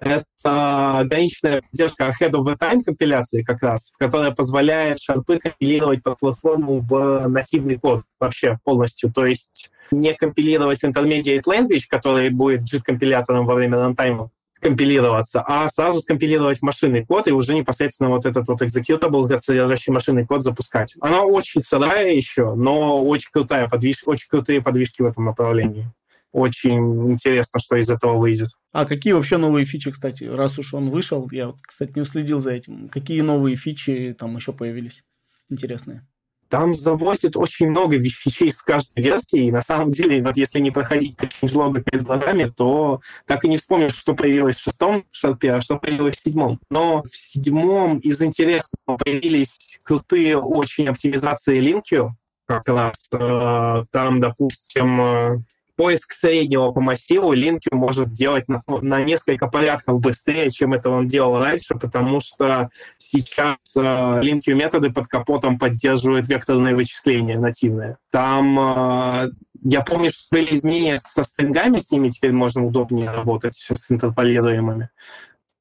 это 0.00 0.98
ограниченная 0.98 1.62
поддержка 1.62 2.04
ahead 2.04 2.32
of 2.32 2.42
the 2.42 2.58
time 2.58 2.82
компиляции 2.84 3.42
как 3.42 3.62
раз, 3.62 3.92
которая 3.98 4.32
позволяет 4.32 5.00
шарпы 5.00 5.38
компилировать 5.38 6.02
по 6.02 6.14
платформу 6.14 6.78
в 6.78 7.26
нативный 7.28 7.78
код 7.78 8.02
вообще 8.20 8.58
полностью. 8.64 9.12
То 9.12 9.24
есть 9.24 9.70
не 9.90 10.14
компилировать 10.14 10.80
в 10.80 10.84
intermediate 10.84 11.44
language, 11.44 11.84
который 11.88 12.30
будет 12.30 12.62
JIT-компилятором 12.62 13.46
во 13.46 13.54
время 13.54 13.78
рантайма, 13.78 14.30
компилироваться, 14.64 15.42
а 15.46 15.68
сразу 15.68 16.00
скомпилировать 16.00 16.62
машинный 16.62 17.04
код 17.04 17.28
и 17.28 17.32
уже 17.32 17.54
непосредственно 17.54 18.08
вот 18.08 18.24
этот 18.24 18.48
вот 18.48 18.62
executable, 18.62 19.38
содержащий 19.38 19.92
машинный 19.92 20.26
код, 20.26 20.42
запускать. 20.42 20.94
Она 21.00 21.22
очень 21.22 21.60
сырая 21.60 22.14
еще, 22.14 22.54
но 22.54 23.04
очень 23.04 23.28
крутая 23.30 23.68
подвиж... 23.68 24.02
очень 24.06 24.28
крутые 24.28 24.62
подвижки 24.62 25.02
в 25.02 25.06
этом 25.06 25.26
направлении 25.26 25.92
очень 26.32 27.12
интересно, 27.12 27.60
что 27.60 27.76
из 27.76 27.88
этого 27.88 28.18
выйдет. 28.18 28.48
А 28.72 28.86
какие 28.86 29.12
вообще 29.12 29.36
новые 29.36 29.64
фичи, 29.64 29.92
кстати, 29.92 30.24
раз 30.24 30.58
уж 30.58 30.74
он 30.74 30.90
вышел, 30.90 31.28
я, 31.30 31.54
кстати, 31.62 31.92
не 31.94 32.00
уследил 32.00 32.40
за 32.40 32.50
этим. 32.50 32.88
Какие 32.88 33.20
новые 33.20 33.54
фичи 33.54 34.16
там 34.18 34.34
еще 34.34 34.52
появились 34.52 35.04
интересные? 35.48 36.04
Там 36.48 36.74
завозят 36.74 37.36
очень 37.36 37.68
много 37.68 38.00
фичей 38.00 38.50
с 38.50 38.62
каждой 38.62 39.02
версии, 39.02 39.46
и 39.46 39.52
на 39.52 39.62
самом 39.62 39.90
деле, 39.90 40.22
вот 40.22 40.36
если 40.36 40.60
не 40.60 40.70
проходить 40.70 41.16
changelog 41.16 41.80
перед 41.82 42.02
глазами, 42.02 42.52
то 42.56 43.00
так 43.26 43.44
и 43.44 43.48
не 43.48 43.56
вспомнишь, 43.56 43.94
что 43.94 44.14
появилось 44.14 44.56
в 44.56 44.62
шестом 44.62 45.04
шарпе, 45.12 45.52
а 45.52 45.60
что 45.60 45.76
появилось 45.76 46.16
в 46.16 46.20
седьмом. 46.20 46.60
Но 46.70 47.02
в 47.02 47.16
седьмом 47.16 47.98
из 47.98 48.20
интересного 48.22 48.96
появились 48.96 49.78
крутые 49.84 50.38
очень 50.38 50.88
оптимизации 50.88 51.58
линки, 51.58 52.02
как? 52.46 52.68
Раз 52.68 53.08
э, 53.12 53.84
там, 53.90 54.20
допустим, 54.20 55.00
э, 55.00 55.36
поиск 55.76 56.12
среднего 56.12 56.70
по 56.72 56.80
массиву 56.80 57.32
линки 57.32 57.68
может 57.72 58.12
делать 58.12 58.48
на, 58.48 58.62
на 58.66 59.02
несколько 59.02 59.46
порядков 59.46 60.00
быстрее, 60.00 60.50
чем 60.50 60.72
это 60.72 60.90
он 60.90 61.06
делал 61.06 61.38
раньше, 61.38 61.74
потому 61.74 62.20
что 62.20 62.70
сейчас 62.98 63.56
э, 63.76 64.20
методы 64.46 64.90
под 64.90 65.08
капотом 65.08 65.58
поддерживают 65.58 66.28
векторные 66.28 66.74
вычисления 66.74 67.38
нативные. 67.38 67.98
Там 68.10 68.58
э, 68.58 69.30
я 69.62 69.80
помню, 69.80 70.10
что 70.10 70.26
были 70.30 70.54
изменения 70.54 70.98
со 70.98 71.22
стрингами, 71.22 71.78
с 71.78 71.90
ними 71.90 72.10
теперь 72.10 72.32
можно 72.32 72.64
удобнее 72.64 73.10
работать 73.10 73.54
с 73.54 73.90
интерполируемыми. 73.90 74.90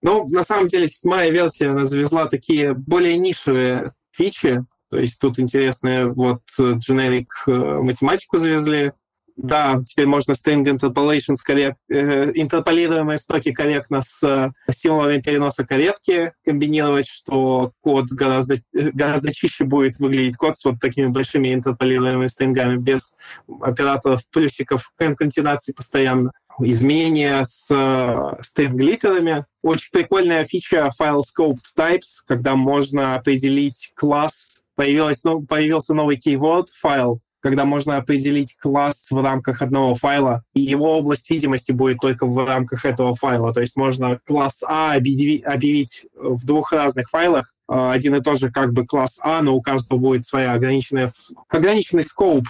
Но 0.02 0.26
на 0.26 0.43
самом 0.43 0.67
деле 0.67 0.88
седьмая 0.88 1.30
версия 1.32 1.69
она 1.69 1.86
завезла 1.86 2.28
такие 2.28 2.73
более 2.73 3.17
нишевые 3.17 3.93
фичи, 4.12 4.65
то 4.89 4.99
есть 4.99 5.19
тут 5.19 5.39
интересные 5.39 6.08
вот 6.08 6.41
generic 6.60 7.28
э, 7.47 7.52
математику 7.52 8.38
завезли, 8.38 8.91
да, 9.36 9.82
теперь 9.86 10.06
можно 10.06 10.34
string 10.34 10.63
interpolations, 10.65 11.38
коррек, 11.43 11.76
э, 11.89 12.32
интерполируемые 12.36 13.17
строки 13.17 13.52
корректно 13.52 14.02
с 14.02 14.22
э, 14.24 14.52
символами 14.72 15.22
переноса 15.22 15.65
корректки 15.65 16.34
комбинировать, 16.46 17.08
что 17.08 17.72
код 17.82 18.06
гораздо, 18.12 18.56
э, 18.56 18.91
гораздо 18.93 19.34
чище 19.34 19.63
будет 19.63 20.00
выглядеть 20.00 20.38
код 20.38 20.58
с 20.58 20.65
вот 20.65 20.80
такими 20.80 21.08
большими 21.08 21.54
интерполируемыми 21.54 22.28
стрингами 22.28 22.78
без 22.78 23.17
операторов 23.62 24.22
плюсиков, 24.30 24.91
конкатенации 24.98 25.72
постоянно. 25.72 26.32
Изменения 26.60 27.43
с 27.43 27.67
э, 27.72 28.41
стейт-глиттерами. 28.41 29.46
Очень 29.63 29.89
прикольная 29.91 30.46
фича 30.46 30.89
file 31.00 31.22
scoped 31.22 31.74
types, 31.76 32.22
когда 32.28 32.56
можно 32.56 33.15
определить 33.15 33.91
класс 33.96 34.63
Появилась, 34.76 35.24
ну, 35.24 35.41
появился 35.46 35.93
новый 35.93 36.17
keyword 36.17 36.65
файл, 36.76 37.22
когда 37.43 37.65
можно 37.65 37.97
определить 37.97 38.56
класс 38.58 39.08
в 39.12 39.21
рамках 39.21 39.62
одного 39.62 39.95
файла, 39.95 40.43
и 40.53 40.62
его 40.62 40.97
область 40.97 41.29
видимости 41.29 41.73
будет 41.73 41.99
только 41.99 42.25
в 42.25 42.43
рамках 42.45 42.86
этого 42.86 43.13
файла. 43.13 43.53
То 43.53 43.60
есть 43.60 43.75
можно 43.75 44.19
класс 44.25 44.63
А 44.65 44.93
объявить 44.93 46.06
в 46.15 46.45
двух 46.45 46.71
разных 46.71 47.10
файлах, 47.10 47.53
а, 47.67 47.91
один 47.91 48.15
и 48.15 48.21
тот 48.21 48.39
же 48.39 48.49
как 48.49 48.71
бы 48.71 48.86
класс 48.86 49.19
А, 49.21 49.41
но 49.41 49.56
у 49.56 49.62
каждого 49.62 49.99
будет 49.99 50.23
своя 50.23 50.53
ограниченная, 50.53 51.12
ограниченный 51.49 52.03
скоп 52.03 52.45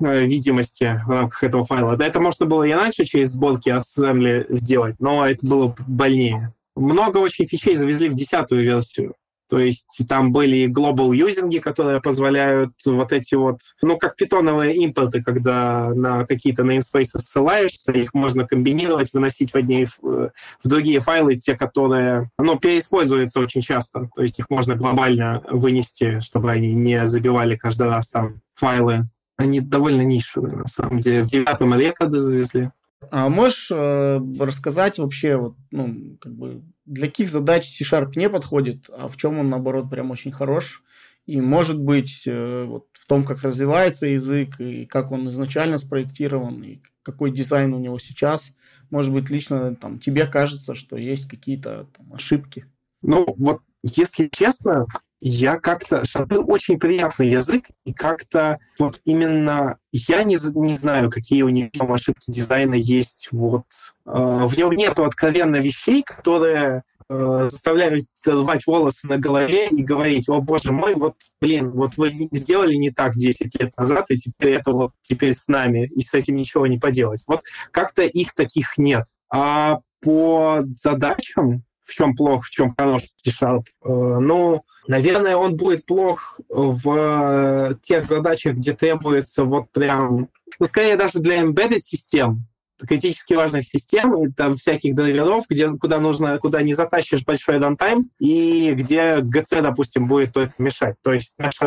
э, 0.00 0.24
видимости 0.24 1.00
в 1.06 1.10
рамках 1.10 1.44
этого 1.44 1.62
файла. 1.62 1.96
Да, 1.96 2.04
это 2.04 2.20
можно 2.20 2.46
было 2.46 2.64
и 2.64 2.72
раньше 2.72 3.04
через 3.04 3.30
сборки 3.30 3.68
assembly 3.68 4.46
сделать, 4.48 4.96
но 4.98 5.24
это 5.24 5.46
было 5.46 5.76
больнее. 5.86 6.52
Много 6.74 7.18
очень 7.18 7.46
фичей 7.46 7.76
завезли 7.76 8.08
в 8.08 8.14
десятую 8.14 8.64
версию. 8.64 9.14
То 9.48 9.58
есть 9.58 10.02
там 10.08 10.32
были 10.32 10.66
global 10.66 11.14
юзинги, 11.14 11.58
которые 11.58 12.00
позволяют 12.00 12.72
вот 12.84 13.12
эти 13.12 13.34
вот, 13.34 13.58
ну, 13.80 13.96
как 13.96 14.16
питоновые 14.16 14.74
импорты, 14.74 15.22
когда 15.22 15.92
на 15.94 16.24
какие-то 16.26 16.62
namespaces 16.64 17.20
ссылаешься, 17.20 17.92
их 17.92 18.12
можно 18.12 18.46
комбинировать, 18.46 19.12
выносить 19.12 19.52
в, 19.52 19.54
одни, 19.56 19.86
в 20.02 20.32
другие 20.64 21.00
файлы, 21.00 21.36
те, 21.36 21.56
которые, 21.56 22.30
ну, 22.38 22.58
переиспользуются 22.58 23.40
очень 23.40 23.60
часто. 23.60 24.10
То 24.14 24.22
есть 24.22 24.38
их 24.38 24.50
можно 24.50 24.74
глобально 24.74 25.42
вынести, 25.48 26.20
чтобы 26.20 26.50
они 26.50 26.74
не 26.74 27.06
забивали 27.06 27.56
каждый 27.56 27.88
раз 27.88 28.08
там 28.08 28.40
файлы. 28.54 29.08
Они 29.36 29.60
довольно 29.60 30.02
нишевые, 30.02 30.56
на 30.56 30.66
самом 30.66 31.00
деле. 31.00 31.22
В 31.22 31.26
девятом 31.26 31.74
рекорды 31.74 32.22
завезли. 32.22 32.70
А 33.10 33.28
можешь 33.28 33.70
э, 33.70 34.20
рассказать 34.40 34.98
вообще, 34.98 35.36
вот, 35.36 35.56
ну, 35.70 36.16
как 36.20 36.34
бы, 36.34 36.62
для 36.86 37.08
каких 37.08 37.28
задач 37.28 37.68
C-Sharp 37.68 38.12
не 38.16 38.30
подходит, 38.30 38.88
а 38.96 39.08
в 39.08 39.16
чем 39.16 39.38
он, 39.38 39.50
наоборот, 39.50 39.90
прям 39.90 40.10
очень 40.10 40.32
хорош? 40.32 40.82
И, 41.26 41.40
может 41.40 41.80
быть, 41.80 42.22
э, 42.26 42.64
вот 42.64 42.86
в 42.92 43.06
том, 43.06 43.24
как 43.24 43.42
развивается 43.42 44.06
язык, 44.06 44.60
и 44.60 44.86
как 44.86 45.10
он 45.10 45.28
изначально 45.30 45.78
спроектирован, 45.78 46.62
и 46.62 46.78
какой 47.02 47.32
дизайн 47.32 47.74
у 47.74 47.78
него 47.78 47.98
сейчас, 47.98 48.52
может 48.90 49.12
быть, 49.12 49.28
лично 49.30 49.74
там, 49.74 49.98
тебе 49.98 50.26
кажется, 50.26 50.74
что 50.74 50.96
есть 50.96 51.28
какие-то 51.28 51.88
ошибки? 52.12 52.66
Ну, 53.02 53.26
вот, 53.36 53.60
если 53.82 54.28
честно, 54.32 54.86
я 55.20 55.58
как-то... 55.58 56.04
Шарпы 56.04 56.38
очень 56.38 56.78
приятный 56.78 57.28
язык, 57.28 57.66
и 57.84 57.92
как-то 57.92 58.58
вот 58.78 59.00
именно 59.04 59.78
я 59.92 60.22
не, 60.24 60.36
не 60.58 60.76
знаю, 60.76 61.10
какие 61.10 61.42
у 61.42 61.48
него 61.48 61.92
ошибки 61.92 62.30
дизайна 62.30 62.74
есть. 62.74 63.28
Вот 63.32 63.64
э, 64.06 64.10
в 64.10 64.56
нем 64.56 64.72
нету 64.72 65.04
откровенно 65.04 65.56
вещей, 65.56 66.02
которые 66.02 66.82
э, 67.08 67.48
заставляют 67.50 68.04
рвать 68.26 68.66
волосы 68.66 69.08
на 69.08 69.18
голове 69.18 69.68
и 69.68 69.82
говорить, 69.82 70.28
о 70.28 70.40
боже 70.40 70.72
мой, 70.72 70.94
вот, 70.94 71.14
блин, 71.40 71.70
вот 71.70 71.96
вы 71.96 72.28
сделали 72.32 72.74
не 72.74 72.90
так 72.90 73.14
10 73.14 73.60
лет 73.60 73.76
назад, 73.76 74.06
и 74.10 74.16
теперь 74.16 74.54
это 74.54 74.72
вот 74.72 74.92
теперь 75.00 75.32
с 75.32 75.48
нами, 75.48 75.86
и 75.86 76.02
с 76.02 76.12
этим 76.14 76.36
ничего 76.36 76.66
не 76.66 76.78
поделать. 76.78 77.24
Вот 77.26 77.42
как-то 77.70 78.02
их 78.02 78.34
таких 78.34 78.76
нет. 78.76 79.04
А 79.32 79.80
по 80.02 80.62
задачам 80.74 81.64
в 81.86 81.92
чем 81.92 82.14
плох, 82.14 82.44
в 82.44 82.50
чем 82.50 82.74
хорош 82.76 83.02
C-Sharp. 83.16 83.64
Э, 83.84 83.88
ну, 83.88 84.64
наверное, 84.88 85.36
он 85.36 85.56
будет 85.56 85.86
плох 85.86 86.40
в 86.48 87.78
тех 87.80 88.04
задачах, 88.04 88.56
где 88.56 88.72
требуется 88.72 89.44
вот 89.44 89.70
прям, 89.70 90.28
ну, 90.58 90.66
скорее 90.66 90.96
даже 90.96 91.20
для 91.20 91.42
embedded 91.42 91.80
систем, 91.80 92.46
критически 92.84 93.34
важных 93.34 93.64
систем 93.64 94.14
и 94.22 94.30
там 94.30 94.56
всяких 94.56 94.94
драйверов, 94.94 95.44
где, 95.48 95.70
куда 95.70 95.98
нужно, 95.98 96.38
куда 96.38 96.62
не 96.62 96.74
затащишь 96.74 97.24
большой 97.24 97.58
рантайм, 97.58 98.10
и 98.18 98.72
где 98.72 99.18
GC, 99.18 99.62
допустим, 99.62 100.06
будет 100.06 100.32
только 100.32 100.54
мешать. 100.58 100.96
То 101.02 101.12
есть 101.12 101.34
наш 101.38 101.58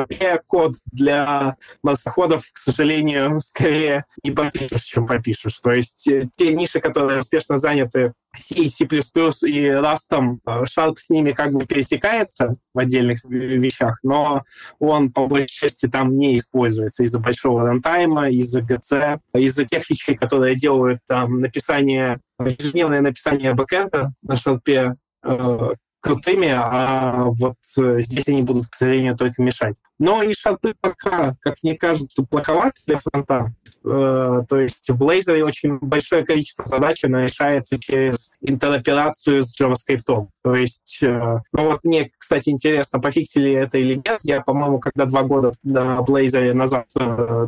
код 0.45 0.75
для 0.91 1.55
массоходов, 1.83 2.43
к 2.51 2.57
сожалению, 2.57 3.39
скорее 3.41 4.05
не 4.23 4.31
попишешь, 4.31 4.83
чем 4.83 5.07
попишешь. 5.07 5.57
То 5.59 5.71
есть 5.71 6.07
э, 6.07 6.29
те 6.35 6.53
ниши, 6.53 6.79
которые 6.79 7.19
успешно 7.19 7.57
заняты 7.57 8.13
C, 8.35 8.67
C++ 8.67 8.85
и 8.85 8.87
Rust, 8.87 10.11
э, 10.11 10.63
Sharp 10.65 10.95
с 10.97 11.09
ними 11.09 11.31
как 11.31 11.51
бы 11.51 11.65
пересекается 11.65 12.55
в 12.73 12.79
отдельных 12.79 13.23
вещах, 13.25 13.99
но 14.03 14.43
он 14.77 15.11
по 15.11 15.27
большей 15.27 15.47
части 15.47 15.87
там 15.87 16.15
не 16.15 16.37
используется 16.37 17.03
из-за 17.03 17.19
большого 17.19 17.63
рантайма, 17.63 18.29
из-за 18.29 18.61
GC, 18.61 19.19
из-за 19.33 19.65
тех 19.65 19.89
вещей, 19.89 20.15
которые 20.15 20.55
делают 20.55 20.99
там 21.07 21.41
написание, 21.41 22.19
ежедневное 22.39 23.01
написание 23.01 23.53
бэкэнда 23.53 24.11
на 24.21 24.33
Sharp, 24.33 24.61
э, 24.67 25.73
крутыми, 26.01 26.49
а 26.51 27.25
вот 27.25 27.55
э, 27.77 27.99
здесь 27.99 28.27
они 28.27 28.41
будут, 28.41 28.67
к 28.67 28.75
сожалению, 28.75 29.17
только 29.17 29.41
мешать. 29.41 29.75
Но 29.97 30.23
и 30.23 30.33
шарпы 30.33 30.73
пока, 30.79 31.35
как 31.41 31.57
мне 31.61 31.75
кажется, 31.75 32.23
плоховаты 32.23 32.81
для 32.85 32.99
фронта. 32.99 33.53
Э, 33.83 34.43
то 34.47 34.59
есть 34.59 34.89
в 34.89 35.01
Blazor 35.01 35.41
очень 35.41 35.77
большое 35.79 36.25
количество 36.25 36.65
задач 36.65 37.03
решается 37.03 37.77
через 37.79 38.31
интероперацию 38.41 39.41
с 39.41 39.59
JavaScript. 39.59 40.27
То 40.43 40.55
есть, 40.55 40.99
э, 41.01 41.39
ну 41.51 41.65
вот 41.65 41.83
мне, 41.83 42.11
кстати, 42.17 42.49
интересно, 42.49 42.99
пофиксили 42.99 43.51
это 43.51 43.77
или 43.77 43.95
нет. 43.95 44.19
Я, 44.23 44.41
по-моему, 44.41 44.79
когда 44.79 45.05
два 45.05 45.23
года 45.23 45.53
на 45.63 45.99
Blazor 45.99 46.53
назад 46.53 46.87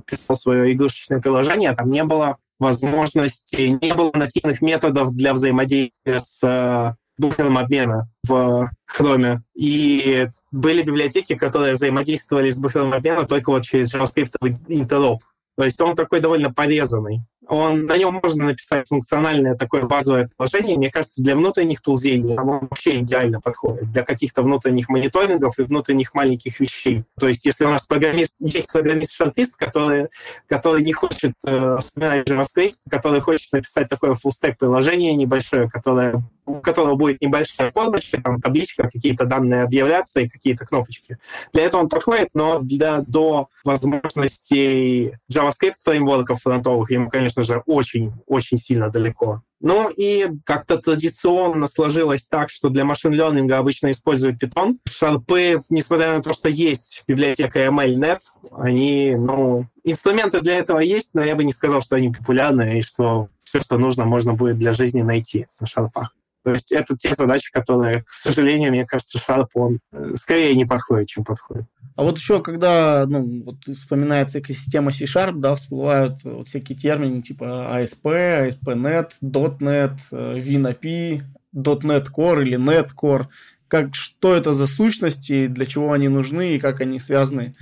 писал 0.06 0.36
свое 0.36 0.74
игрушечное 0.74 1.22
приложение, 1.22 1.74
там 1.74 1.90
не 1.90 2.04
было 2.04 2.38
возможности, 2.60 3.80
не 3.82 3.94
было 3.94 4.12
нативных 4.14 4.62
методов 4.62 5.16
для 5.16 5.34
взаимодействия 5.34 6.20
с 6.20 6.96
буфером 7.22 7.58
обмена 7.58 8.10
в 8.28 8.70
Chrome. 8.94 9.38
И 9.56 10.28
были 10.52 10.82
библиотеки, 10.82 11.36
которые 11.36 11.74
взаимодействовали 11.74 12.50
с 12.50 12.58
буфером 12.58 12.94
обмена 12.94 13.26
только 13.26 13.52
вот 13.52 13.64
через 13.64 13.94
JavaScript 13.94 14.36
интероп. 14.68 15.22
То 15.58 15.64
есть 15.64 15.80
он 15.80 15.96
такой 15.96 16.20
довольно 16.20 16.52
порезанный 16.52 17.22
он, 17.52 17.86
на 17.86 17.98
нем 17.98 18.20
можно 18.24 18.46
написать 18.46 18.88
функциональное 18.88 19.56
такое 19.56 19.84
базовое 19.84 20.30
приложение. 20.38 20.78
Мне 20.78 20.90
кажется, 20.90 21.22
для 21.22 21.36
внутренних 21.36 21.82
тулзей 21.82 22.22
оно 22.38 22.60
вообще 22.62 23.02
идеально 23.02 23.42
подходит. 23.42 23.92
Для 23.92 24.04
каких-то 24.04 24.42
внутренних 24.42 24.88
мониторингов 24.88 25.60
и 25.60 25.64
внутренних 25.64 26.14
маленьких 26.14 26.60
вещей. 26.62 27.04
То 27.20 27.28
есть 27.28 27.46
если 27.46 27.66
у 27.66 27.70
нас 27.70 27.86
программист, 27.86 28.36
есть 28.40 28.72
программист-шарпист, 28.72 29.58
который, 29.58 30.08
который 30.48 30.84
не 30.84 30.94
хочет 30.94 31.34
э, 31.46 31.78
вспоминать 31.82 32.30
JavaScript, 32.30 32.78
который 32.90 33.20
хочет 33.20 33.52
написать 33.52 33.90
такое 33.90 34.12
full-stack 34.12 34.56
приложение 34.58 35.14
небольшое, 35.16 35.70
которое, 35.70 36.24
у 36.58 36.62
которого 36.62 36.96
будет 36.96 37.22
небольшая 37.22 37.70
формочка, 37.70 38.22
там 38.22 38.42
табличка, 38.42 38.84
какие-то 38.84 39.26
данные 39.26 39.64
объявляться 39.64 40.22
и 40.22 40.30
какие-то 40.30 40.66
кнопочки. 40.66 41.18
Для 41.54 41.66
этого 41.66 41.82
он 41.82 41.90
подходит, 41.90 42.30
но 42.34 42.60
для, 42.60 43.02
до 43.02 43.50
возможностей 43.64 45.18
JavaScript 45.32 45.76
фреймворков 45.84 46.42
фронтовых 46.42 46.92
ему, 46.92 47.10
конечно, 47.10 47.44
же, 47.44 47.64
очень-очень 47.66 48.58
сильно 48.58 48.90
далеко. 48.90 49.42
Ну 49.62 49.90
и 49.90 50.28
как-то 50.44 50.78
традиционно 50.78 51.68
сложилось 51.68 52.26
так, 52.26 52.50
что 52.50 52.70
для 52.70 52.84
машин-лернинга 52.84 53.60
обычно 53.60 53.92
используют 53.92 54.42
Python. 54.42 54.78
Шарпы, 54.90 55.60
несмотря 55.70 56.16
на 56.16 56.24
то, 56.24 56.34
что 56.34 56.50
есть 56.50 57.04
библиотека 57.08 57.66
MLNet, 57.68 58.20
они, 58.58 59.16
ну, 59.16 59.68
инструменты 59.84 60.42
для 60.42 60.56
этого 60.56 60.80
есть, 60.80 61.12
но 61.14 61.24
я 61.24 61.36
бы 61.36 61.44
не 61.44 61.52
сказал, 61.52 61.82
что 61.82 61.96
они 61.96 62.10
популярны 62.10 62.80
и 62.80 62.82
что 62.82 63.30
все, 63.44 63.60
что 63.60 63.78
нужно, 63.78 64.06
можно 64.06 64.34
будет 64.34 64.58
для 64.58 64.72
жизни 64.72 65.02
найти 65.02 65.46
на 65.60 65.68
шарпах. 65.68 66.16
То 66.44 66.52
есть 66.52 66.72
это 66.72 66.98
те 66.98 67.14
задачи, 67.14 67.52
которые, 67.52 68.04
к 68.04 68.10
сожалению, 68.10 68.72
мне 68.72 68.86
кажется, 68.86 69.20
Sharp, 69.20 69.48
он 69.54 69.80
э, 69.92 70.14
скорее 70.16 70.56
не 70.56 70.66
подходит, 70.66 71.08
чем 71.08 71.24
подходит. 71.24 71.66
А 71.96 72.04
вот 72.04 72.18
еще, 72.18 72.42
когда 72.42 73.06
ну, 73.08 73.44
вот 73.44 73.64
вспоминается 73.66 74.40
экосистема 74.40 74.92
C-Sharp, 74.92 75.34
да, 75.36 75.56
всплывают 75.56 76.24
вот 76.24 76.48
всякие 76.48 76.78
термины 76.78 77.22
типа 77.22 77.70
ASP, 77.80 78.50
ASP.NET, 78.50 79.12
.NET, 79.22 79.98
WinAPI, 80.12 81.22
.NET 81.54 82.08
Core 82.16 82.42
или 82.42 82.58
.NET 82.58 82.90
Core. 83.00 83.28
Как, 83.68 83.96
что 83.96 84.36
это 84.36 84.52
за 84.54 84.66
сущности, 84.66 85.48
для 85.48 85.66
чего 85.66 85.94
они 85.94 86.08
нужны 86.08 86.56
и 86.56 86.60
как 86.60 86.82
они 86.82 87.00
связаны 87.00 87.56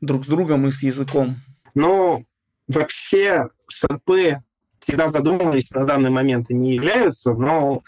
друг 0.00 0.24
с 0.24 0.26
другом 0.26 0.66
и 0.66 0.72
с 0.72 0.82
языком? 0.82 1.36
Ну, 1.74 2.24
вообще, 2.66 3.44
шарпы 3.68 4.42
всегда 4.82 5.08
задумывались, 5.08 5.70
на 5.70 5.84
данный 5.84 6.10
момент 6.10 6.50
и 6.50 6.54
не 6.54 6.74
являются, 6.74 7.32
но 7.32 7.82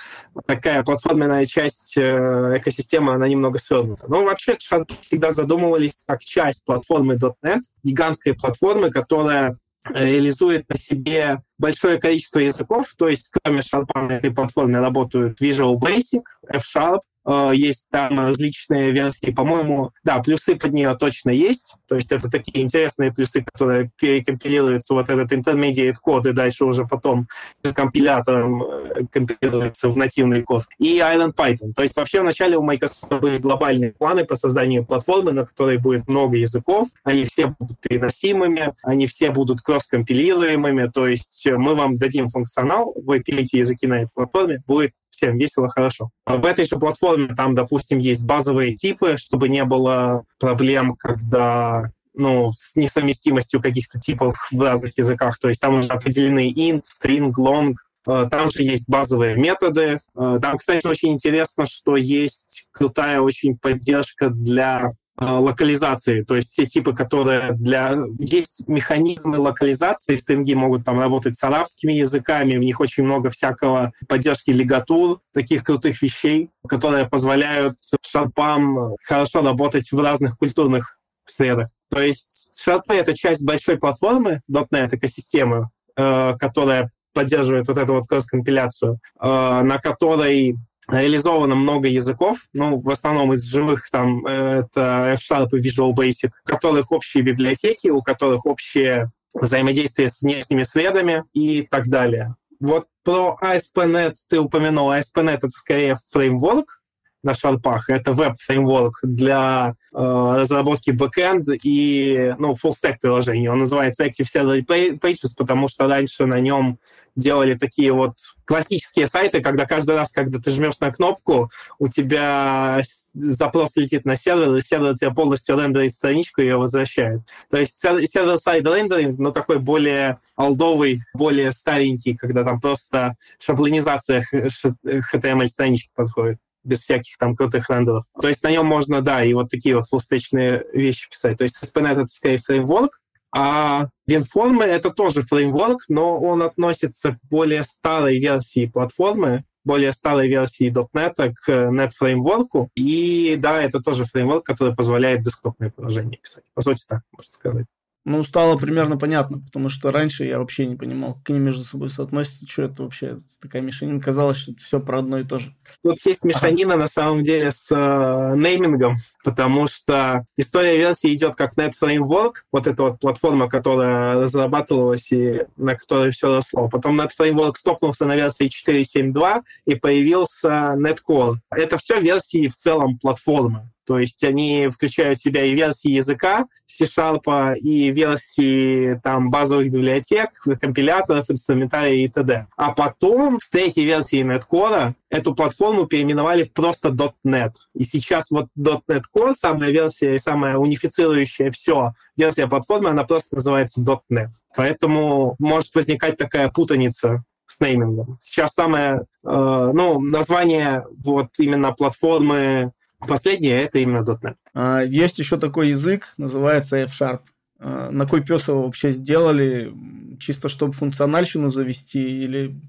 такая 0.47 0.83
платформенная 0.83 1.45
часть 1.47 1.97
э, 1.97 2.59
экосистемы, 2.59 3.15
она 3.15 3.29
немного 3.29 3.59
свернута. 3.59 4.07
Но 4.09 4.25
вообще 4.25 4.55
шарпы 4.59 4.95
всегда 5.01 5.33
задумывались 5.33 5.97
как 6.07 6.23
часть 6.23 6.65
платформы 6.65 7.15
.NET, 7.15 7.61
гигантской 7.83 8.35
платформы, 8.35 8.91
которая 8.91 9.59
реализует 9.89 10.69
на 10.69 10.77
себе 10.77 11.43
большое 11.59 11.99
количество 11.99 12.39
языков, 12.39 12.95
то 12.97 13.09
есть 13.09 13.31
кроме 13.31 13.61
Sharp 13.61 13.89
на 13.95 14.13
этой 14.13 14.31
платформе 14.31 14.81
работают 14.81 15.43
Visual 15.43 15.79
Basic, 15.79 16.23
F-Sharp, 16.49 17.01
Э, 17.01 17.14
есть 17.53 17.89
там 17.91 18.21
различные 18.21 18.93
версии, 18.93 19.31
по-моему, 19.31 19.93
да, 20.03 20.19
плюсы 20.19 20.57
под 20.57 20.73
нее 20.73 20.95
точно 20.97 21.31
есть, 21.31 21.75
то 21.89 21.95
есть 21.95 22.13
это 22.13 22.31
такие 22.31 22.63
интересные 22.63 23.13
плюсы, 23.13 23.43
которые 23.43 23.91
перекомпилируются 24.01 24.95
вот 24.95 25.09
этот 25.09 25.33
intermediate 25.33 25.95
код, 26.01 26.27
и 26.27 26.33
дальше 26.33 26.65
уже 26.65 26.85
потом 26.87 27.27
компилятором 27.75 28.63
э, 28.63 29.07
компилируется 29.11 29.89
в 29.89 29.97
нативный 29.97 30.43
код. 30.43 30.65
И 30.79 30.99
Island 30.99 31.35
Python. 31.35 31.73
То 31.75 31.83
есть 31.83 31.97
вообще 31.97 32.21
вначале 32.21 32.57
у 32.57 32.63
Microsoft 32.63 33.13
были 33.21 33.39
глобальные 33.39 33.93
планы 33.93 34.25
по 34.25 34.35
созданию 34.35 34.85
платформы, 34.85 35.33
на 35.33 35.47
которой 35.47 35.79
будет 35.79 36.09
много 36.09 36.37
языков, 36.37 36.89
они 37.05 37.25
все 37.25 37.55
будут 37.59 37.81
переносимыми, 37.81 38.75
они 38.83 39.07
все 39.07 39.31
будут 39.31 39.61
кросс-компилируемыми, 39.63 40.91
то 40.93 41.07
есть 41.07 41.47
мы 41.47 41.75
вам 41.75 41.97
дадим 41.99 42.29
функционал, 42.29 42.95
вы 42.97 43.21
пилите 43.21 43.59
языки 43.59 43.87
на 43.87 44.03
этой 44.03 44.11
платформе, 44.15 44.63
будет 44.67 44.93
всем 45.15 45.39
весело, 45.39 45.69
хорошо. 45.69 46.11
А 46.25 46.37
в 46.37 46.45
этой 46.45 46.65
же 46.65 46.77
платформе 46.77 47.35
там, 47.35 47.55
допустим, 47.55 47.99
есть 47.99 48.25
базовые 48.25 48.75
типы, 48.75 49.17
чтобы 49.17 49.49
не 49.49 49.65
было 49.65 50.25
проблем, 50.39 50.97
когда 50.97 51.91
ну, 52.15 52.51
с 52.53 52.77
несовместимостью 52.77 53.61
каких-то 53.61 53.99
типов 53.99 54.37
в 54.51 54.61
разных 54.61 54.97
языках. 54.97 55.39
То 55.39 55.49
есть 55.49 55.61
там 55.61 55.75
уже 55.75 55.89
определены 55.89 56.53
int, 56.53 56.83
string, 56.83 57.33
long, 57.37 57.75
э, 58.07 58.29
там 58.31 58.49
же 58.49 58.63
есть 58.63 58.89
базовые 58.89 59.37
методы. 59.37 59.99
Э, 60.17 60.39
там, 60.41 60.59
кстати, 60.59 60.87
очень 60.87 61.13
интересно, 61.13 61.67
что 61.67 61.97
есть 61.97 62.67
крутая 62.71 63.21
очень 63.21 63.59
поддержка 63.59 64.31
для 64.31 64.93
локализации, 65.17 66.23
то 66.23 66.35
есть 66.35 66.51
все 66.51 66.67
типы, 66.67 66.93
которые 66.93 67.53
для... 67.53 67.97
Есть 68.19 68.67
механизмы 68.67 69.39
локализации, 69.39 70.17
стринги 70.17 70.55
могут 70.55 70.85
там 70.85 70.99
работать 70.99 71.37
с 71.37 71.45
арабскими 71.45 71.93
языками, 71.93 72.57
в 72.57 72.61
них 72.61 72.81
очень 72.81 73.05
много 73.05 73.31
всякого 73.31 73.93
поддержки 74.09 74.51
лигатур, 74.51 75.21
таких 75.33 75.63
крутых 75.63 76.03
вещей, 76.03 76.51
которые 76.69 77.07
позволяют 77.07 77.77
шарпам 78.03 78.97
хорошо 79.05 79.43
работать 79.43 79.91
в 79.93 79.99
разных 80.01 80.37
культурных 80.37 80.99
средах. 81.25 81.69
То 81.91 82.01
есть 82.01 82.61
шарпы— 82.61 82.95
это 82.97 83.15
часть 83.15 83.45
большой 83.45 83.79
платформы 83.79 84.41
.NET 84.51 84.97
экосистемы, 84.97 85.69
э, 85.97 86.35
которая 86.39 86.91
поддерживает 87.13 87.69
вот 87.69 87.79
эту 87.79 87.95
вот 87.95 88.09
кросс-компиляцию, 88.09 88.99
э, 89.21 89.27
на 89.63 89.79
которой 89.79 90.57
реализовано 90.89 91.55
много 91.55 91.89
языков, 91.89 92.39
ну, 92.53 92.81
в 92.81 92.91
основном 92.91 93.33
из 93.33 93.45
живых 93.45 93.89
там 93.91 94.27
это 94.27 95.15
F-Sharp 95.15 95.49
и 95.53 95.57
Visual 95.57 95.93
Basic, 95.95 96.31
у 96.45 96.49
которых 96.49 96.93
общие 96.93 97.23
библиотеки, 97.23 97.89
у 97.89 98.03
которых 98.03 98.47
общее 98.47 99.11
взаимодействие 99.35 100.09
с 100.09 100.21
внешними 100.21 100.63
средами 100.63 101.25
и 101.33 101.63
так 101.63 101.89
далее. 101.89 102.37
Вот 102.61 102.87
про 103.03 103.37
ASP.NET 103.43 104.15
ты 104.29 104.39
упомянул. 104.39 104.93
ASP.NET— 104.93 105.33
это 105.37 105.49
скорее 105.49 105.97
фреймворк, 106.13 106.81
на 107.25 107.35
шарпах. 107.35 107.89
Это 107.91 108.13
веб-фреймворк 108.13 109.01
для 109.03 109.75
э, 109.93 109.99
разработки 109.99 110.91
бэкэнд 110.91 111.47
и 111.65 112.35
ну, 112.39 112.53
full-stack 112.53 112.97
приложений. 113.01 113.49
Он 113.49 113.59
называется 113.59 114.05
Active 114.05 114.27
Server 114.33 114.65
Pages, 114.67 115.31
потому 115.37 115.69
что 115.69 115.89
раньше 115.89 116.27
на 116.27 116.41
нем 116.41 116.79
делали 117.17 117.55
такие 117.55 117.93
вот 117.93 118.17
классические 118.45 119.07
сайты, 119.07 119.41
когда 119.41 119.67
каждый 119.67 119.97
раз, 119.97 120.11
когда 120.13 120.39
ты 120.39 120.51
жмешь 120.51 120.81
на 120.81 120.91
кнопку, 120.93 121.51
у 121.79 121.89
тебя 121.89 122.81
запрос 123.15 123.77
летит 123.77 124.05
на 124.05 124.17
сервер, 124.17 124.55
и 124.57 124.61
сервер 124.61 124.95
тебе 124.95 125.13
полностью 125.13 125.57
рендерит 125.59 125.93
страничку 125.93 126.41
и 126.41 126.45
ее 126.45 126.57
возвращает. 126.57 127.21
То 127.51 127.57
есть 127.57 127.79
server-side 127.79 128.67
rendering, 128.67 129.19
но 129.19 129.31
такой 129.31 129.59
более 129.59 130.19
олдовый, 130.37 131.01
более 131.15 131.53
старенький, 131.53 132.15
когда 132.15 132.45
там 132.45 132.61
просто 132.61 133.17
шаблонизация 133.39 134.25
HTML-странички 134.33 135.91
подходит 135.95 136.39
без 136.65 136.81
всяких 136.81 137.17
там 137.19 137.37
крутых 137.37 137.71
рендеров. 137.71 138.05
То 138.21 138.29
есть 138.29 138.43
на 138.43 138.51
нем 138.51 138.67
можно, 138.67 139.01
да, 139.03 139.23
и 139.23 139.33
вот 139.35 139.51
такие 139.51 139.77
вот 139.77 139.87
фуллстечные 139.87 140.65
вещи 140.73 141.09
писать. 141.09 141.39
То 141.39 141.45
есть 141.45 141.57
ASP.NET— 141.63 141.93
это 142.03 142.09
скорее 142.09 142.39
фреймворк, 142.39 143.01
а 143.37 143.89
WinForm— 144.09 144.63
это 144.65 144.91
тоже 144.91 145.23
фреймворк, 145.23 145.85
но 145.89 146.19
он 146.19 146.43
относится 146.43 147.13
к 147.13 147.19
более 147.29 147.65
старой 147.65 148.19
версии 148.19 148.67
платформы, 148.67 149.45
более 149.65 149.93
старой 149.93 150.29
версии 150.29 150.71
.NET 150.71 151.35
к 151.35 151.49
NetFramework. 151.49 152.69
И 152.77 153.37
да, 153.37 153.63
это 153.63 153.81
тоже 153.81 154.05
фреймворк, 154.05 154.45
который 154.45 154.75
позволяет 154.75 155.23
десктопные 155.23 155.71
приложения 155.71 156.17
писать. 156.17 156.45
По 156.55 156.61
сути, 156.61 156.85
так 156.87 157.03
можно 157.13 157.31
сказать. 157.31 157.67
Ну, 158.07 158.23
стало 158.23 158.59
примерно 158.59 158.99
понятно, 158.99 159.39
потому 159.39 159.71
что 159.71 159.91
раньше 159.91 160.27
я 160.27 160.39
вообще 160.39 160.67
не 160.67 160.77
понимал, 160.77 161.15
как 161.15 161.31
они 161.31 161.39
между 161.39 161.65
собой 161.65 161.89
соотносятся, 161.89 162.47
что 162.47 162.63
это 162.65 162.83
вообще 162.83 163.19
такая 163.41 163.63
мешанина. 163.63 163.99
Казалось, 163.99 164.37
что 164.37 164.53
это 164.53 164.63
все 164.63 164.79
про 164.79 164.99
одно 164.99 165.19
и 165.21 165.25
то 165.25 165.39
же. 165.39 165.55
Тут 165.83 165.97
есть 166.05 166.23
мешанина 166.23 166.75
ага. 166.75 166.83
на 166.83 166.87
самом 166.87 167.23
деле 167.23 167.51
с 167.51 167.71
э, 167.71 168.37
неймингом, 168.37 168.97
потому 169.25 169.67
что 169.67 170.27
история 170.37 170.77
версии 170.77 171.15
идет 171.15 171.35
как 171.35 171.57
Net 171.57 171.73
Framework, 171.81 172.35
вот 172.53 172.67
эта 172.67 172.83
вот 172.83 173.01
платформа, 173.01 173.49
которая 173.49 174.21
разрабатывалась 174.21 175.11
и 175.11 175.47
на 175.57 175.75
которой 175.75 176.11
все 176.11 176.31
росло. 176.31 176.69
Потом 176.69 177.01
Net 177.01 177.11
Framework 177.19 177.55
стопнулся 177.55 178.05
на 178.05 178.17
версии 178.17 178.51
4.7.2 178.51 179.43
и 179.65 179.77
появился 179.77 180.75
Netcore. 180.77 181.37
Это 181.51 181.79
все 181.79 182.01
версии 182.01 182.49
в 182.49 182.55
целом 182.55 182.99
платформы. 182.99 183.71
То 183.87 183.99
есть 183.99 184.23
они 184.25 184.69
включают 184.69 185.19
в 185.19 185.23
себя 185.23 185.45
и 185.45 185.55
версии 185.55 185.91
языка 185.91 186.47
C-Sharp, 186.67 187.57
и 187.57 187.91
версии 187.91 189.01
там, 189.03 189.31
базовых 189.31 189.71
библиотек, 189.71 190.31
компиляторов, 190.61 191.31
инструментария 191.31 192.05
и 192.05 192.09
т.д. 192.09 192.47
А 192.57 192.73
потом 192.73 193.39
с 193.41 193.49
третьей 193.49 193.85
версии 193.85 194.25
Netcore 194.25 194.95
эту 195.09 195.35
платформу 195.35 195.87
переименовали 195.87 196.45
в 196.45 196.53
просто 196.53 196.89
.NET. 197.25 197.53
И 197.75 197.85
сейчас 197.85 198.31
вот 198.31 198.47
.NET 198.59 199.05
Core, 199.15 199.35
самая 199.35 199.71
версия 199.71 200.15
и 200.15 200.19
самая 200.19 200.57
унифицирующая 200.57 201.51
все 201.51 201.93
версия 202.17 202.47
платформы, 202.49 202.91
она 202.91 203.05
просто 203.05 203.37
называется 203.37 203.81
.NET. 204.11 204.31
Поэтому 204.57 205.37
может 205.39 205.75
возникать 205.75 206.17
такая 206.17 206.49
путаница 206.49 207.25
с 207.47 207.61
неймингом. 207.61 208.17
Сейчас 208.21 208.53
самое, 208.55 209.03
э, 209.25 209.71
ну, 209.75 210.01
название 210.01 210.87
вот 211.05 211.29
именно 211.39 211.73
платформы 211.73 212.73
Последнее— 213.07 213.63
это 213.65 213.79
именно 213.79 214.05
.NET. 214.05 214.37
А, 214.55 214.83
есть 214.83 215.19
еще 215.19 215.37
такой 215.37 215.69
язык, 215.71 216.15
называется 216.17 216.77
F-Sharp. 216.77 217.21
А, 217.59 217.91
на 217.91 218.07
кой 218.07 218.23
пес 218.23 218.49
его 218.49 218.65
вообще 218.65 218.93
сделали? 218.93 219.73
Чисто 220.21 220.49
чтобы 220.49 220.73
функциональщину 220.73 221.49
завести 221.49 222.01
или... 222.25 222.61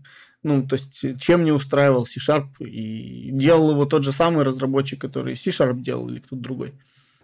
Ну, 0.43 0.67
то 0.67 0.75
есть, 0.75 1.19
чем 1.19 1.43
не 1.43 1.51
устраивал 1.51 2.05
C-Sharp? 2.05 2.59
И 2.59 3.31
делал 3.31 3.71
его 3.71 3.85
тот 3.85 4.03
же 4.03 4.11
самый 4.11 4.43
разработчик, 4.43 5.01
который 5.01 5.35
C-Sharp 5.35 5.79
делал, 5.79 6.07
или 6.09 6.19
кто-то 6.19 6.41
другой? 6.41 6.73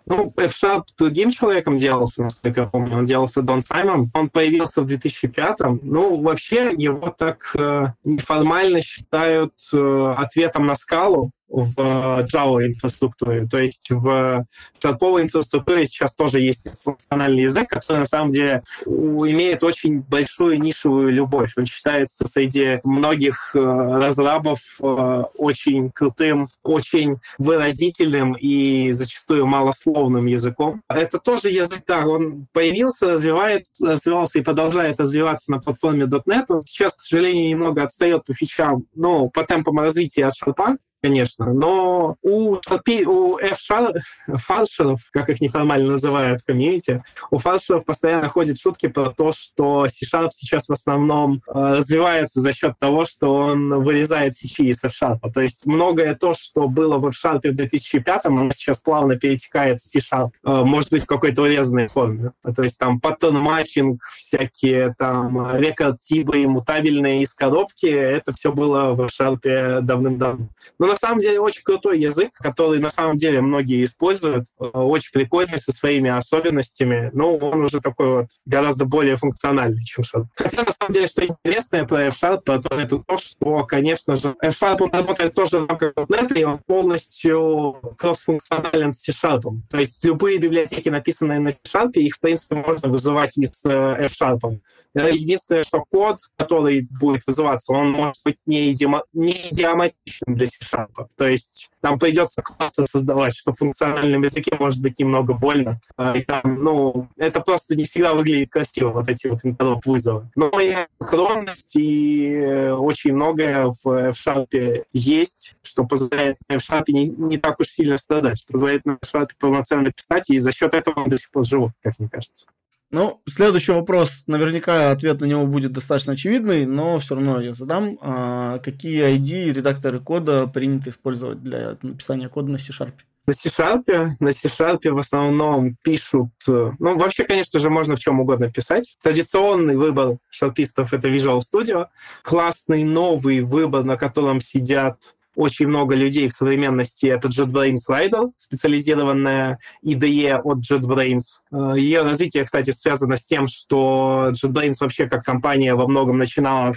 Ну, 0.05 0.33
F-Sharp 0.35 0.83
другим 0.97 1.31
человеком 1.31 1.77
делался, 1.77 2.23
насколько 2.23 2.61
я 2.61 2.67
помню. 2.67 2.97
Он 2.97 3.05
делался 3.05 3.41
Дон 3.41 3.61
Саймон. 3.61 4.11
Он 4.13 4.29
появился 4.29 4.81
в 4.81 4.85
2005-м. 4.85 5.81
Ну, 5.83 6.21
вообще, 6.21 6.71
его 6.75 7.15
так 7.17 7.55
э, 7.55 7.93
неформально 8.03 8.81
считают 8.81 9.53
э, 9.73 10.15
ответом 10.17 10.65
на 10.65 10.75
скалу 10.75 11.31
в 11.51 12.25
Java 12.31 12.65
инфраструктуре. 12.65 13.45
То 13.47 13.59
есть 13.59 13.87
в 13.89 14.45
шарповой 14.81 15.23
инфраструктуре 15.23 15.85
сейчас 15.85 16.15
тоже 16.15 16.39
есть 16.39 16.67
функциональный 16.81 17.43
язык, 17.43 17.69
который 17.69 17.99
на 17.99 18.05
самом 18.05 18.31
деле 18.31 18.63
имеет 18.85 19.63
очень 19.63 20.01
большую 20.01 20.59
нишевую 20.59 21.11
любовь. 21.11 21.51
Он 21.57 21.65
считается 21.65 22.25
среди 22.27 22.79
многих 22.83 23.51
э, 23.53 23.59
разрабов 23.59 24.59
э, 24.81 25.23
очень 25.37 25.91
крутым, 25.91 26.47
очень 26.63 27.17
выразительным 27.37 28.33
и 28.33 28.91
зачастую 28.91 29.45
малословным 29.45 30.25
языком. 30.25 30.81
Это 30.87 31.19
тоже 31.19 31.49
язык, 31.49 31.83
да, 31.87 32.05
он 32.05 32.47
появился, 32.53 33.13
развивается, 33.13 33.87
развивался 33.87 34.39
и 34.39 34.41
продолжает 34.41 34.99
развиваться 34.99 35.51
на 35.51 35.59
платформе 35.59 36.05
.NET. 36.05 36.45
Он 36.49 36.61
сейчас, 36.61 36.95
к 36.95 36.99
сожалению, 37.01 37.49
немного 37.49 37.83
отстает 37.83 38.23
по 38.25 38.33
фичам, 38.33 38.85
ну, 38.95 39.29
по 39.29 39.43
темпам 39.43 39.79
развития 39.79 40.25
от 40.25 40.33
Sharp, 40.33 40.77
конечно. 41.01 41.53
Но 41.53 42.15
у, 42.21 42.55
у 42.55 43.37
F-фаршеров, 43.37 44.99
как 45.11 45.29
их 45.29 45.41
неформально 45.41 45.91
называют 45.91 46.41
в 46.41 46.45
комьюнити, 46.45 47.03
у 47.29 47.37
фаршеров 47.37 47.85
постоянно 47.85 48.29
ходят 48.29 48.57
шутки 48.59 48.87
про 48.87 49.09
то, 49.09 49.31
что 49.31 49.87
C-Sharp 49.87 50.29
сейчас 50.31 50.67
в 50.69 50.71
основном 50.71 51.41
э, 51.47 51.51
развивается 51.53 52.39
за 52.41 52.53
счет 52.53 52.77
того, 52.79 53.05
что 53.05 53.33
он 53.33 53.83
вырезает 53.83 54.35
фичи 54.35 54.61
из 54.63 54.83
F-Sharp. 54.83 55.19
То 55.33 55.41
есть 55.41 55.65
многое 55.65 56.15
то, 56.15 56.33
что 56.33 56.67
было 56.67 56.97
в 56.97 57.07
F-Sharp 57.07 57.49
в 57.49 57.55
2005 57.55 58.25
оно 58.25 58.51
сейчас 58.51 58.79
плавно 58.79 59.17
перетекает 59.17 59.79
в 59.81 59.85
C-Sharp. 59.85 60.31
Э, 60.45 60.63
может 60.63 60.91
быть, 60.91 61.03
в 61.03 61.07
какой-то 61.07 61.43
урезанной 61.43 61.87
форме. 61.87 62.31
То 62.55 62.63
есть 62.63 62.77
там 62.77 62.99
pattern 62.99 63.37
matching, 63.37 64.03
всякие 64.15 64.93
там 64.97 65.55
рекорд 65.57 65.99
тибы 65.99 66.43
и 66.43 66.45
мутабельные 66.45 67.23
из 67.23 67.33
коробки, 67.33 67.87
это 67.87 68.31
все 68.33 68.51
было 68.51 68.93
в 68.93 69.01
F-Sharp 69.01 69.81
давным-давно. 69.81 70.49
Но 70.79 70.90
на 70.91 70.97
самом 70.97 71.19
деле 71.19 71.39
очень 71.39 71.63
крутой 71.63 71.99
язык, 71.99 72.33
который 72.33 72.79
на 72.79 72.89
самом 72.89 73.15
деле 73.15 73.41
многие 73.41 73.83
используют, 73.83 74.47
э, 74.59 74.65
очень 74.65 75.11
прикольный 75.11 75.57
со 75.57 75.71
своими 75.71 76.09
особенностями, 76.09 77.09
но 77.13 77.35
он 77.37 77.61
уже 77.61 77.79
такой 77.79 78.07
вот 78.15 78.27
гораздо 78.45 78.85
более 78.85 79.15
функциональный, 79.15 79.83
чем 79.83 80.03
Sharp. 80.03 80.25
Хотя 80.35 80.63
на 80.63 80.71
самом 80.71 80.93
деле, 80.93 81.07
что 81.07 81.25
интересное 81.25 81.85
про 81.85 82.07
F-Sharp, 82.07 82.41
то 82.43 82.61
это 82.69 82.97
то, 82.99 83.17
что, 83.17 83.63
конечно 83.65 84.15
же, 84.15 84.35
F-Sharp 84.41 84.89
работает 84.91 85.33
тоже 85.33 85.59
в 85.59 85.67
рамках 85.67 85.93
.NET, 85.93 86.37
и 86.37 86.43
он 86.43 86.59
полностью 86.65 87.79
кроссфункционален 87.97 88.93
с 88.93 89.01
C-Sharp. 89.01 89.43
То 89.69 89.77
есть 89.77 90.03
любые 90.03 90.37
библиотеки, 90.37 90.89
написанные 90.89 91.39
на 91.39 91.51
C-Sharp, 91.51 91.93
их, 91.93 92.15
в 92.15 92.19
принципе, 92.19 92.55
можно 92.55 92.89
вызывать 92.89 93.37
из 93.37 93.61
э, 93.65 94.05
F-Sharp. 94.05 94.59
Единственное, 94.93 95.63
что 95.63 95.83
код, 95.89 96.19
который 96.37 96.87
будет 96.99 97.21
вызываться, 97.25 97.73
он 97.73 97.91
может 97.91 98.21
быть 98.25 98.37
не, 98.45 98.71
идиома, 98.71 99.03
не 99.13 99.49
идиоматичным 99.49 100.35
для 100.35 100.45
C-Sharp, 100.45 100.80
Трампа. 100.85 101.07
То 101.17 101.27
есть 101.27 101.69
нам 101.81 101.99
придется 101.99 102.41
классы 102.41 102.85
создавать, 102.85 103.35
что 103.35 103.51
в 103.51 103.57
функциональном 103.57 104.23
языке 104.23 104.55
может 104.57 104.81
быть 104.81 104.99
немного 104.99 105.33
больно. 105.33 105.81
А, 105.97 106.13
и 106.15 106.23
там, 106.23 106.41
ну, 106.63 107.07
это 107.17 107.41
просто 107.41 107.75
не 107.75 107.85
всегда 107.85 108.13
выглядит 108.13 108.51
красиво, 108.51 108.89
вот 108.89 109.09
эти 109.09 109.27
вот 109.27 109.39
интероп 109.43 109.85
вызовы. 109.85 110.29
Но 110.35 110.51
и 110.59 110.75
скромность, 111.01 111.75
и 111.75 112.33
э, 112.33 112.73
очень 112.73 113.13
многое 113.13 113.73
в 113.83 114.09
F-Sharp 114.09 114.85
есть, 114.93 115.55
что 115.63 115.85
позволяет 115.85 116.37
F-Sharp 116.49 116.85
не, 116.89 117.09
не 117.09 117.37
так 117.37 117.59
уж 117.59 117.67
сильно 117.67 117.97
страдать, 117.97 118.37
что 118.37 118.53
позволяет 118.53 118.85
F-Sharp 118.85 119.29
полноценно 119.39 119.91
писать, 119.91 120.29
и 120.29 120.39
за 120.39 120.51
счет 120.51 120.73
этого 120.73 121.01
он 121.01 121.09
до 121.09 121.17
сих 121.17 121.31
пор 121.31 121.45
живут, 121.45 121.71
как 121.81 121.99
мне 121.99 122.09
кажется. 122.09 122.45
Ну, 122.91 123.21
следующий 123.25 123.71
вопрос, 123.71 124.23
наверняка 124.27 124.91
ответ 124.91 125.21
на 125.21 125.25
него 125.25 125.45
будет 125.45 125.71
достаточно 125.71 126.13
очевидный, 126.13 126.65
но 126.65 126.99
все 126.99 127.15
равно 127.15 127.39
я 127.39 127.53
задам. 127.53 127.97
А, 128.01 128.59
какие 128.59 129.15
ID 129.15 129.53
редакторы 129.53 130.01
кода 130.01 130.45
принято 130.47 130.89
использовать 130.89 131.41
для 131.41 131.77
написания 131.81 132.27
кода 132.27 132.51
на 132.51 132.57
C-Sharp? 132.57 132.93
На 133.27 133.33
C-Sharp, 133.33 134.15
на 134.19 134.31
C-Sharp 134.33 134.91
в 134.91 134.97
основном 134.97 135.77
пишут... 135.83 136.31
Э, 136.49 136.71
ну, 136.79 136.97
вообще, 136.97 137.23
конечно 137.23 137.59
же, 137.59 137.69
можно 137.69 137.95
в 137.95 137.99
чем 137.99 138.19
угодно 138.19 138.51
писать. 138.51 138.97
Традиционный 139.01 139.77
выбор 139.77 140.17
шарпистов— 140.29 140.91
это 140.93 141.07
Visual 141.07 141.39
Studio. 141.39 141.85
Классный 142.23 142.83
новый 142.83 143.41
выбор, 143.41 143.83
на 143.83 143.95
котором 143.95 144.41
сидят 144.41 144.97
очень 145.35 145.67
много 145.67 145.95
людей 145.95 146.27
в 146.27 146.33
современности. 146.33 147.05
Это 147.07 147.27
JetBrains 147.27 147.81
Rider, 147.89 148.31
специализированная 148.37 149.59
IDE 149.85 150.33
от 150.35 150.59
JetBrains. 150.69 151.21
Э, 151.51 151.77
Ее 151.77 152.01
развитие, 152.01 152.43
кстати, 152.43 152.71
связано 152.71 153.15
с 153.15 153.23
тем, 153.23 153.47
что 153.47 154.31
JetBrains 154.31 154.75
вообще 154.79 155.07
как 155.07 155.23
компания 155.23 155.75
во 155.75 155.87
многом 155.87 156.17
начинала 156.17 156.73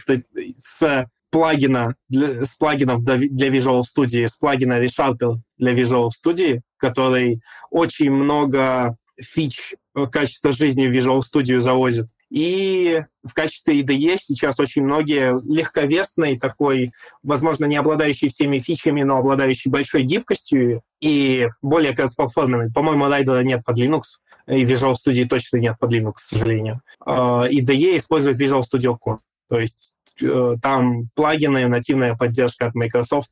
с 0.56 1.06
плагина, 1.30 1.96
для, 2.08 2.44
с 2.44 2.54
плагинов 2.54 3.02
для 3.02 3.48
Visual 3.48 3.82
Studio, 3.82 4.28
с 4.28 4.36
плагина 4.36 4.84
ReSharper 4.84 5.38
для 5.58 5.72
Visual 5.72 6.08
Studio, 6.10 6.60
который 6.76 7.40
очень 7.70 8.12
много 8.12 8.96
фич 9.20 9.74
э, 9.96 10.06
качества 10.06 10.52
жизни 10.52 10.86
в 10.86 10.92
Visual 10.92 11.20
Studio 11.20 11.60
завозит. 11.60 12.08
И 12.34 13.00
в 13.22 13.32
качестве 13.32 13.80
IDE 13.80 14.16
сейчас 14.18 14.58
очень 14.58 14.82
многие 14.82 15.40
легковесный 15.48 16.36
такой, 16.36 16.90
возможно, 17.22 17.64
не 17.66 17.76
обладающий 17.76 18.26
всеми 18.26 18.58
фичами, 18.58 19.04
но 19.04 19.18
обладающий 19.18 19.70
большой 19.70 20.02
гибкостью 20.02 20.82
и 21.00 21.48
более 21.62 21.94
кроссплатформенный. 21.94 22.72
По-моему, 22.72 23.06
райдера 23.06 23.44
нет 23.44 23.64
под 23.64 23.78
Linux, 23.78 24.02
и 24.48 24.64
Visual 24.64 24.94
Studio 24.94 25.26
точно 25.26 25.58
нет 25.58 25.76
под 25.78 25.94
Linux, 25.94 26.14
к 26.14 26.18
сожалению. 26.18 26.80
IDE 27.06 27.92
а, 27.94 27.96
использует 27.96 28.40
Visual 28.40 28.62
Studio 28.62 28.96
Code. 28.98 29.20
То 29.48 29.60
есть 29.60 29.94
э, 30.20 30.56
там 30.60 31.10
плагины, 31.14 31.68
нативная 31.68 32.16
поддержка 32.16 32.66
от 32.66 32.74
Microsoft, 32.74 33.30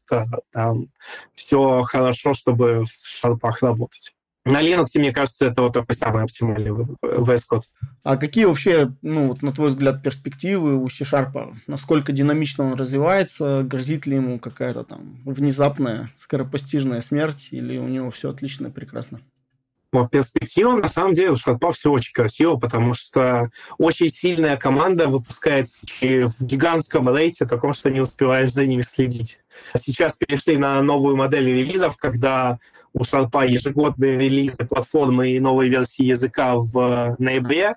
там 0.52 0.86
все 1.34 1.82
хорошо, 1.82 2.34
чтобы 2.34 2.84
в 2.84 2.92
шарпах 2.92 3.62
работать. 3.62 4.12
На 4.44 4.60
Linux, 4.60 4.86
мне 4.96 5.12
кажется, 5.12 5.46
это 5.46 5.62
вот 5.62 5.72
такой 5.72 5.94
самый 5.94 6.24
оптимальный 6.24 6.70
VS 6.70 7.42
Code. 7.50 7.62
А 8.02 8.16
какие 8.16 8.44
вообще, 8.44 8.92
ну, 9.00 9.28
вот, 9.28 9.42
на 9.42 9.52
твой 9.52 9.68
взгляд, 9.68 10.02
перспективы 10.02 10.76
у 10.76 10.88
C-Sharp? 10.88 11.54
Насколько 11.68 12.12
динамично 12.12 12.64
он 12.64 12.74
развивается? 12.74 13.62
Грозит 13.62 14.06
ли 14.06 14.16
ему 14.16 14.40
какая-то 14.40 14.82
там 14.82 15.20
внезапная, 15.24 16.10
скоропостижная 16.16 17.02
смерть? 17.02 17.48
Или 17.52 17.78
у 17.78 17.86
него 17.86 18.10
все 18.10 18.30
отлично 18.30 18.66
и 18.66 18.70
прекрасно? 18.70 19.20
По 19.92 20.08
перспективам, 20.08 20.80
на 20.80 20.88
самом 20.88 21.12
деле, 21.12 21.32
у 21.32 21.34
Шарпа 21.34 21.70
все 21.70 21.90
очень 21.90 22.14
красиво, 22.14 22.56
потому 22.56 22.94
что 22.94 23.50
очень 23.76 24.08
сильная 24.08 24.56
команда 24.56 25.06
выпускает 25.06 25.68
фичи 25.68 26.26
в 26.26 26.40
гигантском 26.40 27.14
рейте, 27.14 27.44
таком, 27.44 27.74
что 27.74 27.90
не 27.90 28.00
успеваешь 28.00 28.52
за 28.52 28.64
ними 28.64 28.80
следить. 28.80 29.38
Сейчас 29.78 30.16
перешли 30.16 30.56
на 30.56 30.80
новую 30.80 31.16
модель 31.16 31.46
релизов, 31.46 31.98
когда 31.98 32.58
у 32.94 33.04
Шарпа 33.04 33.44
ежегодные 33.46 34.18
релизы 34.18 34.64
платформы 34.64 35.32
и 35.32 35.40
новые 35.40 35.70
версии 35.70 36.04
языка 36.04 36.56
в 36.56 37.14
ноябре, 37.18 37.74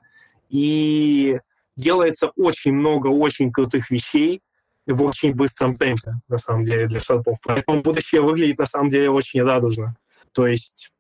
и 0.49 1.38
делается 1.75 2.32
очень 2.38 2.71
много 2.71 3.08
очень 3.08 3.51
крутых 3.51 3.91
вещей 3.91 4.41
в 4.88 5.04
очень 5.04 5.34
быстром 5.34 5.75
темпе, 5.75 6.13
на 6.30 6.38
самом 6.38 6.63
деле, 6.63 6.88
для 6.88 7.01
шарпов. 7.01 7.39
Поэтому 7.43 7.82
будущее 7.82 8.21
выглядит, 8.21 8.58
на 8.58 8.67
самом 8.67 8.88
деле, 8.88 9.10
очень 9.10 9.43
радужно. 9.43 9.97
То 10.32 10.47
есть 10.47 10.93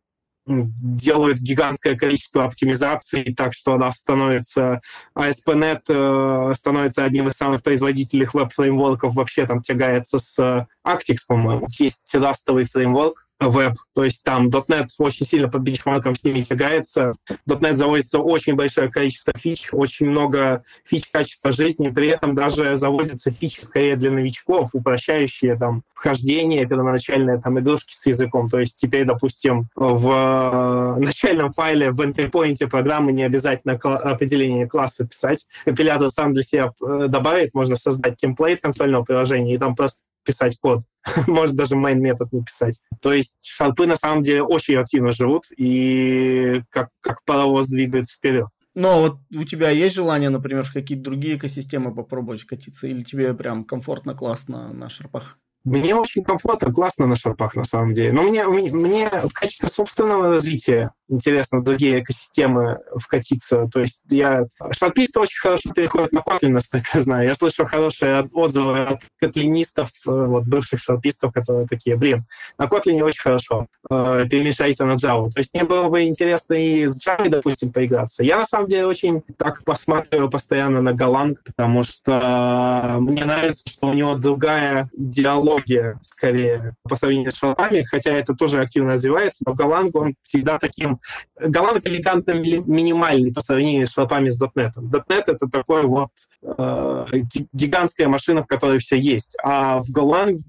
делают 0.47 1.39
гигантское 1.39 1.95
количество 1.95 2.43
оптимизаций, 2.43 3.33
так 3.35 3.53
что 3.53 3.73
она 3.73 3.91
становится... 3.91 4.81
ASP.NET 5.17 5.81
э, 5.89 6.53
становится 6.53 7.03
одним 7.03 7.27
из 7.27 7.33
самых 7.33 7.63
производительных 7.63 8.33
веб-фреймворков, 8.33 9.15
вообще 9.15 9.45
там 9.47 9.61
тягается 9.61 10.19
с 10.19 10.67
Actix, 10.85 11.17
по-моему. 11.27 11.67
Есть 11.79 12.13
растовый 12.13 12.65
фреймворк, 12.65 13.25
веб, 13.39 13.73
то 13.93 14.03
есть 14.03 14.23
там 14.23 14.47
.NET 14.47 14.87
очень 14.97 15.25
сильно 15.25 15.49
по 15.49 15.57
бенчмаркам 15.57 16.15
с 16.15 16.23
ними 16.23 16.39
тягается. 16.41 17.15
.NET 17.47 17.75
завозится 17.75 18.19
очень 18.19 18.55
большое 18.55 18.89
количество 18.89 19.33
фич, 19.37 19.69
очень 19.71 20.07
много 20.07 20.63
фич 20.85 21.09
качества 21.11 21.51
жизни, 21.51 21.89
при 21.89 22.07
этом 22.07 22.33
даже 22.33 22.77
завозятся 22.77 23.31
фичи 23.31 23.61
скорее 23.61 23.97
для 23.97 24.11
новичков, 24.11 24.69
упрощающие 24.73 25.57
там 25.57 25.83
вхождение, 25.93 26.65
первоначальные 26.65 27.41
там 27.41 27.59
игрушки 27.59 27.93
с 27.93 28.05
языком. 28.05 28.49
То 28.49 28.59
есть 28.59 28.79
теперь, 28.79 29.05
допустим, 29.05 29.69
в 29.75 30.95
начальном 30.97 31.51
файле 31.51 31.91
в 31.91 31.99
entry 32.01 32.67
программы 32.67 33.11
не 33.11 33.23
обязательно 33.23 33.73
определение 33.73 34.67
класса 34.67 35.05
писать. 35.05 35.45
Компилятор 35.65 36.09
сам 36.09 36.33
для 36.33 36.43
себя 36.43 36.73
э, 36.81 37.07
добавит, 37.07 37.53
можно 37.53 37.75
создать 37.75 38.17
темплейт 38.17 38.61
консольного 38.61 39.03
приложения 39.03 39.55
и 39.55 39.57
там 39.57 39.75
просто 39.75 39.99
писать 40.25 40.57
код. 40.59 40.81
Может 41.27 41.55
даже 41.55 41.75
main 41.75 41.95
метод 41.95 42.33
не 42.33 42.43
писать. 42.43 42.81
То 43.01 43.13
есть 43.13 43.37
шарпы 43.45 43.85
на 43.85 43.95
самом 43.95 44.21
деле 44.21 44.43
очень 44.43 44.75
активно 44.75 45.11
живут 45.11 45.45
и 45.55 46.63
как, 46.69 46.89
как 47.01 47.23
паровоз 47.25 47.67
двигается 47.67 48.15
вперед. 48.15 48.47
Но 48.73 49.01
вот 49.01 49.17
у 49.33 49.45
тебя 49.45 49.69
есть 49.69 49.95
желание, 49.95 50.29
например, 50.29 50.65
в 50.65 50.73
какие-то 50.73 51.05
другие 51.05 51.37
экосистемы 51.37 51.95
попробовать 51.95 52.43
катиться, 52.43 52.87
или 52.87 53.03
тебе 53.03 53.33
прям 53.33 53.63
комфортно, 53.63 54.15
классно 54.15 54.73
на 54.73 54.89
шарпах? 54.89 55.39
Мне 55.65 55.95
очень 55.95 56.23
комфортно, 56.23 56.71
классно 56.71 57.07
на 57.07 57.15
шарпах, 57.15 57.55
на 57.55 57.63
самом 57.63 57.93
деле. 57.93 58.11
Но 58.11 58.21
мне, 58.21 58.45
мне, 58.47 58.71
мне 58.71 59.09
в 59.09 59.33
качестве 59.33 59.67
собственного 59.67 60.35
развития 60.35 60.91
интересно 61.09 61.63
другие 61.63 62.01
экосистемы 62.01 62.79
вкатиться. 62.97 63.67
То 63.71 63.79
есть 63.79 64.01
я... 64.09 64.45
Шарписты 64.71 65.19
очень 65.19 65.39
хорошо 65.39 65.71
переходят 65.73 66.11
на 66.11 66.19
Kotlin, 66.19 66.49
насколько 66.49 66.85
я 66.93 66.99
знаю. 66.99 67.27
Я 67.27 67.33
слышал 67.33 67.65
хорошие 67.65 68.27
отзывы 68.33 68.83
от 68.83 69.01
котлинистов, 69.19 69.89
э, 70.07 70.11
вот, 70.11 70.43
бывших 70.45 70.79
шарпистов, 70.79 71.33
которые 71.33 71.67
такие, 71.67 71.95
блин, 71.95 72.25
на 72.57 72.65
Kotlin 72.65 73.01
очень 73.01 73.21
хорошо. 73.21 73.67
Э, 73.89 74.25
перемешайся 74.29 74.85
на 74.85 74.93
Java. 74.93 75.29
То 75.29 75.39
есть 75.39 75.53
мне 75.53 75.63
было 75.63 75.87
бы 75.89 76.03
интересно 76.03 76.53
и 76.53 76.87
с 76.87 77.05
Java, 77.05 77.29
допустим, 77.29 77.71
поиграться. 77.71 78.23
Я, 78.23 78.37
на 78.37 78.45
самом 78.45 78.67
деле, 78.67 78.85
очень 78.85 79.23
так 79.37 79.63
посматриваю 79.63 80.29
постоянно 80.29 80.81
на 80.81 80.89
Golang, 80.89 81.35
потому 81.43 81.83
что 81.83 82.97
мне 82.99 83.25
нравится, 83.25 83.69
что 83.69 83.87
у 83.87 83.93
него 83.93 84.15
другая 84.15 84.89
диалог 84.95 85.45
технология 85.45 85.99
скорее 86.01 86.75
по 86.83 86.95
сравнению 86.95 87.31
с 87.31 87.37
шарпами, 87.37 87.83
хотя 87.83 88.11
это 88.11 88.33
тоже 88.33 88.61
активно 88.61 88.93
развивается, 88.93 89.43
но 89.45 89.53
Golang, 89.53 89.91
он 89.93 90.15
всегда 90.23 90.57
таким... 90.57 90.94
Golang 91.39 91.81
элегантно 91.83 92.31
минимальный 92.31 93.33
по 93.33 93.41
сравнению 93.41 93.87
с 93.87 93.93
шарпами 93.93 94.29
с 94.29 94.41
.NET. 94.41 94.71
.NET— 94.75 95.23
это 95.27 95.47
такой 95.47 95.83
вот 95.83 96.09
э, 96.43 97.05
гигантская 97.53 98.07
машина, 98.07 98.43
в 98.43 98.47
которой 98.47 98.79
все 98.79 98.97
есть. 98.97 99.37
А 99.43 99.81
в 99.81 99.89
Golang 99.91 100.39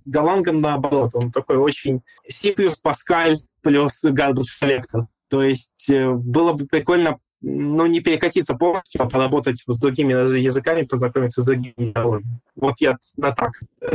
наоборот, 0.52 1.14
он 1.14 1.30
такой 1.30 1.56
очень 1.56 2.02
C++, 2.28 2.54
Pascal 2.54 3.36
плюс 3.62 4.04
garbage 4.04 4.50
collector. 4.62 5.06
То 5.28 5.42
есть 5.42 5.90
э, 5.90 6.10
было 6.10 6.52
бы 6.52 6.66
прикольно 6.66 7.18
ну, 7.48 7.86
не 7.86 8.00
перекатиться 8.00 8.54
полностью, 8.54 9.00
а 9.00 9.08
поработать 9.08 9.62
с 9.64 9.78
другими 9.78 10.12
языками, 10.12 10.82
познакомиться 10.82 11.42
с 11.42 11.44
другими 11.44 11.74
диалогами. 11.92 12.40
Вот 12.56 12.74
я 12.80 12.98
на 13.16 13.30
так, 13.30 13.52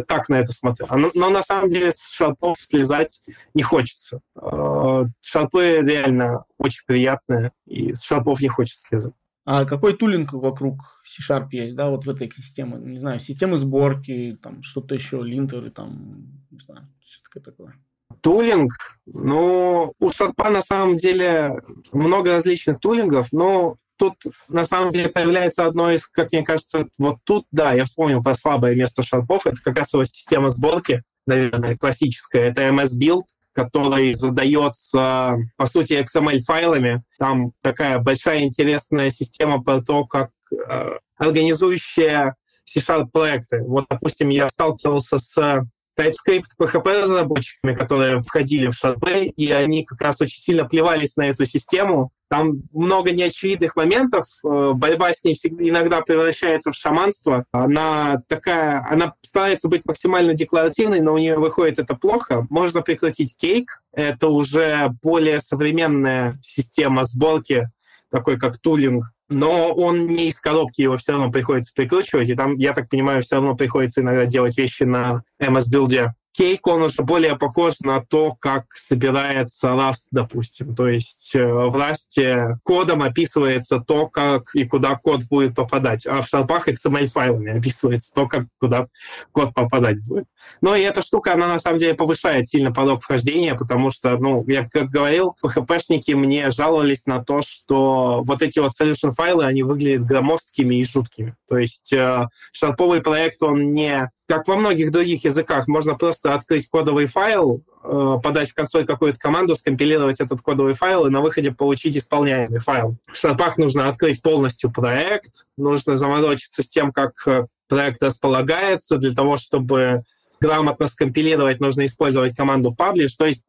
так 0.07 0.29
на 0.29 0.35
это 0.35 0.53
смотрю. 0.53 0.85
А, 0.89 0.95
но, 0.95 1.11
но 1.13 1.29
на 1.29 1.41
самом 1.41 1.67
деле 1.67 1.91
с 1.91 2.11
шарпов 2.11 2.57
слезать 2.59 3.19
не 3.53 3.61
хочется. 3.61 4.21
А, 4.35 5.03
шарпы 5.25 5.81
реально 5.83 6.45
очень 6.57 6.83
приятные, 6.87 7.51
и 7.67 7.93
с 7.93 8.03
шарпов 8.03 8.41
не 8.41 8.47
хочется 8.47 8.87
слезать. 8.87 9.13
А 9.43 9.65
какой 9.65 9.97
тулинг 9.97 10.31
вокруг 10.31 11.03
C-Sharp 11.03 11.47
есть, 11.51 11.75
да, 11.75 11.89
вот 11.89 12.05
в 12.05 12.09
этой 12.09 12.31
системе? 12.31 12.77
Не 12.77 12.99
знаю, 12.99 13.19
системы 13.19 13.57
сборки, 13.57 14.37
там 14.41 14.63
что-то 14.63 14.95
еще, 14.95 15.21
линтеры, 15.23 15.71
там, 15.71 16.41
не 16.51 16.59
знаю, 16.59 16.87
что 17.01 17.39
такое. 17.41 17.73
Тулинг, 18.21 18.73
ну, 19.05 19.93
у 19.99 20.09
Шарпа 20.11 20.49
на 20.49 20.61
самом 20.61 20.95
деле 20.95 21.61
много 21.91 22.33
различных 22.33 22.79
тулингов, 22.79 23.29
но 23.31 23.77
тут 23.97 24.15
на 24.49 24.63
самом 24.65 24.89
деле 24.89 25.09
появляется 25.09 25.65
одно 25.65 25.91
из, 25.91 26.07
как 26.07 26.31
мне 26.31 26.43
кажется, 26.43 26.87
вот 26.97 27.17
тут, 27.23 27.45
да, 27.51 27.73
я 27.73 27.85
вспомнил 27.85 28.23
про 28.23 28.35
слабое 28.35 28.75
место 28.75 29.03
Шарпов, 29.03 29.45
это 29.45 29.61
как 29.63 29.77
раз 29.77 29.93
его 29.93 30.03
система 30.03 30.49
сборки, 30.49 31.03
наверное, 31.27 31.77
классическая, 31.77 32.49
это 32.49 32.63
MS 32.63 32.99
Build, 32.99 33.23
который 33.53 34.13
задается, 34.13 35.37
по 35.57 35.65
сути, 35.65 36.01
XML-файлами. 36.01 37.03
Там 37.19 37.51
такая 37.61 37.99
большая 37.99 38.43
интересная 38.43 39.09
система 39.09 39.61
про 39.61 39.81
то, 39.81 40.05
как 40.05 40.31
э, 40.51 40.97
организующая 41.17 42.35
C-Sharp 42.65 43.09
проекты. 43.11 43.61
Вот, 43.63 43.85
допустим, 43.89 44.29
я 44.29 44.49
сталкивался 44.49 45.17
с 45.17 45.65
TypeScript 45.99 46.57
PHP 46.59 47.01
разработчиками, 47.01 47.75
которые 47.75 48.19
входили 48.19 48.69
в 48.69 48.83
Sharpay, 48.83 49.25
и 49.25 49.51
они 49.51 49.85
как 49.85 50.01
раз 50.01 50.21
очень 50.21 50.39
сильно 50.39 50.65
плевались 50.65 51.17
на 51.17 51.29
эту 51.29 51.45
систему. 51.45 52.11
Там 52.29 52.63
много 52.71 53.11
неочевидных 53.11 53.75
моментов. 53.75 54.25
Э, 54.45 54.71
борьба 54.73 55.11
с 55.11 55.23
ней 55.23 55.33
всегда, 55.33 55.67
иногда 55.67 56.01
превращается 56.01 56.71
в 56.71 56.75
шаманство. 56.75 57.45
Она 57.51 58.23
такая, 58.27 58.87
она 58.89 59.13
старается 59.21 59.67
быть 59.67 59.83
максимально 59.85 60.33
декларативной, 60.33 61.01
но 61.01 61.13
у 61.13 61.17
нее 61.17 61.37
выходит 61.37 61.79
это 61.79 61.93
плохо. 61.93 62.47
Можно 62.49 62.81
прекратить 62.81 63.35
кейк. 63.35 63.83
Это 63.91 64.29
уже 64.29 64.91
более 65.01 65.41
современная 65.41 66.37
система 66.41 67.03
сборки, 67.03 67.69
такой 68.09 68.39
как 68.39 68.59
тулинг 68.59 69.05
но 69.31 69.71
он 69.71 70.07
не 70.07 70.27
из 70.27 70.39
коробки, 70.39 70.81
его 70.81 70.97
все 70.97 71.13
равно 71.13 71.31
приходится 71.31 71.71
прикручивать, 71.73 72.29
и 72.29 72.35
там, 72.35 72.55
я 72.57 72.73
так 72.73 72.89
понимаю, 72.89 73.23
все 73.23 73.35
равно 73.35 73.55
приходится 73.55 74.01
иногда 74.01 74.25
делать 74.25 74.57
вещи 74.57 74.83
на 74.83 75.23
MS-билде. 75.41 76.13
Кейк, 76.33 76.65
он 76.67 76.83
уже 76.83 77.03
более 77.03 77.37
похож 77.37 77.79
на 77.81 78.01
то, 78.01 78.35
как 78.39 78.65
собирается 78.73 79.69
Rust, 79.69 80.07
допустим. 80.11 80.75
То 80.75 80.87
есть 80.87 81.35
э, 81.35 81.45
в 81.45 81.75
Rust 81.75 82.57
кодом 82.63 83.01
описывается 83.01 83.79
то, 83.79 84.07
как 84.07 84.55
и 84.55 84.63
куда 84.65 84.95
код 84.95 85.23
будет 85.23 85.55
попадать, 85.55 86.05
а 86.05 86.21
в 86.21 86.27
шарпах 86.27 86.69
XML-файлами 86.69 87.57
описывается 87.57 88.13
то, 88.13 88.27
как 88.27 88.45
куда 88.59 88.87
код 89.33 89.53
попадать 89.53 90.03
будет. 90.05 90.25
Но 90.61 90.75
и 90.75 90.81
эта 90.81 91.01
штука, 91.01 91.33
она 91.33 91.47
на 91.47 91.59
самом 91.59 91.79
деле 91.79 91.95
повышает 91.95 92.47
сильно 92.47 92.71
порог 92.71 93.03
вхождения, 93.03 93.55
потому 93.55 93.91
что, 93.91 94.17
ну, 94.17 94.45
я 94.47 94.67
как 94.69 94.89
говорил, 94.89 95.35
PHP-шники 95.43 96.15
мне 96.15 96.49
жаловались 96.49 97.05
на 97.05 97.23
то, 97.23 97.41
что 97.41 98.21
вот 98.25 98.41
эти 98.41 98.59
вот 98.59 98.71
solution-файлы, 98.79 99.45
они 99.45 99.63
выглядят 99.63 100.05
громоздкими 100.05 100.75
и 100.75 100.85
жуткими. 100.85 101.35
То 101.47 101.57
есть 101.57 101.91
э, 101.91 102.27
шарповый 102.53 103.01
проект, 103.01 103.43
он 103.43 103.71
не 103.71 104.09
как 104.31 104.47
во 104.47 104.55
многих 104.55 104.91
других 104.91 105.25
языках, 105.25 105.67
можно 105.67 105.95
просто 105.95 106.33
открыть 106.33 106.69
кодовый 106.69 107.07
файл, 107.07 107.65
э, 107.83 108.13
подать 108.23 108.49
в 108.49 108.53
консоль 108.53 108.85
какую-то 108.85 109.19
команду, 109.19 109.55
скомпилировать 109.55 110.21
этот 110.21 110.41
кодовый 110.41 110.73
файл 110.73 111.05
и 111.05 111.09
на 111.09 111.19
выходе 111.19 111.51
получить 111.51 111.97
исполняемый 111.97 112.61
файл. 112.61 112.95
В 113.11 113.17
Шарпах 113.17 113.57
нужно 113.57 113.89
открыть 113.89 114.21
полностью 114.21 114.71
проект, 114.71 115.47
нужно 115.57 115.97
заморочиться 115.97 116.63
с 116.63 116.67
тем, 116.69 116.93
как 116.93 117.11
э, 117.27 117.47
проект 117.67 118.01
располагается, 118.01 118.95
для 118.95 119.11
того, 119.11 119.35
чтобы 119.35 120.03
грамотно 120.39 120.87
скомпилировать, 120.87 121.59
нужно 121.59 121.85
использовать 121.85 122.33
команду 122.33 122.73
publish. 122.73 123.17
То 123.17 123.25
есть 123.25 123.43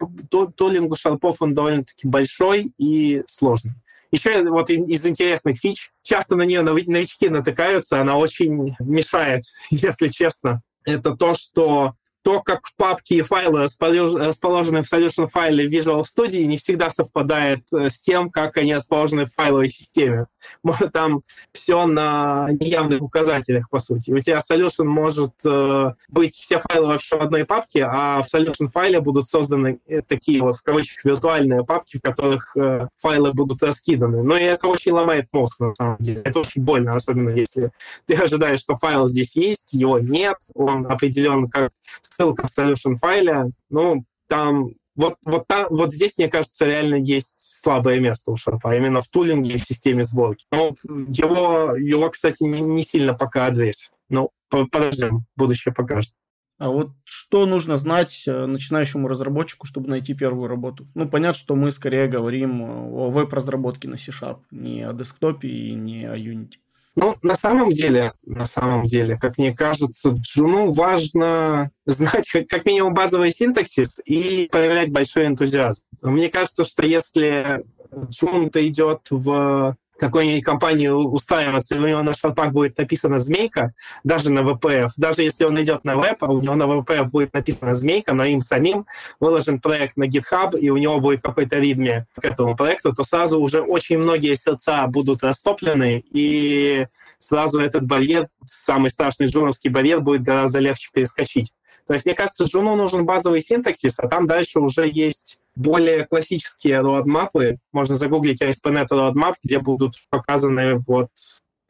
тулинг 0.57 0.91
у 0.91 0.97
шарпов, 0.97 1.41
он 1.43 1.55
довольно-таки 1.55 2.09
большой 2.09 2.73
и 2.77 3.23
сложный. 3.29 3.75
Еще 4.11 4.43
вот 4.51 4.69
из 4.69 5.07
интересных 5.07 5.59
фич, 5.59 5.93
часто 6.03 6.35
на 6.35 6.43
нее 6.43 6.63
новички 6.63 7.29
натыкаются, 7.29 8.01
она 8.01 8.17
очень 8.17 8.75
мешает, 8.81 9.45
если 9.71 10.09
честно 10.09 10.61
это 10.85 11.17
то, 11.17 11.35
что 11.35 11.95
то, 12.23 12.41
как 12.41 12.69
папки 12.77 13.15
и 13.15 13.23
файлы 13.23 13.63
расположены 13.63 14.83
в 14.83 14.93
solution 14.93 15.27
файле 15.27 15.67
Visual 15.67 16.03
Studio, 16.03 16.45
не 16.45 16.57
всегда 16.57 16.91
совпадает 16.91 17.65
э, 17.73 17.89
с 17.89 17.99
тем, 17.99 18.31
как 18.31 18.57
они 18.57 18.75
расположены 18.75 19.27
в 19.27 19.35
файловой 19.35 19.69
системе. 19.69 20.27
Там 20.93 21.23
все 21.53 21.87
на 21.87 22.49
неявных 22.51 23.03
указателях, 23.03 23.69
по 23.71 23.79
сути. 23.79 24.13
У 24.13 24.19
тебя 24.19 24.39
solution 24.39 24.85
может 24.85 25.33
э, 25.45 25.93
быть 26.09 26.35
все 26.35 26.61
файлы 26.61 26.89
вообще 26.89 27.17
в 27.17 27.23
одной 27.23 27.45
папке, 27.45 27.85
а 27.85 28.23
в 28.23 28.33
solution 28.33 28.67
файле 28.67 29.01
будут 29.01 29.27
созданы 29.27 29.81
э, 29.87 30.03
такие 30.03 30.41
вот, 30.43 30.57
в 30.57 30.63
кавычках, 30.63 31.05
виртуальные 31.05 31.65
папки, 31.65 31.99
в 31.99 32.03
которых 32.03 32.57
файлы 32.99 33.33
будут 33.33 33.63
раскиданы. 33.63 34.23
Но 34.23 34.37
и 34.37 34.43
это 34.43 34.69
очень 34.69 34.93
ломает 34.93 35.29
мозг, 35.33 35.61
на 35.61 35.75
самом 35.75 35.97
деле. 35.99 36.23
Это 36.25 36.41
очень 36.41 36.63
больно, 36.63 36.95
особенно 36.95 37.31
если 37.31 37.73
ты 38.07 38.15
ожидаешь, 38.15 38.61
что 38.61 38.77
файл 38.77 39.07
здесь 39.07 39.37
есть, 39.37 39.73
его 39.73 39.99
нет, 39.99 40.37
он 40.55 40.87
определен 40.87 41.49
как 41.49 41.73
ссылка 42.13 42.47
в 42.47 42.59
solution 42.59 42.97
файле, 42.97 43.53
ну, 43.71 44.05
там 44.29 44.71
вот, 44.95 45.17
вот, 45.25 45.47
там, 45.47 45.67
вот 45.71 45.91
здесь, 45.91 46.19
мне 46.19 46.29
кажется, 46.29 46.67
реально 46.67 46.97
есть 46.97 47.35
слабое 47.63 47.99
место 47.99 48.31
у 48.31 48.37
Шарпа, 48.37 48.77
именно 48.77 49.01
в 49.01 49.09
тулинге 49.09 49.55
и 49.55 49.59
в 49.59 49.65
системе 49.65 50.03
сборки. 50.05 50.47
Ну, 50.51 50.75
его, 50.85 51.75
его 51.77 52.11
кстати, 52.11 52.43
не, 52.43 52.61
не 52.61 52.83
сильно 52.83 53.15
пока 53.15 53.47
адресит. 53.47 53.91
Ну, 54.11 54.31
подождем, 54.51 55.25
будущее 55.35 55.73
покажет. 55.73 56.13
А 56.59 56.69
вот 56.69 56.91
что 57.05 57.47
нужно 57.47 57.77
знать 57.77 58.23
э, 58.27 58.47
начинающему 58.47 59.09
разработчику, 59.09 59.67
чтобы 59.67 59.89
найти 59.89 60.15
первую 60.15 60.47
работу? 60.47 60.87
Ну, 60.95 61.09
понятно, 61.09 61.39
что 61.39 61.57
мы 61.57 61.73
скорее 61.73 62.07
говорим 62.07 62.63
о 62.63 63.11
веб-разработке 63.11 63.89
на 63.89 63.97
C-Sharp, 63.97 64.41
не 64.51 64.83
о 64.83 64.93
десктопе 64.93 65.49
и 65.49 65.75
не 65.75 66.05
о 66.05 66.17
Unity. 66.17 66.59
Ну, 66.95 67.17
на 67.23 67.35
самом 67.35 67.71
деле, 67.71 68.13
на 68.25 68.45
самом 68.45 68.85
деле, 68.85 69.19
как 69.19 69.39
мне 69.39 69.55
кажется, 69.55 70.11
Джуну 70.11 70.73
важно 70.73 71.71
знать 71.87 72.29
как, 72.29 72.67
минимум 72.67 72.93
базовый 72.93 73.31
синтаксис 73.31 74.01
и 74.05 74.49
проявлять 74.53 74.93
большой 74.93 75.27
энтузиазм. 75.27 75.83
Мне 76.03 76.29
кажется, 76.29 76.65
что 76.65 76.85
если 76.85 77.65
Джун-то 77.95 78.67
идет 78.67 79.07
в 79.11 79.77
какой-нибудь 80.03 80.43
компании 80.43 80.89
устраиваться, 80.89 81.77
у 81.77 81.87
него 81.87 82.03
на 82.03 82.13
шарпак 82.13 82.53
будет 82.53 82.77
написано 82.77 83.19
«змейка», 83.19 83.73
даже 84.03 84.33
на 84.33 84.41
VPF, 84.41 84.89
даже 84.97 85.23
если 85.23 85.45
он 85.45 85.63
идет 85.63 85.85
на 85.85 85.95
веб, 85.95 86.21
у 86.25 86.41
него 86.41 86.57
на 86.57 86.65
VPF 86.65 87.11
будет 87.11 87.33
написано 87.33 87.73
«змейка», 87.77 88.13
но 88.13 88.25
им 88.25 88.41
самим 88.41 88.85
выложен 89.21 89.61
проект 89.61 89.97
на 89.97 90.09
GitHub, 90.09 90.59
и 90.59 90.71
у 90.71 90.77
него 90.77 90.99
будет 90.99 91.23
какой-то 91.23 91.61
ритме 91.61 92.07
к 92.21 92.25
этому 92.25 92.57
проекту, 92.57 92.93
то 92.93 93.05
сразу 93.05 93.39
уже 93.39 93.61
очень 93.61 93.99
многие 93.99 94.35
сердца 94.35 94.85
будут 94.89 95.23
растоплены, 95.23 96.03
и 96.11 96.89
сразу 97.21 97.61
этот 97.61 97.87
барьер, 97.87 98.27
самый 98.45 98.91
страшный 98.91 99.27
джуновский 99.27 99.71
барьер, 99.71 100.01
будет 100.01 100.23
гораздо 100.25 100.59
легче 100.59 100.91
перескочить. 100.93 101.53
То 101.87 101.95
есть, 101.95 102.07
мне 102.07 102.15
кажется, 102.15 102.45
Джуну 102.45 102.77
нужен 102.77 103.05
базовый 103.05 103.41
синтаксис, 103.41 103.99
а 103.99 104.09
там 104.09 104.27
дальше 104.27 104.61
уже 104.61 104.89
есть 104.89 105.39
более 105.55 106.07
классические 106.07 106.81
роадмапы. 106.81 107.59
Можно 107.73 107.97
загуглить 107.97 108.43
ASP.NET 108.43 108.89
roadmap, 108.91 109.35
где 109.43 109.59
будут 109.59 109.95
показаны 110.11 110.79
вот 110.87 111.09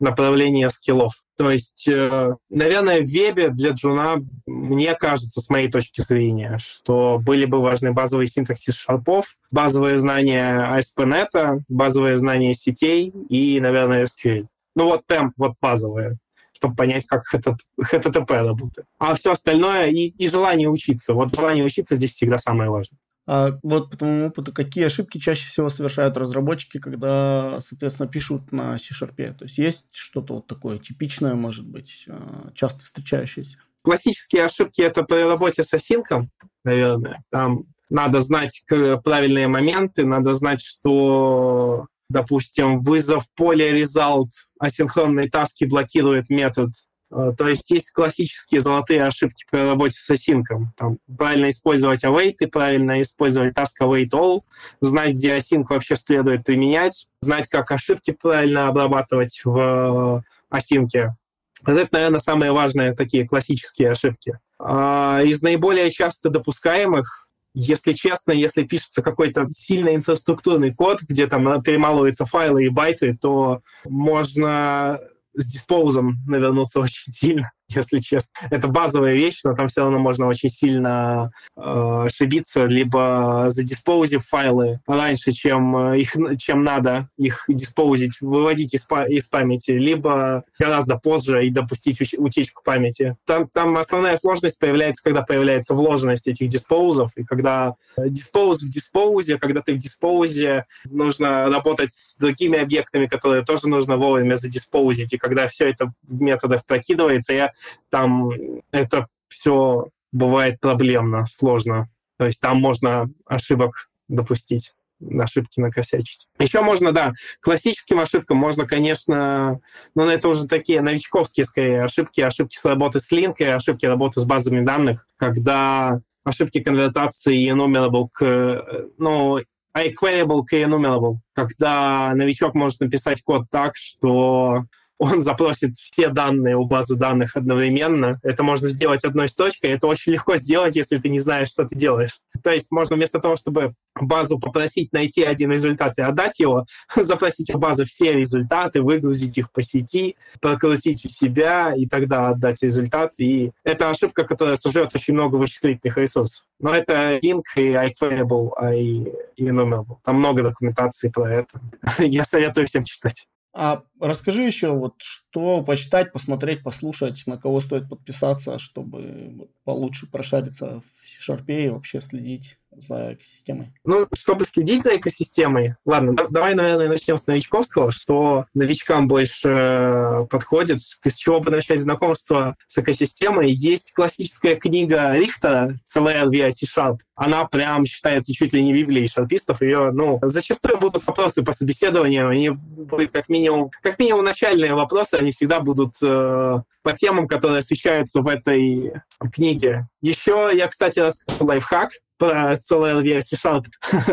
направления 0.02 0.68
скиллов. 0.68 1.22
То 1.36 1.50
есть, 1.50 1.88
э, 1.88 2.34
наверное, 2.50 3.00
в 3.00 3.06
вебе 3.06 3.48
для 3.50 3.70
джуна, 3.70 4.16
мне 4.46 4.94
кажется, 4.94 5.40
с 5.40 5.48
моей 5.48 5.70
точки 5.70 6.00
зрения, 6.00 6.58
что 6.58 7.18
были 7.20 7.46
бы 7.46 7.60
важны 7.60 7.92
базовые 7.92 8.26
синтаксис 8.26 8.74
шарпов, 8.74 9.36
базовые 9.50 9.96
знания 9.96 10.76
ASP.NET, 10.76 11.62
базовые 11.68 12.18
знания 12.18 12.52
сетей 12.54 13.12
и, 13.28 13.60
наверное, 13.60 14.06
SQL. 14.06 14.46
Ну 14.74 14.86
вот 14.86 15.06
прям 15.06 15.32
вот 15.36 15.54
базовые 15.60 16.18
чтобы 16.54 16.76
понять, 16.76 17.06
как 17.06 17.24
HTTP 17.34 18.34
работает. 18.34 18.86
А 19.00 19.14
все 19.14 19.32
остальное 19.32 19.88
и, 19.88 20.10
и 20.10 20.28
желание 20.28 20.68
учиться. 20.68 21.12
Вот 21.12 21.34
желание 21.34 21.64
учиться 21.64 21.96
здесь 21.96 22.12
всегда 22.12 22.38
самое 22.38 22.70
важное. 22.70 23.00
А 23.26 23.52
вот 23.62 23.90
по 23.90 23.96
твоему 23.96 24.26
опыту, 24.26 24.52
какие 24.52 24.84
ошибки 24.84 25.18
чаще 25.18 25.46
всего 25.46 25.68
совершают 25.68 26.16
разработчики, 26.16 26.78
когда, 26.78 27.60
соответственно, 27.60 28.08
пишут 28.08 28.50
на 28.50 28.76
C-Sharp? 28.78 29.34
То 29.34 29.44
есть 29.44 29.58
есть 29.58 29.86
что-то 29.92 30.34
вот 30.36 30.46
такое 30.48 30.78
типичное, 30.78 31.34
может 31.34 31.66
быть, 31.66 32.04
а, 32.08 32.50
часто 32.54 32.84
встречающееся? 32.84 33.58
Классические 33.82 34.44
ошибки— 34.44 34.80
это 34.82 35.04
при 35.04 35.22
работе 35.22 35.62
с 35.62 35.72
осинком, 35.72 36.30
наверное. 36.64 37.22
Там 37.30 37.64
надо 37.90 38.20
знать 38.20 38.64
правильные 39.04 39.48
моменты, 39.48 40.04
надо 40.04 40.32
знать, 40.32 40.62
что, 40.62 41.86
допустим, 42.08 42.78
вызов 42.78 43.26
поле 43.36 43.80
result 43.80 44.30
асинхронной 44.58 45.28
таски 45.28 45.64
блокирует 45.64 46.28
метод 46.30 46.70
то 47.12 47.46
есть 47.46 47.70
есть 47.70 47.90
классические 47.92 48.60
золотые 48.60 49.04
ошибки 49.04 49.44
при 49.50 49.60
работе 49.60 49.96
с 49.98 50.08
осинком. 50.08 50.72
Там, 50.76 50.98
правильно 51.18 51.50
использовать 51.50 52.04
await 52.04 52.36
и 52.40 52.46
правильно 52.46 53.02
использовать 53.02 53.56
task 53.56 53.80
await 53.82 54.10
all, 54.10 54.40
знать, 54.80 55.12
где 55.12 55.36
async 55.36 55.66
вообще 55.68 55.96
следует 55.96 56.44
применять, 56.44 57.06
знать, 57.20 57.48
как 57.48 57.70
ошибки 57.70 58.12
правильно 58.12 58.68
обрабатывать 58.68 59.42
в 59.44 60.24
осинке. 60.48 61.16
Это, 61.64 61.88
наверное, 61.92 62.20
самые 62.20 62.52
важные 62.52 62.94
такие 62.94 63.28
классические 63.28 63.90
ошибки. 63.90 64.38
А, 64.58 65.20
из 65.22 65.42
наиболее 65.42 65.90
часто 65.90 66.30
допускаемых 66.30 67.28
если 67.54 67.92
честно, 67.92 68.32
если 68.32 68.62
пишется 68.62 69.02
какой-то 69.02 69.46
сильно 69.50 69.94
инфраструктурный 69.94 70.72
код, 70.72 71.02
где 71.02 71.26
там 71.26 71.62
перемалываются 71.62 72.24
файлы 72.24 72.64
и 72.64 72.70
байты, 72.70 73.16
то 73.20 73.60
можно 73.84 74.98
с 75.34 75.46
диспоузом 75.46 76.16
навернуться 76.26 76.80
очень 76.80 77.12
сильно 77.12 77.52
если 77.74 77.98
честно. 77.98 78.48
Это 78.50 78.68
базовая 78.68 79.14
вещь, 79.14 79.40
но 79.44 79.54
там 79.54 79.68
все 79.68 79.82
равно 79.82 79.98
можно 79.98 80.26
очень 80.26 80.48
сильно 80.48 81.32
э, 81.56 81.60
ошибиться, 82.06 82.64
либо 82.64 83.46
задиспоузив 83.48 84.24
файлы 84.24 84.80
раньше, 84.86 85.32
чем, 85.32 85.76
э, 85.76 86.00
их, 86.00 86.16
чем 86.38 86.64
надо 86.64 87.08
их 87.16 87.44
диспоузить, 87.48 88.20
выводить 88.20 88.74
из, 88.74 88.86
из 89.08 89.26
памяти, 89.28 89.72
либо 89.72 90.44
гораздо 90.58 90.96
позже 90.96 91.46
и 91.46 91.50
допустить 91.50 92.00
утечку 92.18 92.62
памяти. 92.64 93.16
Там, 93.26 93.48
там 93.52 93.76
основная 93.76 94.16
сложность 94.16 94.58
появляется, 94.58 95.02
когда 95.02 95.22
появляется 95.22 95.74
вложенность 95.74 96.26
этих 96.26 96.48
диспоузов, 96.48 97.12
и 97.16 97.24
когда 97.24 97.74
диспоуз 97.96 98.62
в 98.62 98.68
диспоузе, 98.68 99.38
когда 99.38 99.62
ты 99.62 99.74
в 99.74 99.78
диспоузе, 99.78 100.66
нужно 100.84 101.48
работать 101.48 101.92
с 101.92 102.16
другими 102.16 102.58
объектами, 102.58 103.06
которые 103.06 103.44
тоже 103.44 103.68
нужно 103.68 103.96
вовремя 103.96 104.34
задиспоузить, 104.34 105.12
и 105.12 105.18
когда 105.18 105.46
все 105.46 105.68
это 105.68 105.92
в 106.02 106.22
методах 106.22 106.64
прокидывается, 106.64 107.32
я 107.32 107.52
там 107.90 108.30
это 108.70 109.06
все 109.28 109.88
бывает 110.12 110.60
проблемно, 110.60 111.26
сложно. 111.26 111.88
То 112.18 112.26
есть 112.26 112.40
там 112.40 112.60
можно 112.60 113.10
ошибок 113.26 113.88
допустить 114.08 114.74
ошибки 115.18 115.60
накосячить. 115.60 116.28
Еще 116.38 116.60
можно, 116.60 116.92
да, 116.92 117.12
классическим 117.40 118.00
ошибкам 118.00 118.36
можно, 118.36 118.66
конечно, 118.66 119.60
но 119.94 120.10
это 120.10 120.28
уже 120.28 120.46
такие 120.46 120.80
новичковские, 120.80 121.44
скорее, 121.44 121.84
ошибки, 121.84 122.20
ошибки 122.20 122.56
с 122.56 122.64
работы 122.64 123.00
с 123.00 123.10
линкой, 123.10 123.54
ошибки 123.54 123.86
работы 123.86 124.20
с 124.20 124.24
базами 124.24 124.64
данных, 124.64 125.08
когда 125.16 126.00
ошибки 126.24 126.60
конвертации 126.60 127.50
enumerable 127.50 128.08
к, 128.12 128.86
ну, 128.98 129.38
iQueryable 129.76 130.44
к 130.44 130.52
enumerable, 130.52 131.16
когда 131.34 132.12
новичок 132.14 132.54
может 132.54 132.80
написать 132.80 133.22
код 133.22 133.46
так, 133.50 133.76
что 133.76 134.64
он 135.02 135.20
запросит 135.20 135.74
все 135.74 136.10
данные 136.10 136.56
у 136.56 136.64
базы 136.64 136.94
данных 136.94 137.36
одновременно. 137.36 138.20
Это 138.22 138.44
можно 138.44 138.68
сделать 138.68 139.02
одной 139.02 139.28
строчкой. 139.28 139.70
Это 139.70 139.88
очень 139.88 140.12
легко 140.12 140.36
сделать, 140.36 140.76
если 140.76 140.96
ты 140.96 141.08
не 141.08 141.18
знаешь, 141.18 141.48
что 141.48 141.64
ты 141.64 141.74
делаешь. 141.74 142.20
То 142.44 142.52
есть 142.52 142.70
можно 142.70 142.94
вместо 142.94 143.18
того, 143.18 143.34
чтобы 143.34 143.74
базу 144.00 144.38
попросить 144.38 144.92
найти 144.92 145.24
один 145.24 145.50
результат 145.50 145.98
и 145.98 146.02
отдать 146.02 146.38
его, 146.38 146.66
запросить 146.96 147.52
у 147.52 147.58
базы 147.58 147.84
все 147.84 148.12
результаты, 148.12 148.80
выгрузить 148.80 149.36
их 149.36 149.50
по 149.50 149.60
сети, 149.60 150.14
прокрутить 150.40 151.04
у 151.04 151.08
себя 151.08 151.74
и 151.76 151.86
тогда 151.86 152.28
отдать 152.28 152.62
результат. 152.62 153.18
И 153.18 153.50
это 153.64 153.90
ошибка, 153.90 154.22
которая 154.22 154.54
сожрет 154.54 154.94
очень 154.94 155.14
много 155.14 155.34
вычислительных 155.34 155.96
ресурсов. 155.96 156.44
Но 156.60 156.72
это 156.72 157.18
Link 157.18 157.42
и 157.56 157.72
iQueryable, 157.72 158.52
и, 158.76 159.12
и 159.34 159.48
Enumerable. 159.48 159.96
Там 160.04 160.18
много 160.18 160.44
документации 160.44 161.08
про 161.08 161.28
это. 161.28 161.60
Я 161.98 162.22
советую 162.22 162.68
всем 162.68 162.84
читать. 162.84 163.26
А 163.54 163.82
расскажи 164.00 164.42
еще, 164.44 164.70
вот 164.72 164.94
что 164.98 165.62
почитать, 165.62 166.12
посмотреть, 166.12 166.62
послушать, 166.62 167.22
на 167.26 167.36
кого 167.36 167.60
стоит 167.60 167.88
подписаться, 167.88 168.58
чтобы 168.58 169.50
получше 169.64 170.10
прошариться 170.10 170.80
в 170.80 171.06
C-Sharp 171.06 171.44
и 171.48 171.68
вообще 171.68 172.00
следить 172.00 172.58
за 172.76 173.14
экосистемой? 173.14 173.72
Ну, 173.84 174.06
чтобы 174.14 174.44
следить 174.44 174.82
за 174.82 174.96
экосистемой, 174.96 175.76
ладно, 175.84 176.14
да, 176.14 176.26
давай, 176.28 176.54
наверное, 176.54 176.88
начнем 176.88 177.16
с 177.16 177.26
новичковского, 177.26 177.90
что 177.90 178.46
новичкам 178.54 179.08
больше 179.08 179.48
э, 179.48 180.26
подходит, 180.30 180.80
с 180.80 181.16
чего 181.16 181.40
бы 181.40 181.50
начать 181.50 181.80
знакомство 181.80 182.56
с 182.66 182.78
экосистемой. 182.78 183.50
Есть 183.50 183.92
классическая 183.92 184.56
книга 184.56 185.12
Рихта 185.14 185.78
CLR 185.94 186.30
via 186.30 186.50
C-Sharp. 186.50 186.98
Она 187.14 187.44
прям 187.44 187.84
считается 187.84 188.32
чуть 188.32 188.52
ли 188.52 188.62
не 188.62 188.72
библией 188.72 189.06
шарпистов. 189.06 189.60
Ее, 189.60 189.90
ну, 189.92 190.18
зачастую 190.22 190.78
будут 190.78 191.06
вопросы 191.06 191.42
по 191.42 191.52
собеседованию, 191.52 192.28
они 192.28 192.50
будут 192.50 193.12
как 193.12 193.28
минимум, 193.28 193.70
как 193.82 193.98
минимум 193.98 194.24
начальные 194.24 194.74
вопросы, 194.74 195.14
они 195.14 195.30
всегда 195.30 195.60
будут 195.60 195.94
э, 196.02 196.62
по 196.82 196.92
темам, 196.94 197.28
которые 197.28 197.58
освещаются 197.58 198.22
в 198.22 198.28
этой 198.28 198.94
книге. 199.32 199.88
Еще 200.00 200.50
я, 200.54 200.66
кстати, 200.68 201.00
расскажу 201.00 201.44
лайфхак 201.44 201.92
про 202.22 202.52
CLR 202.52 203.02
версии 203.02 203.36
Sharp 203.36 203.64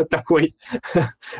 такой 0.10 0.56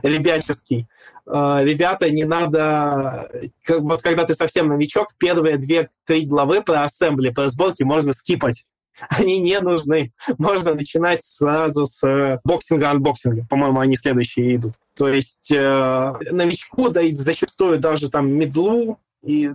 ребяческий. 0.04 0.86
Э, 1.26 1.58
ребята, 1.62 2.08
не 2.10 2.22
надо... 2.22 3.28
Вот 3.68 4.02
когда 4.02 4.24
ты 4.24 4.34
совсем 4.34 4.68
новичок, 4.68 5.08
первые 5.18 5.56
две-три 5.56 6.26
главы 6.26 6.62
про 6.62 6.84
assembly, 6.84 7.30
про 7.30 7.48
сборки 7.48 7.82
можно 7.82 8.12
скипать. 8.12 8.66
Они 9.08 9.40
не 9.40 9.58
нужны. 9.58 10.12
Можно 10.38 10.74
начинать 10.74 11.22
сразу 11.24 11.86
с 11.86 12.40
боксинга-анбоксинга. 12.44 13.46
По-моему, 13.50 13.80
они 13.80 13.96
следующие 13.96 14.54
идут. 14.54 14.74
То 14.96 15.08
есть 15.08 15.50
э, 15.50 16.12
новичку, 16.30 16.88
да 16.90 17.02
и 17.02 17.12
зачастую 17.16 17.80
даже 17.80 18.10
там 18.10 18.30
мидлу, 18.30 19.00
и 19.24 19.50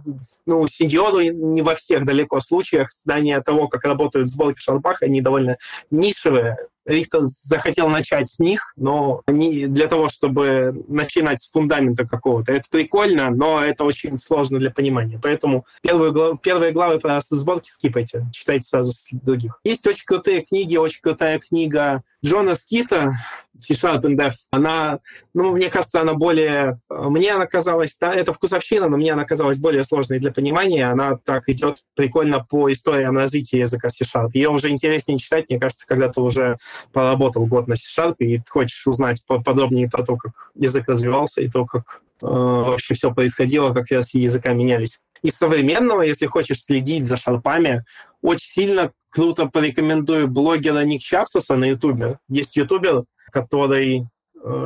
ну, 0.45 0.67
сеньору 0.67 1.21
не 1.21 1.61
во 1.61 1.75
всех 1.75 2.05
далеко 2.05 2.41
случаях 2.41 2.91
знания 2.91 3.39
того, 3.39 3.69
как 3.69 3.85
работают 3.85 4.27
сборки 4.27 4.59
в 4.59 4.61
шарпах, 4.61 5.01
они 5.01 5.21
довольно 5.21 5.57
нишевые. 5.89 6.57
Рихтер 6.85 7.21
захотел 7.23 7.89
начать 7.89 8.29
с 8.29 8.39
них, 8.39 8.73
но 8.75 9.21
не 9.27 9.67
для 9.67 9.87
того, 9.87 10.09
чтобы 10.09 10.83
начинать 10.87 11.41
с 11.41 11.49
фундамента 11.49 12.07
какого-то. 12.07 12.51
Это 12.51 12.69
прикольно, 12.69 13.29
но 13.29 13.63
это 13.63 13.83
очень 13.83 14.17
сложно 14.17 14.59
для 14.59 14.71
понимания. 14.71 15.19
Поэтому 15.21 15.65
первые, 15.81 16.11
главы, 16.11 16.37
первые 16.37 16.71
главы 16.71 16.99
про 16.99 17.19
сборки 17.21 17.69
скипайте, 17.69 18.27
читайте 18.31 18.65
сразу 18.65 18.91
с 18.91 19.07
других. 19.11 19.59
Есть 19.63 19.85
очень 19.87 20.05
крутые 20.05 20.41
книги, 20.41 20.77
очень 20.77 21.01
крутая 21.01 21.39
книга 21.39 22.03
Джона 22.25 22.55
Скита, 22.55 23.13
C-Sharp 23.57 24.01
and 24.01 24.15
Dev, 24.17 24.33
она, 24.51 24.99
ну, 25.33 25.51
мне 25.51 25.69
кажется, 25.69 26.01
она 26.01 26.13
более... 26.13 26.79
Мне 26.89 27.33
она 27.33 27.45
казалась... 27.45 27.95
Да, 27.99 28.13
это 28.13 28.33
вкусовщина, 28.33 28.89
но 28.89 28.97
мне 28.97 29.13
она 29.13 29.25
казалась 29.25 29.57
более 29.57 29.83
сложной 29.83 30.19
для 30.19 30.31
понимания. 30.31 30.89
Она 30.89 31.17
так 31.17 31.47
идет 31.47 31.83
прикольно 31.95 32.43
по 32.43 32.71
историям 32.71 33.15
развития 33.17 33.59
языка 33.59 33.89
C-Sharp. 33.89 34.31
Ее 34.33 34.49
уже 34.49 34.69
интереснее 34.69 35.17
читать, 35.17 35.49
мне 35.49 35.59
кажется, 35.59 35.85
когда 35.87 36.09
ты 36.09 36.19
уже 36.19 36.57
поработал 36.91 37.45
год 37.45 37.67
на 37.67 37.75
C-Sharp 37.75 38.15
и 38.19 38.41
хочешь 38.47 38.85
узнать 38.87 39.23
подробнее 39.25 39.89
про 39.89 40.03
то, 40.03 40.15
как 40.17 40.51
язык 40.55 40.87
развивался 40.87 41.41
и 41.41 41.49
то, 41.49 41.65
как 41.65 42.01
э, 42.21 42.25
вообще 42.25 42.93
все 42.93 43.13
происходило, 43.13 43.73
как 43.73 43.89
версии 43.91 44.19
языка 44.19 44.53
менялись. 44.53 44.99
Из 45.21 45.35
современного, 45.35 46.01
если 46.01 46.27
хочешь 46.27 46.63
следить 46.63 47.05
за 47.05 47.17
шарпами, 47.17 47.83
очень 48.21 48.47
сильно 48.47 48.91
круто 49.09 49.45
порекомендую 49.47 50.27
блогера 50.27 50.83
Ник 50.83 51.01
Чапсоса 51.01 51.55
на 51.55 51.65
Ютубе. 51.65 52.19
Есть 52.27 52.55
ютубер, 52.57 53.05
который 53.31 54.07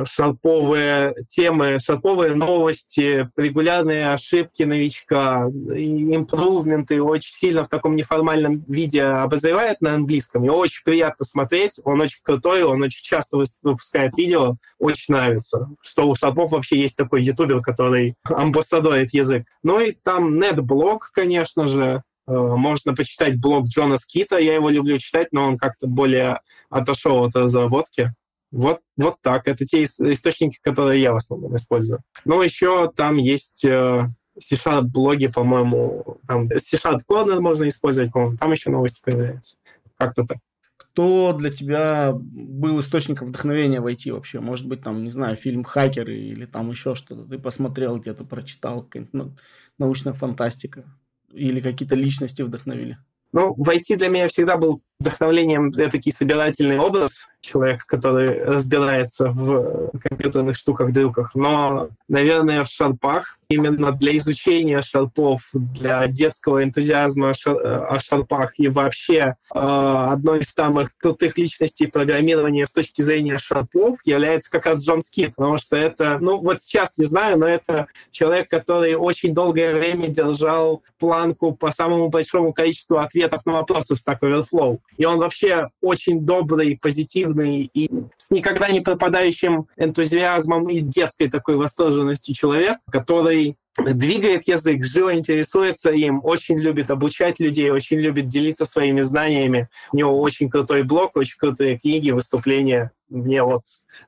шарповые 0.04 1.14
темы, 1.28 1.78
шарповые 1.78 2.34
новости, 2.34 3.30
регулярные 3.36 4.10
ошибки 4.10 4.62
новичка, 4.62 5.48
импрувменты 5.48 7.02
очень 7.02 7.32
сильно 7.32 7.64
в 7.64 7.68
таком 7.68 7.96
неформальном 7.96 8.62
виде 8.68 9.02
обозревает 9.02 9.80
на 9.80 9.94
английском. 9.94 10.44
И 10.44 10.48
очень 10.48 10.82
приятно 10.84 11.24
смотреть. 11.24 11.80
Он 11.84 12.00
очень 12.00 12.20
крутой, 12.22 12.62
он 12.62 12.82
очень 12.82 13.02
часто 13.02 13.42
выпускает 13.62 14.16
видео. 14.16 14.56
Очень 14.78 15.14
нравится, 15.14 15.68
что 15.80 16.08
у 16.08 16.14
шарпов 16.14 16.52
вообще 16.52 16.78
есть 16.78 16.96
такой 16.96 17.22
ютубер, 17.22 17.62
который 17.62 18.14
амбассадорит 18.24 19.14
язык. 19.14 19.46
Ну 19.62 19.80
и 19.80 19.92
там 19.92 20.38
нет-блог, 20.38 21.10
конечно 21.12 21.66
же, 21.66 22.02
э, 22.26 22.32
можно 22.32 22.94
почитать 22.94 23.40
блог 23.40 23.66
Джона 23.66 23.96
Скита. 23.96 24.38
Я 24.38 24.54
его 24.54 24.68
люблю 24.68 24.98
читать, 24.98 25.28
но 25.32 25.46
он 25.46 25.58
как-то 25.58 25.86
более 25.86 26.40
отошел 26.68 27.24
от 27.24 27.34
разработки. 27.34 28.12
Вот, 28.50 28.80
вот 28.96 29.16
так. 29.22 29.46
Это 29.46 29.64
те 29.64 29.84
источники, 29.84 30.58
которые 30.62 31.00
я 31.00 31.12
в 31.12 31.16
основном 31.16 31.54
использую. 31.56 32.00
Но 32.24 32.42
еще 32.42 32.90
там 32.94 33.16
есть 33.16 33.64
э, 33.64 34.08
C-Sharp 34.38 34.82
блоги, 34.82 35.28
по-моему, 35.28 36.18
там 36.26 36.48
C-Sharp 36.48 37.02
Corner 37.08 37.40
можно 37.40 37.68
использовать, 37.68 38.12
по-моему, 38.12 38.36
там 38.36 38.52
еще 38.52 38.70
новости 38.70 39.00
появляются. 39.04 39.56
Как-то 39.96 40.24
так. 40.24 40.38
Кто 40.76 41.32
для 41.32 41.50
тебя 41.50 42.12
был 42.12 42.80
источником 42.80 43.28
вдохновения 43.28 43.80
в 43.80 43.86
IT 43.86 44.10
вообще? 44.12 44.40
Может 44.40 44.66
быть, 44.66 44.82
там, 44.82 45.04
не 45.04 45.10
знаю, 45.10 45.36
фильм 45.36 45.62
«Хакеры» 45.62 46.18
или 46.18 46.46
там 46.46 46.70
еще 46.70 46.94
что-то. 46.94 47.24
Ты 47.28 47.38
посмотрел, 47.38 47.98
где-то 47.98 48.24
прочитал, 48.24 48.88
ну, 49.12 49.36
научная 49.78 50.14
фантастика. 50.14 50.84
Или 51.32 51.60
какие-то 51.60 51.94
личности 51.94 52.42
вдохновили? 52.42 52.98
Ну, 53.32 53.54
в 53.54 53.68
IT 53.68 53.96
для 53.96 54.08
меня 54.08 54.26
всегда 54.26 54.56
был 54.56 54.82
вдохновлением 54.98 55.70
этакий 55.70 56.10
собирательный 56.10 56.78
образ 56.78 57.28
человека, 57.40 57.84
который 57.86 58.42
разбирается 58.44 59.30
в 59.30 59.90
компьютерных 59.98 60.56
штуках, 60.56 60.92
дрюках. 60.92 61.34
Но, 61.34 61.88
наверное, 62.08 62.64
в 62.64 62.68
шарпах, 62.68 63.38
именно 63.48 63.92
для 63.92 64.16
изучения 64.18 64.82
шарпов, 64.82 65.48
для 65.52 66.06
детского 66.06 66.62
энтузиазма 66.62 67.32
о 67.46 67.98
шарпах 67.98 68.58
и 68.58 68.68
вообще 68.68 69.36
э, 69.54 69.58
одной 69.58 70.40
из 70.40 70.50
самых 70.50 70.96
крутых 70.96 71.38
личностей 71.38 71.86
программирования 71.86 72.66
с 72.66 72.72
точки 72.72 73.02
зрения 73.02 73.38
шарпов 73.38 73.98
является 74.04 74.50
как 74.50 74.66
раз 74.66 74.84
Джон 74.84 75.00
Скит, 75.00 75.34
потому 75.36 75.58
что 75.58 75.76
это, 75.76 76.18
ну, 76.20 76.38
вот 76.38 76.60
сейчас 76.60 76.96
не 76.98 77.06
знаю, 77.06 77.38
но 77.38 77.46
это 77.46 77.86
человек, 78.10 78.48
который 78.50 78.94
очень 78.94 79.34
долгое 79.34 79.74
время 79.74 80.08
держал 80.08 80.82
планку 80.98 81.52
по 81.52 81.70
самому 81.70 82.08
большому 82.08 82.52
количеству 82.52 82.98
ответов 82.98 83.46
на 83.46 83.52
вопросы 83.52 83.94
в 83.94 83.98
Stack 83.98 84.20
Overflow. 84.20 84.78
И 84.98 85.04
он 85.04 85.18
вообще 85.18 85.70
очень 85.80 86.20
добрый, 86.20 86.78
позитивный 86.80 87.29
и 87.38 87.90
с 88.16 88.30
никогда 88.30 88.68
не 88.68 88.80
пропадающим 88.80 89.66
энтузиазмом 89.76 90.68
и 90.68 90.80
детской 90.80 91.28
такой 91.28 91.56
восторженностью 91.56 92.34
человек, 92.34 92.78
который 92.90 93.56
двигает 93.76 94.46
язык, 94.48 94.84
живо 94.84 95.14
интересуется 95.14 95.90
им, 95.90 96.20
очень 96.24 96.58
любит 96.58 96.90
обучать 96.90 97.40
людей, 97.40 97.70
очень 97.70 97.98
любит 97.98 98.28
делиться 98.28 98.64
своими 98.64 99.00
знаниями. 99.00 99.68
У 99.92 99.96
него 99.96 100.20
очень 100.20 100.50
крутой 100.50 100.82
блог, 100.82 101.16
очень 101.16 101.38
крутые 101.38 101.78
книги, 101.78 102.10
выступления. 102.10 102.92
Мне 103.08 103.42
вот 103.42 103.62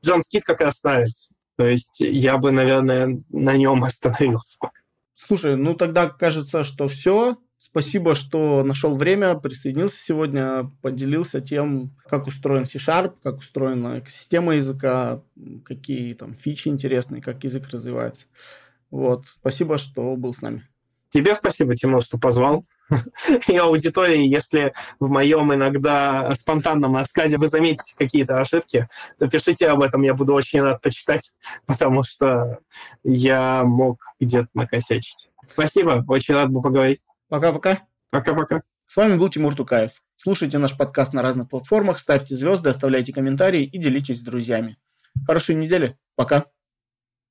Джон 0.05 0.23
Скит 0.23 0.45
как 0.45 0.61
раз 0.61 0.83
нравится. 0.83 1.33
То 1.57 1.67
есть 1.67 2.01
я 2.01 2.39
бы, 2.39 2.51
наверное, 2.51 3.23
на 3.31 3.57
нем 3.57 3.85
остановился. 3.85 4.59
Слушай, 5.15 5.57
ну 5.57 5.75
тогда 5.75 6.09
кажется, 6.09 6.65
что 6.65 6.89
все. 6.89 7.37
Спасибо, 7.65 8.17
что 8.17 8.65
нашел 8.65 8.97
время, 8.97 9.37
присоединился 9.37 9.97
сегодня, 9.97 10.69
поделился 10.83 11.41
тем, 11.41 11.97
как 12.09 12.27
устроен 12.27 12.67
C-Sharp, 12.67 13.15
как 13.23 13.39
устроена 13.39 14.01
экосистема 14.01 14.57
языка, 14.57 15.23
какие 15.65 16.13
там 16.15 16.35
фичи 16.35 16.67
интересные, 16.67 17.23
как 17.23 17.45
язык 17.45 17.69
развивается. 17.69 18.27
Вот. 18.91 19.27
Спасибо, 19.29 19.79
что 19.79 20.17
был 20.17 20.35
с 20.35 20.43
нами. 20.43 20.69
Тебе 21.11 21.37
спасибо, 21.37 21.77
Тимур, 21.77 22.03
что 22.03 22.19
позвал. 22.19 22.65
И 23.47 23.57
аудитории, 23.57 24.27
если 24.27 24.73
в 24.99 25.09
моем 25.09 25.55
иногда 25.55 26.35
спонтанном 26.35 26.97
рассказе 26.97 27.39
вы 27.39 27.47
заметите 27.47 27.95
какие-то 27.97 28.41
ошибки, 28.41 28.89
то 29.21 29.29
пишите 29.29 29.69
об 29.69 29.83
этом, 29.83 30.03
я 30.03 30.15
буду 30.15 30.35
очень 30.35 30.63
рад 30.63 30.83
почитать, 30.83 31.31
потому 31.67 32.03
что 32.03 32.59
я 33.05 33.63
мог 33.63 34.03
где-то 34.19 34.49
накосячить. 34.53 35.31
Спасибо, 35.53 36.05
очень 36.09 36.35
рад 36.35 36.51
был 36.51 36.61
поговорить. 36.61 36.99
Пока-пока. 37.33 37.81
Пока-пока. 38.11 38.63
С 38.85 38.95
вами 38.95 39.17
был 39.17 39.31
Тимур 39.31 39.57
Тукаев. 39.57 39.93
Слушайте 40.17 40.59
наш 40.59 40.77
подкаст 40.77 41.15
на 41.15 41.23
разных 41.23 41.49
платформах, 41.49 41.99
ставьте 41.99 42.37
звезды, 42.37 42.69
оставляйте 42.69 43.15
комментарии 43.15 43.65
и 43.65 43.79
делитесь 43.79 44.19
с 44.19 44.23
друзьями. 44.23 44.77
Хорошей 45.27 45.55
недели. 45.55 45.97
Пока. 46.15 46.45